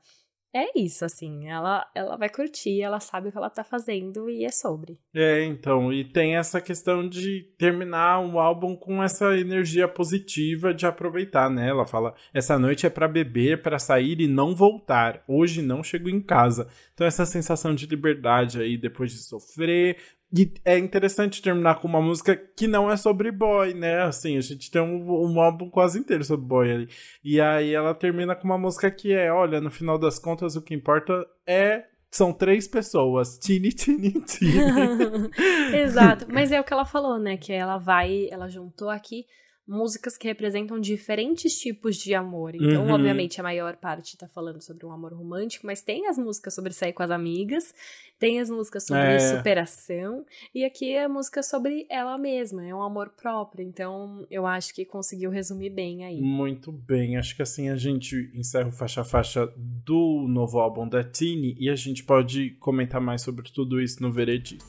é 0.54 0.78
isso, 0.78 1.04
assim, 1.04 1.46
ela, 1.48 1.86
ela 1.94 2.16
vai 2.16 2.28
curtir, 2.28 2.80
ela 2.80 3.00
sabe 3.00 3.28
o 3.28 3.32
que 3.32 3.36
ela 3.36 3.50
tá 3.50 3.62
fazendo 3.62 4.30
e 4.30 4.44
é 4.44 4.50
sobre. 4.50 4.98
É, 5.14 5.44
então, 5.44 5.92
e 5.92 6.04
tem 6.04 6.36
essa 6.36 6.60
questão 6.60 7.06
de 7.06 7.42
terminar 7.58 8.20
o 8.20 8.38
álbum 8.38 8.74
com 8.74 9.02
essa 9.02 9.36
energia 9.36 9.86
positiva 9.86 10.72
de 10.72 10.86
aproveitar, 10.86 11.50
né? 11.50 11.68
Ela 11.68 11.86
fala: 11.86 12.14
essa 12.32 12.58
noite 12.58 12.86
é 12.86 12.90
para 12.90 13.06
beber, 13.06 13.62
para 13.62 13.78
sair 13.78 14.20
e 14.20 14.26
não 14.26 14.54
voltar. 14.54 15.22
Hoje 15.28 15.60
não 15.60 15.82
chego 15.82 16.08
em 16.08 16.20
casa. 16.20 16.68
Então, 16.94 17.06
essa 17.06 17.26
sensação 17.26 17.74
de 17.74 17.86
liberdade 17.86 18.60
aí 18.60 18.76
depois 18.76 19.12
de 19.12 19.18
sofrer, 19.18 19.98
e 20.32 20.52
é 20.64 20.76
interessante 20.78 21.40
terminar 21.40 21.76
com 21.76 21.88
uma 21.88 22.02
música 22.02 22.36
que 22.36 22.66
não 22.66 22.90
é 22.90 22.96
sobre 22.96 23.32
boy, 23.32 23.72
né? 23.72 24.02
Assim, 24.02 24.36
a 24.36 24.40
gente 24.40 24.70
tem 24.70 24.82
um, 24.82 25.10
um 25.10 25.40
álbum 25.40 25.70
quase 25.70 25.98
inteiro 25.98 26.22
sobre 26.22 26.46
boy 26.46 26.70
ali. 26.70 26.88
E 27.24 27.40
aí 27.40 27.72
ela 27.72 27.94
termina 27.94 28.36
com 28.36 28.44
uma 28.44 28.58
música 28.58 28.90
que 28.90 29.12
é, 29.12 29.32
olha, 29.32 29.60
no 29.60 29.70
final 29.70 29.98
das 29.98 30.18
contas 30.18 30.54
o 30.54 30.62
que 30.62 30.74
importa 30.74 31.26
é 31.46 31.84
são 32.10 32.32
três 32.32 32.68
pessoas. 32.68 33.38
Tini, 33.38 33.70
tini, 33.70 34.12
tini. 34.22 35.30
Exato. 35.74 36.26
Mas 36.30 36.52
é 36.52 36.60
o 36.60 36.64
que 36.64 36.72
ela 36.72 36.84
falou, 36.84 37.18
né? 37.18 37.36
Que 37.36 37.52
ela 37.52 37.78
vai, 37.78 38.28
ela 38.30 38.48
juntou 38.48 38.90
aqui 38.90 39.24
músicas 39.68 40.16
que 40.16 40.26
representam 40.26 40.80
diferentes 40.80 41.58
tipos 41.58 41.96
de 41.96 42.14
amor. 42.14 42.54
Então, 42.54 42.86
uhum. 42.86 42.92
obviamente, 42.92 43.38
a 43.38 43.42
maior 43.42 43.76
parte 43.76 44.16
tá 44.16 44.26
falando 44.26 44.62
sobre 44.62 44.86
um 44.86 44.90
amor 44.90 45.12
romântico, 45.12 45.66
mas 45.66 45.82
tem 45.82 46.06
as 46.06 46.16
músicas 46.16 46.54
sobre 46.54 46.72
sair 46.72 46.94
com 46.94 47.02
as 47.02 47.10
amigas, 47.10 47.74
tem 48.18 48.40
as 48.40 48.48
músicas 48.48 48.86
sobre 48.86 49.02
é. 49.02 49.18
superação, 49.18 50.24
e 50.54 50.64
aqui 50.64 50.92
é 50.92 51.04
a 51.04 51.08
música 51.08 51.42
sobre 51.42 51.86
ela 51.90 52.16
mesma, 52.16 52.66
é 52.66 52.74
um 52.74 52.82
amor 52.82 53.10
próprio. 53.10 53.62
Então, 53.62 54.26
eu 54.30 54.46
acho 54.46 54.74
que 54.74 54.86
conseguiu 54.86 55.30
resumir 55.30 55.70
bem 55.70 56.02
aí. 56.04 56.18
Muito 56.18 56.72
bem. 56.72 57.18
Acho 57.18 57.36
que 57.36 57.42
assim 57.42 57.68
a 57.68 57.76
gente 57.76 58.30
encerra 58.34 58.68
o 58.68 58.72
faixa 58.72 59.02
a 59.02 59.04
faixa 59.04 59.52
do 59.56 60.26
novo 60.26 60.58
álbum 60.58 60.88
da 60.88 61.04
Tini 61.04 61.54
e 61.60 61.68
a 61.68 61.76
gente 61.76 62.02
pode 62.04 62.50
comentar 62.58 63.00
mais 63.00 63.20
sobre 63.20 63.50
tudo 63.52 63.80
isso 63.80 64.02
no 64.02 64.10
veredito. 64.10 64.64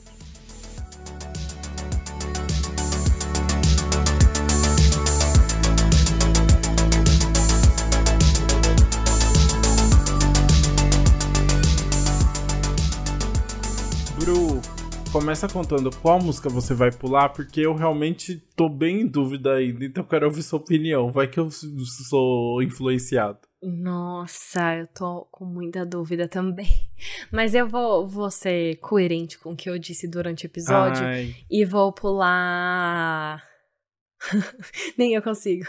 Começa 15.20 15.46
contando 15.46 15.90
qual 15.98 16.18
música 16.18 16.48
você 16.48 16.72
vai 16.72 16.90
pular, 16.90 17.28
porque 17.28 17.60
eu 17.60 17.74
realmente 17.74 18.38
tô 18.56 18.70
bem 18.70 19.02
em 19.02 19.06
dúvida 19.06 19.52
ainda, 19.52 19.84
então 19.84 20.02
eu 20.02 20.08
quero 20.08 20.24
ouvir 20.24 20.42
sua 20.42 20.58
opinião. 20.58 21.12
Vai 21.12 21.28
que 21.28 21.38
eu 21.38 21.50
sou 21.50 22.62
influenciado. 22.62 23.38
Nossa, 23.62 24.76
eu 24.76 24.86
tô 24.86 25.28
com 25.30 25.44
muita 25.44 25.84
dúvida 25.84 26.26
também. 26.26 26.70
Mas 27.30 27.54
eu 27.54 27.68
vou, 27.68 28.08
vou 28.08 28.30
ser 28.30 28.76
coerente 28.76 29.38
com 29.38 29.52
o 29.52 29.56
que 29.56 29.68
eu 29.68 29.78
disse 29.78 30.08
durante 30.08 30.46
o 30.46 30.48
episódio 30.48 31.04
Ai. 31.04 31.36
e 31.50 31.66
vou 31.66 31.92
pular. 31.92 33.44
Nem 34.96 35.12
eu 35.12 35.20
consigo. 35.20 35.66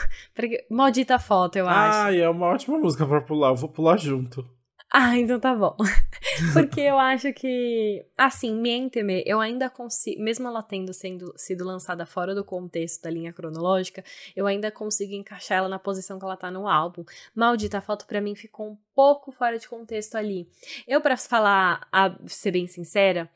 Maldita 0.70 1.20
foto, 1.20 1.58
eu 1.58 1.68
acho. 1.68 1.97
Ai, 1.97 2.22
é 2.22 2.30
uma 2.30 2.47
ótima 2.47 2.80
música 2.80 3.06
pra 3.06 3.20
pular. 3.20 3.49
Eu 3.49 3.56
vou 3.58 3.70
pular 3.70 3.97
junto. 3.97 4.49
Ah, 4.94 5.18
então 5.18 5.39
tá 5.39 5.56
bom. 5.56 5.78
Porque 6.52 6.82
eu 6.82 7.00
acho 7.00 7.32
que, 7.32 8.06
assim, 8.18 8.54
Mienteme, 8.54 9.24
eu 9.26 9.39
ainda 9.39 9.70
consigo, 9.70 10.22
mesmo 10.22 10.50
ela 10.50 10.62
tendo 10.62 10.94
sendo, 10.94 11.34
sido 11.38 11.64
lançada 11.64 12.06
fora 12.06 12.36
do 12.36 12.44
contexto 12.44 13.04
da 13.04 13.10
linha 13.10 13.32
cronológica, 13.32 14.04
eu 14.36 14.46
ainda 14.46 14.70
consigo 14.70 15.14
encaixar 15.14 15.60
ela 15.60 15.70
na 15.70 15.80
posição 15.80 16.20
que 16.20 16.26
ela 16.26 16.36
tá 16.36 16.52
no 16.52 16.68
álbum. 16.68 17.06
Maldita 17.34 17.80
Foto 17.80 18.06
para 18.06 18.20
mim 18.20 18.36
ficou 18.36 18.72
um 18.72 18.78
pouco 18.94 19.32
fora 19.32 19.58
de 19.58 19.70
contexto 19.70 20.16
ali. 20.16 20.46
Eu, 20.86 21.00
para 21.00 21.16
falar, 21.16 21.88
a 21.89 22.14
ser 22.28 22.52
bem 22.52 22.68
sincera, 22.68 23.30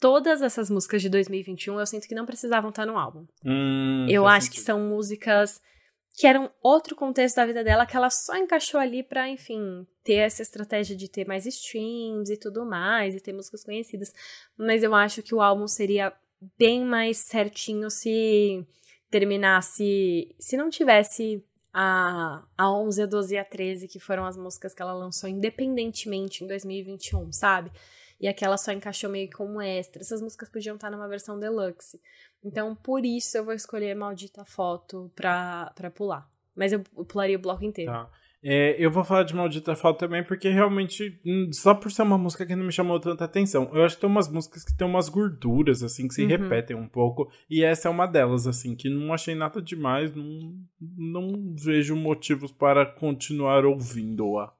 todas 0.00 0.40
essas 0.40 0.70
músicas 0.70 1.02
de 1.02 1.10
2021 1.10 1.78
eu 1.78 1.86
sinto 1.86 2.08
que 2.08 2.14
não 2.14 2.24
precisavam 2.24 2.70
estar 2.70 2.86
no 2.86 2.96
álbum. 2.96 3.26
Hum, 3.44 4.06
eu 4.08 4.26
acho 4.26 4.46
sentido. 4.46 4.60
que 4.60 4.64
são 4.64 4.80
músicas 4.80 5.60
que 6.16 6.26
era 6.26 6.40
um 6.40 6.48
outro 6.62 6.96
contexto 6.96 7.36
da 7.36 7.44
vida 7.44 7.62
dela 7.62 7.84
que 7.84 7.94
ela 7.94 8.08
só 8.08 8.34
encaixou 8.38 8.80
ali 8.80 9.02
para, 9.02 9.28
enfim, 9.28 9.86
ter 10.02 10.14
essa 10.14 10.40
estratégia 10.40 10.96
de 10.96 11.10
ter 11.10 11.26
mais 11.26 11.44
streams 11.44 12.32
e 12.32 12.38
tudo 12.38 12.64
mais, 12.64 13.14
e 13.14 13.20
ter 13.20 13.34
músicas 13.34 13.62
conhecidas. 13.62 14.14
Mas 14.56 14.82
eu 14.82 14.94
acho 14.94 15.22
que 15.22 15.34
o 15.34 15.42
álbum 15.42 15.68
seria 15.68 16.10
bem 16.58 16.82
mais 16.82 17.18
certinho 17.18 17.90
se 17.90 18.66
terminasse. 19.10 20.34
Se 20.40 20.56
não 20.56 20.70
tivesse 20.70 21.44
a, 21.70 22.42
a 22.56 22.72
11, 22.72 23.02
a 23.02 23.06
12 23.06 23.34
e 23.34 23.38
a 23.38 23.44
13, 23.44 23.86
que 23.86 24.00
foram 24.00 24.24
as 24.24 24.38
músicas 24.38 24.72
que 24.72 24.80
ela 24.80 24.94
lançou 24.94 25.28
independentemente 25.28 26.42
em 26.42 26.46
2021, 26.46 27.30
sabe? 27.30 27.70
E 28.20 28.28
aquela 28.28 28.56
só 28.56 28.72
encaixou 28.72 29.10
meio 29.10 29.30
como 29.30 29.60
extra. 29.60 30.02
Essas 30.02 30.22
músicas 30.22 30.48
podiam 30.48 30.76
estar 30.76 30.90
numa 30.90 31.08
versão 31.08 31.38
deluxe. 31.38 32.00
Então, 32.44 32.74
por 32.74 33.04
isso 33.04 33.36
eu 33.36 33.44
vou 33.44 33.54
escolher 33.54 33.94
Maldita 33.94 34.44
Foto 34.44 35.10
pra, 35.14 35.72
pra 35.74 35.90
pular. 35.90 36.28
Mas 36.54 36.72
eu 36.72 36.80
pularia 36.80 37.36
o 37.36 37.40
bloco 37.40 37.64
inteiro. 37.64 37.92
Tá. 37.92 38.10
É, 38.48 38.76
eu 38.78 38.92
vou 38.92 39.02
falar 39.02 39.24
de 39.24 39.34
Maldita 39.34 39.74
Foto 39.74 39.98
também, 39.98 40.22
porque 40.22 40.48
realmente, 40.48 41.20
hum, 41.26 41.50
só 41.52 41.74
por 41.74 41.90
ser 41.90 42.02
uma 42.02 42.16
música 42.16 42.46
que 42.46 42.54
não 42.54 42.64
me 42.64 42.70
chamou 42.70 43.00
tanta 43.00 43.24
atenção. 43.24 43.68
Eu 43.72 43.84
acho 43.84 43.96
que 43.96 44.02
tem 44.02 44.08
umas 44.08 44.28
músicas 44.28 44.64
que 44.64 44.76
tem 44.76 44.86
umas 44.86 45.08
gorduras, 45.08 45.82
assim, 45.82 46.06
que 46.06 46.14
se 46.14 46.22
uhum. 46.22 46.28
repetem 46.28 46.76
um 46.76 46.86
pouco. 46.86 47.28
E 47.50 47.64
essa 47.64 47.88
é 47.88 47.90
uma 47.90 48.06
delas, 48.06 48.46
assim, 48.46 48.76
que 48.76 48.88
não 48.88 49.12
achei 49.12 49.34
nada 49.34 49.60
demais, 49.60 50.14
não, 50.14 50.54
não 50.96 51.54
vejo 51.56 51.96
motivos 51.96 52.52
para 52.52 52.86
continuar 52.86 53.64
ouvindo-a. 53.64 54.52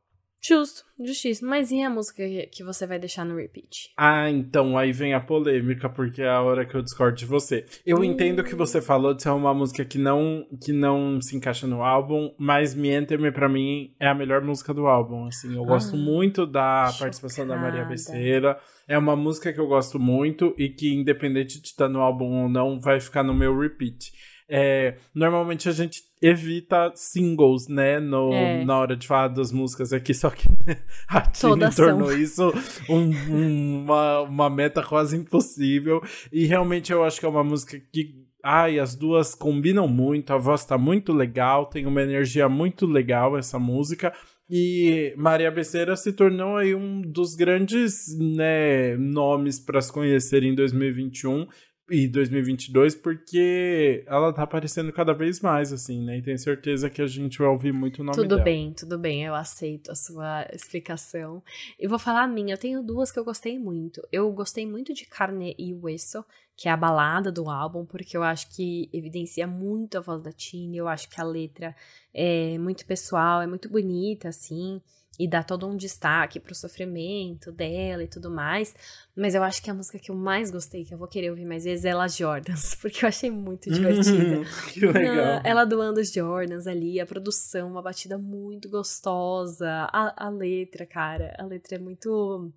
Justo, 0.43 0.85
justíssimo. 1.05 1.51
Mas 1.51 1.71
e 1.71 1.83
a 1.83 1.91
música 1.91 2.23
que 2.53 2.63
você 2.63 2.87
vai 2.87 2.99
deixar 2.99 3.25
no 3.25 3.37
repeat? 3.37 3.91
Ah, 3.97 4.31
então 4.31 4.79
aí 4.79 4.93
vem 4.93 5.13
a 5.15 5.21
polêmica, 5.21 5.89
porque 5.89 6.23
é 6.23 6.29
a 6.29 6.41
hora 6.41 6.65
que 6.65 6.75
eu 6.75 6.83
discordo 6.83 7.17
de 7.17 7.27
você. 7.27 7.67
Eu 7.85 7.99
uh. 7.99 8.05
entendo 8.05 8.45
que 8.45 8.55
você 8.55 8.81
falou 8.81 9.15
de 9.15 9.23
ser 9.23 9.31
uma 9.31 9.53
música 9.53 9.85
que 9.85 9.99
não, 9.99 10.47
que 10.63 10.73
não 10.73 11.21
se 11.21 11.37
encaixa 11.37 11.67
no 11.67 11.83
álbum, 11.83 12.33
mas 12.39 12.75
Me 12.75 12.91
Enter 12.91 13.33
pra 13.33 13.49
mim 13.49 13.95
é 13.99 14.07
a 14.09 14.15
melhor 14.15 14.43
música 14.43 14.73
do 14.73 14.87
álbum. 14.87 15.27
Assim, 15.27 15.55
eu 15.55 15.65
ah, 15.65 15.67
gosto 15.67 15.97
muito 15.97 16.47
da 16.47 16.87
chocada. 16.87 16.99
participação 17.01 17.47
da 17.47 17.57
Maria 17.57 17.85
Becerra. 17.85 18.59
É 18.89 18.97
uma 18.97 19.17
música 19.17 19.53
que 19.53 19.59
eu 19.59 19.67
gosto 19.67 19.99
muito 19.99 20.55
e 20.57 20.69
que, 20.69 20.95
independente 20.95 21.61
de 21.61 21.67
estar 21.67 21.89
no 21.89 22.01
álbum 22.01 22.45
ou 22.45 22.49
não, 22.49 22.79
vai 22.81 23.01
ficar 23.01 23.25
no 23.25 23.35
meu 23.35 23.59
repeat. 23.59 24.13
É, 24.49 24.97
normalmente 25.13 25.69
a 25.69 25.73
gente 25.73 26.03
evita 26.21 26.93
singles, 26.95 27.69
né, 27.69 28.01
no, 28.01 28.33
é. 28.33 28.65
na 28.65 28.79
hora 28.79 28.97
de 28.97 29.07
falar 29.07 29.29
das 29.29 29.53
músicas 29.53 29.93
aqui, 29.93 30.15
só 30.15 30.31
que 30.31 30.49
né, 30.67 30.79
a 31.09 31.21
Tini 31.21 31.75
tornou 31.75 32.13
isso 32.13 32.53
um, 32.89 33.11
um, 33.31 33.83
uma, 33.83 34.21
uma 34.23 34.51
meta 34.51 34.83
quase 34.83 35.17
impossível. 35.17 36.03
E 36.33 36.47
realmente 36.47 36.93
eu 36.93 37.05
acho 37.05 37.21
que 37.21 37.27
é 37.27 37.29
uma 37.29 37.45
música 37.45 37.81
que 37.93 38.27
Ai, 38.49 38.79
as 38.79 38.95
duas 38.95 39.35
combinam 39.35 39.89
muito, 39.89 40.33
a 40.33 40.37
voz 40.37 40.65
tá 40.65 40.79
muito 40.79 41.13
legal, 41.13 41.67
tem 41.67 41.85
uma 41.85 42.01
energia 42.01 42.49
muito 42.49 42.87
legal 42.87 43.37
essa 43.37 43.59
música. 43.59 44.13
E 44.49 45.13
Maria 45.17 45.51
Becerra 45.51 45.97
se 45.97 46.13
tornou 46.13 46.57
aí 46.57 46.73
um 46.73 47.03
dos 47.03 47.35
grandes 47.35 48.17
né, 48.17 48.97
nomes 48.97 49.59
para 49.59 49.83
se 49.83 49.93
conhecer 49.93 50.45
em 50.45 50.55
2021 50.55 51.49
e 51.89 52.09
2022 52.09 52.97
porque 52.97 54.05
ela 54.07 54.33
tá 54.33 54.43
aparecendo 54.43 54.93
cada 54.93 55.13
vez 55.13 55.41
mais, 55.41 55.73
assim, 55.73 56.05
né? 56.05 56.19
E 56.19 56.23
tenho 56.23 56.39
certeza 56.39 56.91
que 56.91 57.01
a 57.01 57.07
gente 57.07 57.39
vai 57.39 57.47
ouvir 57.49 57.73
muito 57.73 58.01
o 58.01 58.05
nome 58.05 58.17
tudo 58.17 58.29
dela. 58.29 58.41
Tudo 58.41 58.45
bem, 58.45 58.73
tudo 58.73 58.99
bem, 58.99 59.25
eu 59.25 59.35
aceito 59.35 59.93
a 59.93 59.95
sua 59.95 60.47
explicação. 60.53 61.43
E 61.79 61.87
vou 61.87 61.99
falar 61.99 62.25
a 62.25 62.29
minha, 62.29 62.55
eu 62.55 62.59
tenho 62.59 62.83
duas 62.83 63.13
que 63.13 63.19
eu 63.19 63.25
gostei 63.25 63.59
muito. 63.59 64.03
Eu 64.11 64.31
gostei 64.33 64.67
muito 64.67 64.93
de 64.93 65.07
Carne 65.07 65.55
e 65.59 65.73
Hueso, 65.73 66.25
que 66.57 66.69
é 66.69 66.73
a 66.73 66.77
balada 66.77 67.31
do 67.31 67.49
álbum, 67.49 67.85
porque 67.85 68.17
eu 68.17 68.23
acho 68.23 68.55
que 68.55 68.91
evidencia 68.93 69.47
muito 69.47 69.99
a 69.99 70.01
voz 70.01 70.23
da 70.23 70.33
Tini, 70.33 70.79
eu 70.79 70.89
acho 70.89 71.09
que 71.09 71.21
a 71.21 71.25
letra 71.25 71.75
é 72.13 72.59
muito 72.59 72.85
pessoal, 72.85 73.43
é 73.43 73.47
muito 73.47 73.69
bonita, 73.69 74.29
assim 74.29 74.81
e 75.19 75.27
dá 75.27 75.43
todo 75.43 75.67
um 75.67 75.77
destaque 75.77 76.39
pro 76.39 76.55
sofrimento 76.55 77.51
dela 77.51 78.03
e 78.03 78.09
tudo 78.09 78.31
mais. 78.31 78.75
Mas 79.17 79.35
eu 79.35 79.43
acho 79.43 79.63
que 79.63 79.71
a 79.71 79.75
música 79.75 79.99
que 79.99 80.11
eu 80.11 80.15
mais 80.15 80.51
gostei, 80.51 80.85
que 80.85 80.93
eu 80.93 80.99
vou 80.99 81.09
querer 81.09 81.31
ouvir 81.31 81.47
mais 81.47 81.65
vezes, 81.65 81.87
é 81.87 81.89
Ela 81.89 82.07
Jordans, 82.07 82.75
porque 82.81 83.03
eu 83.03 83.09
achei 83.09 83.31
muito 83.31 83.71
divertida. 83.71 84.43
que 84.71 84.81
legal. 84.81 85.41
Ela 85.43 85.65
doando 85.65 86.01
os 86.01 86.13
Jordans 86.13 86.67
ali, 86.67 87.01
a 87.01 87.07
produção, 87.07 87.71
uma 87.71 87.81
batida 87.81 88.19
muito 88.19 88.69
gostosa. 88.69 89.89
A, 89.91 90.27
a 90.27 90.29
letra, 90.29 90.85
cara, 90.85 91.35
a 91.39 91.45
letra 91.47 91.77
é 91.77 91.79
muito 91.79 92.53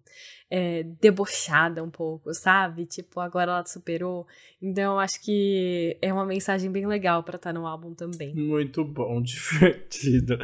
é, 0.51 0.84
debochada 0.99 1.82
um 1.82 1.89
pouco, 1.89 2.34
sabe? 2.34 2.86
Tipo, 2.86 3.22
agora 3.22 3.51
ela 3.51 3.66
superou. 3.66 4.28
Então 4.62 4.95
eu 4.95 4.99
acho 4.99 5.22
que 5.24 5.97
é 6.01 6.12
uma 6.12 6.26
mensagem 6.26 6.70
bem 6.70 6.86
legal 6.86 7.24
para 7.24 7.38
estar 7.38 7.53
tá 7.53 7.60
no 7.60 7.66
álbum 7.66 7.93
também. 7.93 8.36
Muito 8.36 8.84
bom, 8.84 9.22
divertido. 9.24 10.38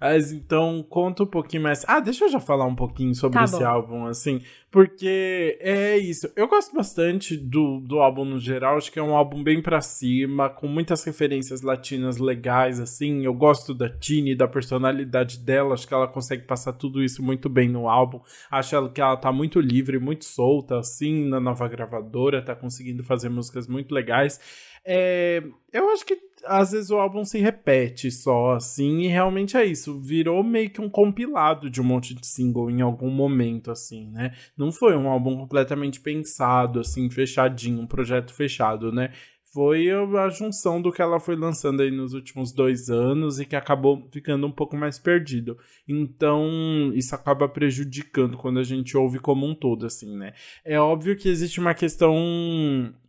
Mas 0.00 0.32
então, 0.32 0.82
conta 0.88 1.24
um 1.24 1.26
pouquinho 1.26 1.62
mais. 1.62 1.84
Ah, 1.86 2.00
deixa 2.00 2.24
eu 2.24 2.30
já 2.30 2.40
falar 2.40 2.64
um 2.64 2.74
pouquinho 2.74 3.14
sobre 3.14 3.38
tá 3.38 3.44
esse 3.44 3.62
álbum, 3.62 4.06
assim. 4.06 4.40
Porque 4.70 5.58
é 5.60 5.98
isso. 5.98 6.30
Eu 6.36 6.46
gosto 6.46 6.72
bastante 6.72 7.36
do, 7.36 7.80
do 7.80 7.98
álbum 7.98 8.24
no 8.24 8.38
geral. 8.38 8.76
Acho 8.76 8.92
que 8.92 9.00
é 9.00 9.02
um 9.02 9.16
álbum 9.16 9.42
bem 9.42 9.60
pra 9.60 9.80
cima, 9.80 10.48
com 10.48 10.68
muitas 10.68 11.02
referências 11.02 11.60
latinas 11.60 12.18
legais, 12.18 12.78
assim. 12.78 13.24
Eu 13.24 13.34
gosto 13.34 13.74
da 13.74 13.88
Tini, 13.88 14.36
da 14.36 14.46
personalidade 14.46 15.40
dela. 15.40 15.74
Acho 15.74 15.88
que 15.88 15.94
ela 15.94 16.06
consegue 16.06 16.44
passar 16.44 16.72
tudo 16.74 17.02
isso 17.02 17.20
muito 17.20 17.48
bem 17.48 17.68
no 17.68 17.88
álbum. 17.88 18.20
Acho 18.48 18.88
que 18.90 19.00
ela 19.00 19.16
tá 19.16 19.32
muito 19.32 19.60
livre, 19.60 19.98
muito 19.98 20.24
solta, 20.24 20.78
assim, 20.78 21.28
na 21.28 21.40
nova 21.40 21.66
gravadora. 21.66 22.40
Tá 22.40 22.54
conseguindo 22.54 23.02
fazer 23.02 23.28
músicas 23.28 23.66
muito 23.66 23.92
legais. 23.92 24.38
É, 24.84 25.42
eu 25.72 25.90
acho 25.90 26.06
que 26.06 26.16
às 26.46 26.72
vezes 26.72 26.90
o 26.90 26.96
álbum 26.96 27.24
se 27.24 27.38
repete 27.38 28.10
só, 28.10 28.52
assim, 28.52 29.00
e 29.00 29.08
realmente 29.08 29.56
é 29.56 29.64
isso. 29.64 30.00
Virou 30.00 30.42
meio 30.42 30.70
que 30.70 30.80
um 30.80 30.88
compilado 30.88 31.70
de 31.70 31.80
um 31.80 31.84
monte 31.84 32.14
de 32.14 32.26
single 32.26 32.70
em 32.70 32.80
algum 32.80 33.10
momento, 33.10 33.70
assim, 33.70 34.10
né? 34.10 34.32
Não 34.56 34.72
foi 34.72 34.96
um 34.96 35.08
álbum 35.08 35.36
completamente 35.36 36.00
pensado, 36.00 36.80
assim, 36.80 37.10
fechadinho, 37.10 37.82
um 37.82 37.86
projeto 37.86 38.32
fechado, 38.32 38.92
né? 38.92 39.12
Foi 39.52 39.90
a 39.90 40.28
junção 40.28 40.80
do 40.80 40.92
que 40.92 41.02
ela 41.02 41.18
foi 41.18 41.34
lançando 41.34 41.82
aí 41.82 41.90
nos 41.90 42.14
últimos 42.14 42.52
dois 42.52 42.88
anos 42.88 43.40
e 43.40 43.44
que 43.44 43.56
acabou 43.56 44.08
ficando 44.12 44.46
um 44.46 44.52
pouco 44.52 44.76
mais 44.76 44.98
perdido. 44.98 45.58
Então, 45.88 46.92
isso 46.94 47.14
acaba 47.14 47.48
prejudicando 47.48 48.36
quando 48.36 48.60
a 48.60 48.62
gente 48.62 48.96
ouve 48.96 49.18
como 49.18 49.46
um 49.46 49.54
todo, 49.54 49.86
assim, 49.86 50.16
né? 50.16 50.34
É 50.64 50.78
óbvio 50.78 51.16
que 51.16 51.28
existe 51.28 51.58
uma 51.58 51.74
questão 51.74 52.14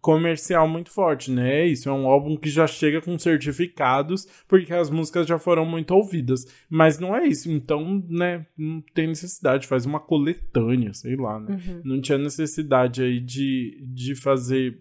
comercial 0.01 0.67
muito 0.67 0.89
forte, 0.89 1.29
né? 1.29 1.67
Isso 1.67 1.87
é 1.87 1.93
um 1.93 2.07
álbum 2.07 2.35
que 2.35 2.49
já 2.49 2.65
chega 2.65 2.99
com 3.01 3.19
certificados 3.19 4.27
porque 4.47 4.73
as 4.73 4.89
músicas 4.89 5.27
já 5.27 5.37
foram 5.37 5.63
muito 5.63 5.93
ouvidas. 5.93 6.47
Mas 6.67 6.97
não 6.97 7.15
é 7.15 7.27
isso. 7.27 7.51
Então, 7.51 8.03
né, 8.09 8.47
não 8.57 8.81
tem 8.95 9.05
necessidade. 9.05 9.67
Faz 9.67 9.85
uma 9.85 9.99
coletânea, 9.99 10.91
sei 10.93 11.15
lá, 11.15 11.39
né? 11.39 11.59
Uhum. 11.67 11.81
Não 11.85 12.01
tinha 12.01 12.17
necessidade 12.17 13.03
aí 13.03 13.19
de, 13.19 13.79
de 13.85 14.15
fazer 14.15 14.79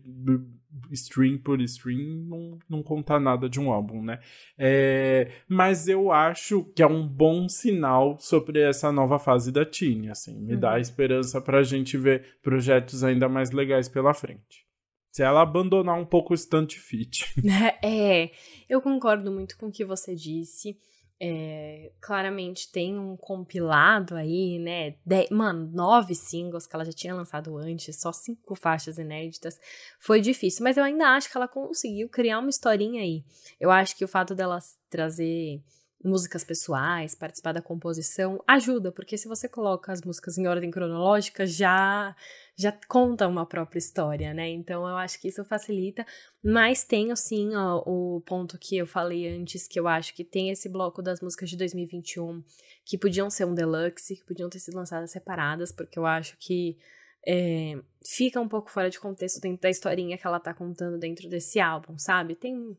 stream 0.91 1.39
por 1.39 1.61
stream 1.61 2.25
não, 2.27 2.59
não 2.69 2.83
contar 2.83 3.21
nada 3.21 3.49
de 3.49 3.61
um 3.61 3.71
álbum, 3.71 4.03
né? 4.03 4.21
É, 4.59 5.31
mas 5.49 5.89
eu 5.89 6.13
acho 6.13 6.65
que 6.75 6.83
é 6.83 6.87
um 6.87 7.07
bom 7.07 7.49
sinal 7.49 8.19
sobre 8.19 8.61
essa 8.61 8.91
nova 8.93 9.19
fase 9.19 9.53
da 9.53 9.65
Tini, 9.65 10.11
assim, 10.11 10.39
me 10.41 10.55
uhum. 10.55 10.61
dá 10.61 10.79
esperança 10.79 11.41
pra 11.41 11.63
gente 11.63 11.97
ver 11.97 12.39
projetos 12.43 13.05
ainda 13.05 13.29
mais 13.29 13.51
legais 13.51 13.89
pela 13.89 14.15
frente. 14.15 14.67
Se 15.13 15.23
ela 15.23 15.43
abandonar 15.43 15.99
um 15.99 16.07
pouco 16.07 16.33
o 16.33 16.37
stunt 16.37 16.77
fit. 16.77 17.27
É, 17.83 18.31
eu 18.69 18.81
concordo 18.81 19.33
muito 19.33 19.57
com 19.59 19.67
o 19.67 19.73
que 19.73 19.85
você 19.85 20.15
disse. 20.15 20.77
É, 21.23 21.93
claramente 22.01 22.73
tem 22.73 22.99
um 22.99 23.15
compilado 23.15 24.17
aí, 24.17 24.59
né? 24.59 24.95
Mano, 25.31 25.71
nove 25.71 26.15
singles 26.15 26.67
que 26.67 26.75
ela 26.75 26.85
já 26.85 26.93
tinha 26.93 27.15
lançado 27.15 27.59
antes, 27.59 28.01
só 28.01 28.11
cinco 28.11 28.55
faixas 28.55 28.97
inéditas. 28.97 29.61
Foi 29.99 30.21
difícil, 30.21 30.65
mas 30.65 30.79
eu 30.79 30.85
ainda 30.85 31.09
acho 31.09 31.31
que 31.31 31.37
ela 31.37 31.47
conseguiu 31.47 32.09
criar 32.09 32.39
uma 32.39 32.49
historinha 32.49 33.03
aí. 33.03 33.23
Eu 33.61 33.71
acho 33.71 33.95
que 33.97 34.05
o 34.05 34.09
fato 34.09 34.35
dela 34.35 34.59
trazer 34.89 35.61
músicas 36.03 36.43
pessoais, 36.43 37.15
participar 37.15 37.53
da 37.53 37.61
composição, 37.61 38.43
ajuda, 38.47 38.91
porque 38.91 39.19
se 39.19 39.29
você 39.29 39.49
coloca 39.49 39.93
as 39.93 40.01
músicas 40.03 40.39
em 40.39 40.47
ordem 40.47 40.71
cronológica, 40.71 41.47
já 41.47 42.17
já 42.57 42.73
conta 42.89 43.27
uma 43.27 43.47
própria 43.47 43.79
história, 43.79 44.35
né? 44.35 44.49
Então 44.51 44.87
eu 44.87 44.97
acho 44.97 45.19
que 45.21 45.29
isso 45.29 45.45
facilita, 45.45 46.07
mas 46.43 46.85
tem 46.85 47.11
assim 47.11 47.55
ó, 47.55 47.83
o 47.87 48.21
ponto 48.23 48.59
que 48.59 48.77
eu 48.77 48.87
falei 48.87 49.29
antes, 49.29 49.67
que 49.67 49.81
eu 49.81 49.89
acho 49.89 50.15
que 50.15 50.25
tem 50.25 50.51
esse 50.51 50.69
bloco 50.69 51.03
das 51.03 51.21
músicas 51.21 51.49
de 51.51 51.57
2021 51.57 52.43
que 52.85 52.99
podiam 52.99 53.31
ser 53.31 53.45
um 53.45 53.55
deluxe, 53.55 54.17
que 54.17 54.25
podiam 54.25 54.51
ter 54.51 54.59
sido 54.59 54.75
lançadas 54.75 55.11
separadas, 55.11 55.71
porque 55.73 55.99
eu 55.99 56.07
acho 56.07 56.37
que 56.39 56.79
é, 57.27 57.79
fica 58.05 58.41
um 58.41 58.49
pouco 58.49 58.71
fora 58.71 58.89
de 58.91 58.99
contexto 58.99 59.41
dentro 59.41 59.61
da 59.61 59.71
historinha 59.71 60.17
que 60.17 60.27
ela 60.27 60.41
tá 60.41 60.55
contando 60.55 60.99
dentro 60.99 61.29
desse 61.29 61.61
álbum, 61.61 61.99
sabe? 61.99 62.35
Tem 62.35 62.77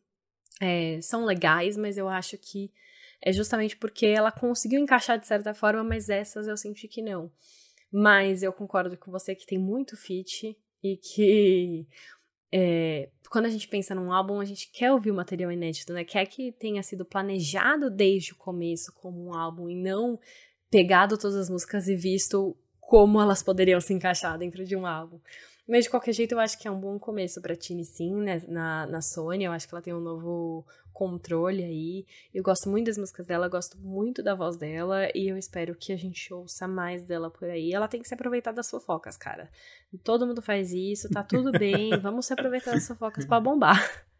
é, 0.59 0.99
são 1.01 1.26
legais, 1.26 1.76
mas 1.76 1.97
eu 1.97 2.07
acho 2.07 2.38
que 2.38 2.72
é 3.24 3.32
justamente 3.32 3.78
porque 3.78 4.05
ela 4.05 4.32
conseguiu 4.32 4.80
encaixar 4.80 5.19
de 5.19 5.28
certa 5.28 5.53
forma, 5.53 5.84
mas 5.84 6.09
essas 6.09 6.47
eu 6.47 6.57
senti 6.57 6.88
que 6.88 7.01
não. 7.01 7.32
Mas 7.91 8.41
eu 8.41 8.51
concordo 8.51 8.97
com 8.97 9.11
você 9.11 9.36
que 9.36 9.45
tem 9.45 9.57
muito 9.57 9.95
fit 9.95 10.57
e 10.84 10.97
que 10.97 11.86
é, 12.51 13.09
quando 13.30 13.45
a 13.45 13.49
gente 13.49 13.67
pensa 13.67 13.93
num 13.93 14.11
álbum, 14.11 14.39
a 14.39 14.45
gente 14.45 14.72
quer 14.72 14.91
ouvir 14.91 15.11
o 15.11 15.15
material 15.15 15.51
inédito, 15.51 15.93
né? 15.93 16.03
Quer 16.03 16.26
que 16.26 16.51
tenha 16.51 16.82
sido 16.84 17.05
planejado 17.05 17.89
desde 17.89 18.34
o 18.34 18.38
começo 18.38 18.93
como 18.95 19.26
um 19.26 19.34
álbum 19.34 19.69
e 19.69 19.76
não 19.76 20.19
pegado 20.69 21.17
todas 21.17 21.36
as 21.36 21.49
músicas 21.49 21.88
e 21.88 21.95
visto 21.95 22.57
como 22.80 23.22
elas 23.22 23.43
poderiam 23.43 23.80
se 23.80 23.93
encaixar 23.93 24.38
dentro 24.38 24.65
de 24.65 24.76
um 24.76 24.86
álbum. 24.86 25.19
Mas 25.68 25.86
de 25.86 25.89
qualquer 25.89 26.12
jeito, 26.14 26.34
eu 26.34 26.39
acho 26.39 26.59
que 26.59 26.68
é 26.68 26.72
um 26.72 26.80
bom 26.80 26.99
começo 26.99 27.41
pra 27.41 27.55
Tini, 27.55 27.86
sim, 27.86 28.14
né? 28.16 28.41
Na, 28.47 28.86
na 28.88 29.01
Sony. 29.01 29.45
Eu 29.45 29.51
acho 29.51 29.68
que 29.68 29.74
ela 29.74 29.82
tem 29.82 29.93
um 29.93 30.01
novo 30.01 30.66
controle 30.91 31.64
aí. 31.64 32.05
Eu 32.34 32.43
gosto 32.43 32.70
muito 32.70 32.88
das 32.88 32.97
músicas 32.97 33.26
dela, 33.28 33.47
gosto 33.47 33.78
muito 33.80 34.22
da 34.22 34.36
voz 34.36 34.57
dela. 34.57 35.07
E 35.16 35.30
eu 35.30 35.38
espero 35.38 35.76
que 35.76 35.93
a 35.93 35.97
gente 35.97 36.34
ouça 36.34 36.68
mais 36.68 37.03
dela 37.03 37.30
por 37.30 37.49
aí. 37.49 37.74
Ela 37.74 37.88
tem 37.88 38.01
que 38.01 38.07
se 38.07 38.14
aproveitar 38.14 38.51
das 38.51 38.70
fofocas, 38.70 39.18
cara. 39.18 39.49
Todo 40.03 40.28
mundo 40.28 40.41
faz 40.41 40.72
isso, 40.74 41.09
tá 41.09 41.24
tudo 41.24 41.51
bem. 41.57 41.97
Vamos 41.99 42.26
se 42.26 42.34
aproveitar 42.34 42.72
das 42.72 42.88
fofocas 42.88 43.26
pra 43.26 43.39
bombar. 43.39 43.80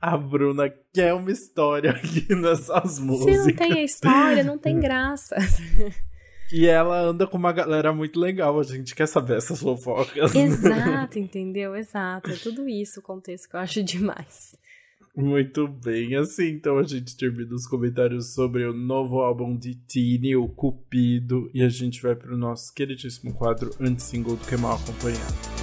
A 0.00 0.16
Bruna 0.16 0.72
quer 0.92 1.12
uma 1.12 1.30
história 1.30 1.90
aqui 1.90 2.34
nessas 2.34 2.98
músicas. 2.98 3.42
Se 3.42 3.48
não 3.48 3.56
tem 3.56 3.72
a 3.78 3.82
história, 3.82 4.44
não 4.44 4.56
tem 4.56 4.78
graça. 4.80 5.36
E 6.52 6.66
ela 6.66 7.00
anda 7.00 7.26
com 7.26 7.38
uma 7.38 7.52
galera 7.52 7.92
muito 7.92 8.18
legal, 8.18 8.58
a 8.58 8.62
gente 8.62 8.94
quer 8.94 9.06
saber 9.06 9.36
essas 9.36 9.60
fofocas. 9.60 10.34
Exato, 10.34 11.18
entendeu? 11.20 11.76
Exato. 11.76 12.30
É 12.30 12.34
tudo 12.34 12.68
isso 12.68 13.00
o 13.00 13.02
contexto 13.02 13.48
que 13.48 13.56
eu 13.56 13.60
acho 13.60 13.82
demais. 13.82 14.56
Muito 15.16 15.66
bem, 15.66 16.14
assim 16.14 16.50
então 16.50 16.78
a 16.78 16.84
gente 16.84 17.16
termina 17.16 17.54
os 17.54 17.66
comentários 17.66 18.32
sobre 18.32 18.64
o 18.64 18.72
novo 18.72 19.20
álbum 19.20 19.56
de 19.56 19.74
Tini, 19.74 20.36
o 20.36 20.48
Cupido, 20.48 21.50
e 21.52 21.62
a 21.62 21.68
gente 21.68 22.00
vai 22.00 22.14
para 22.14 22.32
o 22.32 22.38
nosso 22.38 22.72
queridíssimo 22.72 23.34
quadro 23.34 23.70
anti-single 23.80 24.36
do 24.36 24.46
Que 24.46 24.56
Mal 24.56 24.76
Acompanhado. 24.76 25.59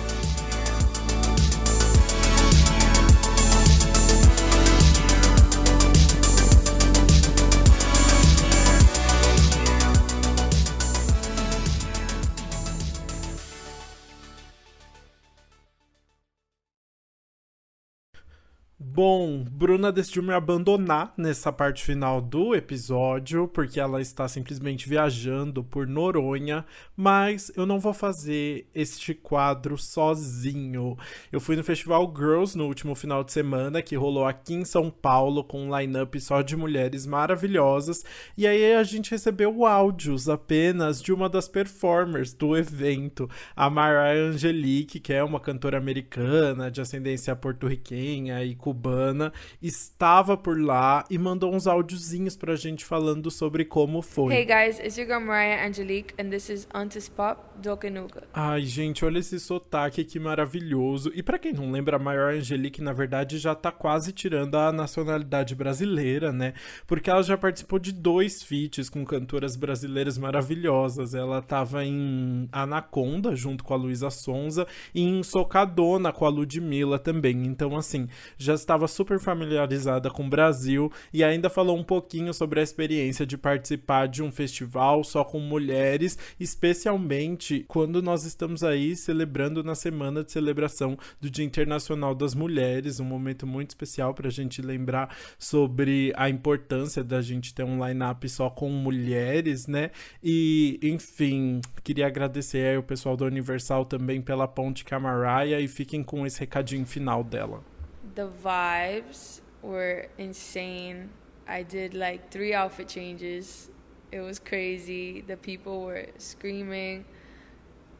Bom, 18.97 19.43
Bruna 19.43 19.91
decidiu 19.91 20.23
me 20.23 20.33
abandonar 20.33 21.13
nessa 21.15 21.53
parte 21.53 21.85
final 21.85 22.19
do 22.19 22.55
episódio, 22.55 23.47
porque 23.47 23.79
ela 23.79 24.01
está 24.01 24.27
simplesmente 24.27 24.89
viajando 24.89 25.63
por 25.63 25.85
Noronha, 25.85 26.65
mas 26.95 27.51
eu 27.55 27.67
não 27.67 27.79
vou 27.79 27.93
fazer 27.93 28.67
este 28.73 29.13
quadro 29.13 29.77
sozinho. 29.77 30.97
Eu 31.31 31.39
fui 31.39 31.55
no 31.55 31.63
Festival 31.63 32.11
Girls 32.11 32.57
no 32.57 32.65
último 32.65 32.95
final 32.95 33.23
de 33.23 33.31
semana, 33.31 33.83
que 33.83 33.95
rolou 33.95 34.25
aqui 34.25 34.55
em 34.55 34.65
São 34.65 34.89
Paulo, 34.89 35.43
com 35.43 35.67
um 35.67 35.77
line-up 35.77 36.19
só 36.19 36.41
de 36.41 36.55
mulheres 36.55 37.05
maravilhosas, 37.05 38.03
e 38.35 38.47
aí 38.47 38.73
a 38.73 38.81
gente 38.81 39.11
recebeu 39.11 39.63
áudios 39.63 40.27
apenas 40.27 41.03
de 41.03 41.13
uma 41.13 41.29
das 41.29 41.47
performers 41.47 42.33
do 42.33 42.57
evento, 42.57 43.29
a 43.55 43.69
Mariah 43.69 44.31
Angelique, 44.31 44.99
que 44.99 45.13
é 45.13 45.23
uma 45.23 45.39
cantora 45.39 45.77
americana 45.77 46.71
de 46.71 46.81
ascendência 46.81 47.35
porto-riquenha 47.35 48.43
e 48.43 48.55
cubana 48.55 48.86
Urbana 48.87 49.33
estava 49.61 50.37
por 50.37 50.59
lá 50.59 51.03
e 51.09 51.17
mandou 51.17 51.53
uns 51.53 51.67
áudiozinhos 51.67 52.35
pra 52.35 52.55
gente 52.55 52.85
falando 52.85 53.29
sobre 53.29 53.65
como 53.65 54.01
foi. 54.01 54.33
Hey 54.33 54.45
guys, 54.45 54.79
it's 54.79 54.97
your 54.97 55.07
girl 55.07 55.19
Mariah 55.19 55.67
Angelique 55.67 56.13
and 56.19 56.29
this 56.29 56.49
is 56.49 56.67
Antis 56.73 57.09
Pop 57.09 57.41
Dokenuga. 57.61 58.23
Ai, 58.33 58.63
gente, 58.63 59.03
olha 59.03 59.19
esse 59.19 59.39
sotaque 59.39 60.03
que 60.03 60.19
maravilhoso. 60.19 61.11
E 61.13 61.21
para 61.21 61.39
quem 61.39 61.53
não 61.53 61.71
lembra, 61.71 61.97
a 61.97 61.99
Mariah 61.99 62.37
Angelique, 62.37 62.81
na 62.81 62.93
verdade, 62.93 63.37
já 63.37 63.53
tá 63.53 63.71
quase 63.71 64.11
tirando 64.11 64.55
a 64.55 64.71
nacionalidade 64.71 65.55
brasileira, 65.55 66.31
né? 66.31 66.53
Porque 66.85 67.09
ela 67.09 67.23
já 67.23 67.37
participou 67.37 67.79
de 67.79 67.91
dois 67.91 68.43
feats 68.43 68.89
com 68.89 69.03
cantoras 69.03 69.55
brasileiras 69.55 70.17
maravilhosas. 70.17 71.13
Ela 71.13 71.41
tava 71.41 71.83
em 71.83 72.47
Anaconda, 72.51 73.35
junto 73.35 73.63
com 73.63 73.73
a 73.73 73.77
Luísa 73.77 74.09
Sonza, 74.09 74.67
e 74.93 75.01
em 75.01 75.23
Socadona, 75.23 76.13
com 76.13 76.25
a 76.25 76.29
Ludmilla 76.29 76.99
também. 76.99 77.45
Então, 77.45 77.75
assim, 77.75 78.07
já 78.37 78.53
estava 78.53 78.76
estava 78.77 78.87
super 78.87 79.19
familiarizada 79.19 80.09
com 80.11 80.25
o 80.25 80.29
Brasil 80.29 80.91
e 81.11 81.23
ainda 81.23 81.49
falou 81.49 81.75
um 81.77 81.83
pouquinho 81.83 82.31
sobre 82.33 82.59
a 82.59 82.63
experiência 82.63 83.25
de 83.25 83.37
participar 83.37 84.07
de 84.07 84.21
um 84.21 84.31
festival 84.31 85.03
só 85.03 85.23
com 85.23 85.39
mulheres, 85.39 86.17
especialmente 86.39 87.65
quando 87.67 88.01
nós 88.01 88.23
estamos 88.23 88.63
aí 88.63 88.95
celebrando 88.95 89.63
na 89.63 89.73
semana 89.73 90.23
de 90.23 90.31
celebração 90.31 90.97
do 91.19 91.29
Dia 91.29 91.43
Internacional 91.43 92.13
das 92.13 92.35
Mulheres, 92.35 92.99
um 92.99 93.05
momento 93.05 93.47
muito 93.47 93.71
especial 93.71 94.13
para 94.13 94.27
a 94.27 94.31
gente 94.31 94.61
lembrar 94.61 95.15
sobre 95.39 96.13
a 96.15 96.29
importância 96.29 97.03
da 97.03 97.21
gente 97.21 97.53
ter 97.53 97.63
um 97.63 97.83
line-up 97.83 98.29
só 98.29 98.49
com 98.49 98.69
mulheres, 98.69 99.65
né? 99.65 99.89
E, 100.23 100.79
enfim, 100.83 101.61
queria 101.83 102.05
agradecer 102.05 102.67
aí 102.67 102.77
o 102.77 102.83
pessoal 102.83 103.17
da 103.17 103.25
Universal 103.25 103.85
também 103.85 104.21
pela 104.21 104.47
ponte 104.47 104.85
Camaraia 104.85 105.59
e 105.59 105.67
fiquem 105.67 106.03
com 106.03 106.25
esse 106.25 106.39
recadinho 106.39 106.85
final 106.85 107.23
dela. 107.23 107.76
The 108.17 108.27
vibes 108.43 109.41
were 109.61 110.07
insane. 110.17 111.07
I 111.47 111.61
did 111.61 111.93
like 111.93 112.31
three 112.31 112.51
outfit 112.51 112.87
changes. 112.87 113.69
It 114.11 114.21
was 114.21 114.39
crazy. 114.39 115.21
The 115.21 115.37
people 115.37 115.83
were 115.83 116.07
screaming. 116.17 117.05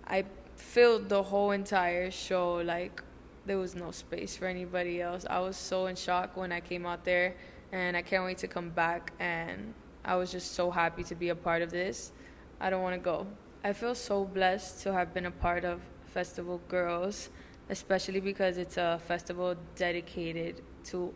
I 0.07 0.25
filled 0.55 1.07
the 1.07 1.21
whole 1.21 1.51
entire 1.51 2.09
show 2.09 2.55
like 2.55 3.03
there 3.45 3.59
was 3.59 3.75
no 3.75 3.91
space 3.91 4.35
for 4.35 4.47
anybody 4.47 5.03
else. 5.03 5.23
I 5.29 5.39
was 5.39 5.55
so 5.55 5.85
in 5.85 5.95
shock 5.95 6.35
when 6.35 6.51
I 6.51 6.61
came 6.61 6.87
out 6.87 7.05
there 7.05 7.35
and 7.71 7.95
I 7.95 8.01
can't 8.01 8.25
wait 8.25 8.39
to 8.39 8.47
come 8.47 8.71
back 8.71 9.13
and 9.19 9.71
I 10.03 10.15
was 10.15 10.31
just 10.31 10.53
so 10.53 10.71
happy 10.71 11.03
to 11.03 11.13
be 11.13 11.29
a 11.29 11.35
part 11.35 11.61
of 11.61 11.69
this. 11.69 12.11
I 12.59 12.71
don't 12.71 12.81
want 12.81 12.95
to 12.95 12.99
go. 12.99 13.27
I 13.63 13.71
feel 13.71 13.93
so 13.93 14.25
blessed 14.25 14.81
to 14.81 14.93
have 14.93 15.13
been 15.13 15.27
a 15.27 15.31
part 15.45 15.63
of 15.63 15.79
Festival 16.07 16.59
Girls 16.67 17.29
especially 17.69 18.19
because 18.19 18.57
it's 18.57 18.77
a 18.77 18.99
festival 19.07 19.55
dedicated 19.75 20.61
to 20.85 21.13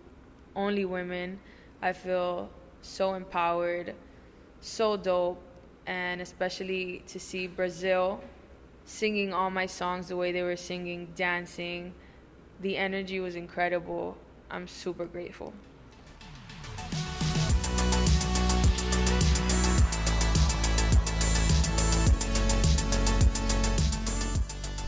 only 0.55 0.85
women. 0.85 1.39
I 1.81 1.93
feel 1.93 2.49
so 2.81 3.13
empowered, 3.13 3.95
so 4.59 4.97
dope, 4.97 5.41
and 5.87 6.21
especially 6.21 7.03
to 7.07 7.19
see 7.19 7.47
Brazil 7.47 8.21
singing 8.85 9.33
all 9.33 9.49
my 9.49 9.65
songs 9.65 10.09
the 10.09 10.15
way 10.15 10.31
they 10.31 10.43
were 10.43 10.55
singing, 10.55 11.07
dancing. 11.15 11.93
The 12.61 12.77
energy 12.77 13.19
was 13.19 13.35
incredible. 13.35 14.17
I'm 14.49 14.67
super 14.67 15.05
grateful. 15.05 15.53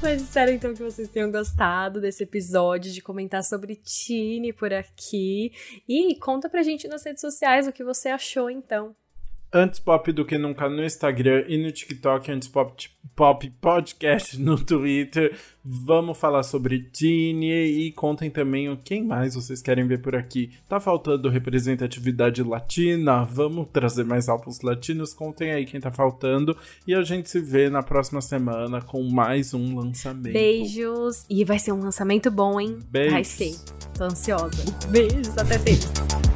Mas 0.04 0.22
espero 0.22 0.52
então 0.52 0.74
que 0.74 0.84
vocês 0.84 1.08
tenham 1.08 1.32
gostado 1.32 2.02
desse 2.02 2.24
episódio, 2.24 2.92
de 2.92 3.02
comentar 3.02 3.42
sobre 3.42 3.74
Tini 3.78 4.52
por 4.52 4.74
aqui. 4.74 5.54
E 5.88 6.14
conta 6.20 6.50
pra 6.50 6.62
gente 6.62 6.90
nas 6.90 7.06
redes 7.06 7.22
sociais 7.22 7.70
o 7.70 7.72
que 7.72 7.86
você 7.86 8.10
achou 8.10 8.50
então. 8.50 8.94
Antes 9.56 9.80
Pop 9.80 10.12
do 10.12 10.26
que 10.26 10.36
nunca 10.36 10.68
no 10.68 10.84
Instagram 10.84 11.44
e 11.48 11.62
no 11.62 11.72
TikTok, 11.72 12.32
Antes 12.32 12.48
Pop, 12.48 12.90
Pop 13.16 13.50
Podcast 13.62 14.36
no 14.42 14.58
Twitter. 14.58 15.38
Vamos 15.64 16.18
falar 16.18 16.42
sobre 16.42 16.80
Tini 16.92 17.52
e 17.52 17.92
contem 17.92 18.32
também 18.32 18.68
o 18.68 18.76
quem 18.76 19.04
mais 19.04 19.36
vocês 19.36 19.62
querem 19.62 19.86
ver 19.86 20.02
por 20.02 20.16
aqui. 20.16 20.50
Tá 20.68 20.80
faltando 20.80 21.30
representatividade 21.30 22.42
latina? 22.42 23.24
Vamos 23.26 23.68
trazer 23.72 24.04
mais 24.04 24.28
álbuns 24.28 24.62
latinos? 24.62 25.14
Contem 25.14 25.52
aí 25.52 25.66
quem 25.66 25.80
tá 25.80 25.92
faltando 25.92 26.58
e 26.88 26.96
a 26.96 27.04
gente 27.04 27.30
se 27.30 27.40
vê 27.40 27.70
na 27.70 27.84
próxima 27.84 28.22
semana 28.22 28.82
com 28.82 29.04
mais 29.04 29.54
um 29.54 29.78
lançamento. 29.78 30.34
Beijos! 30.34 31.28
E 31.30 31.46
vai 31.46 31.60
ser 31.60 31.74
um 31.74 31.80
lançamento 31.80 32.32
bom, 32.32 32.60
hein? 32.60 32.80
Beijos. 32.90 33.14
Vai 33.14 33.24
ser. 33.24 33.56
Tô 33.96 34.06
ansiosa. 34.06 34.66
Beijos, 34.90 35.38
até 35.38 35.60
terça. 35.60 36.33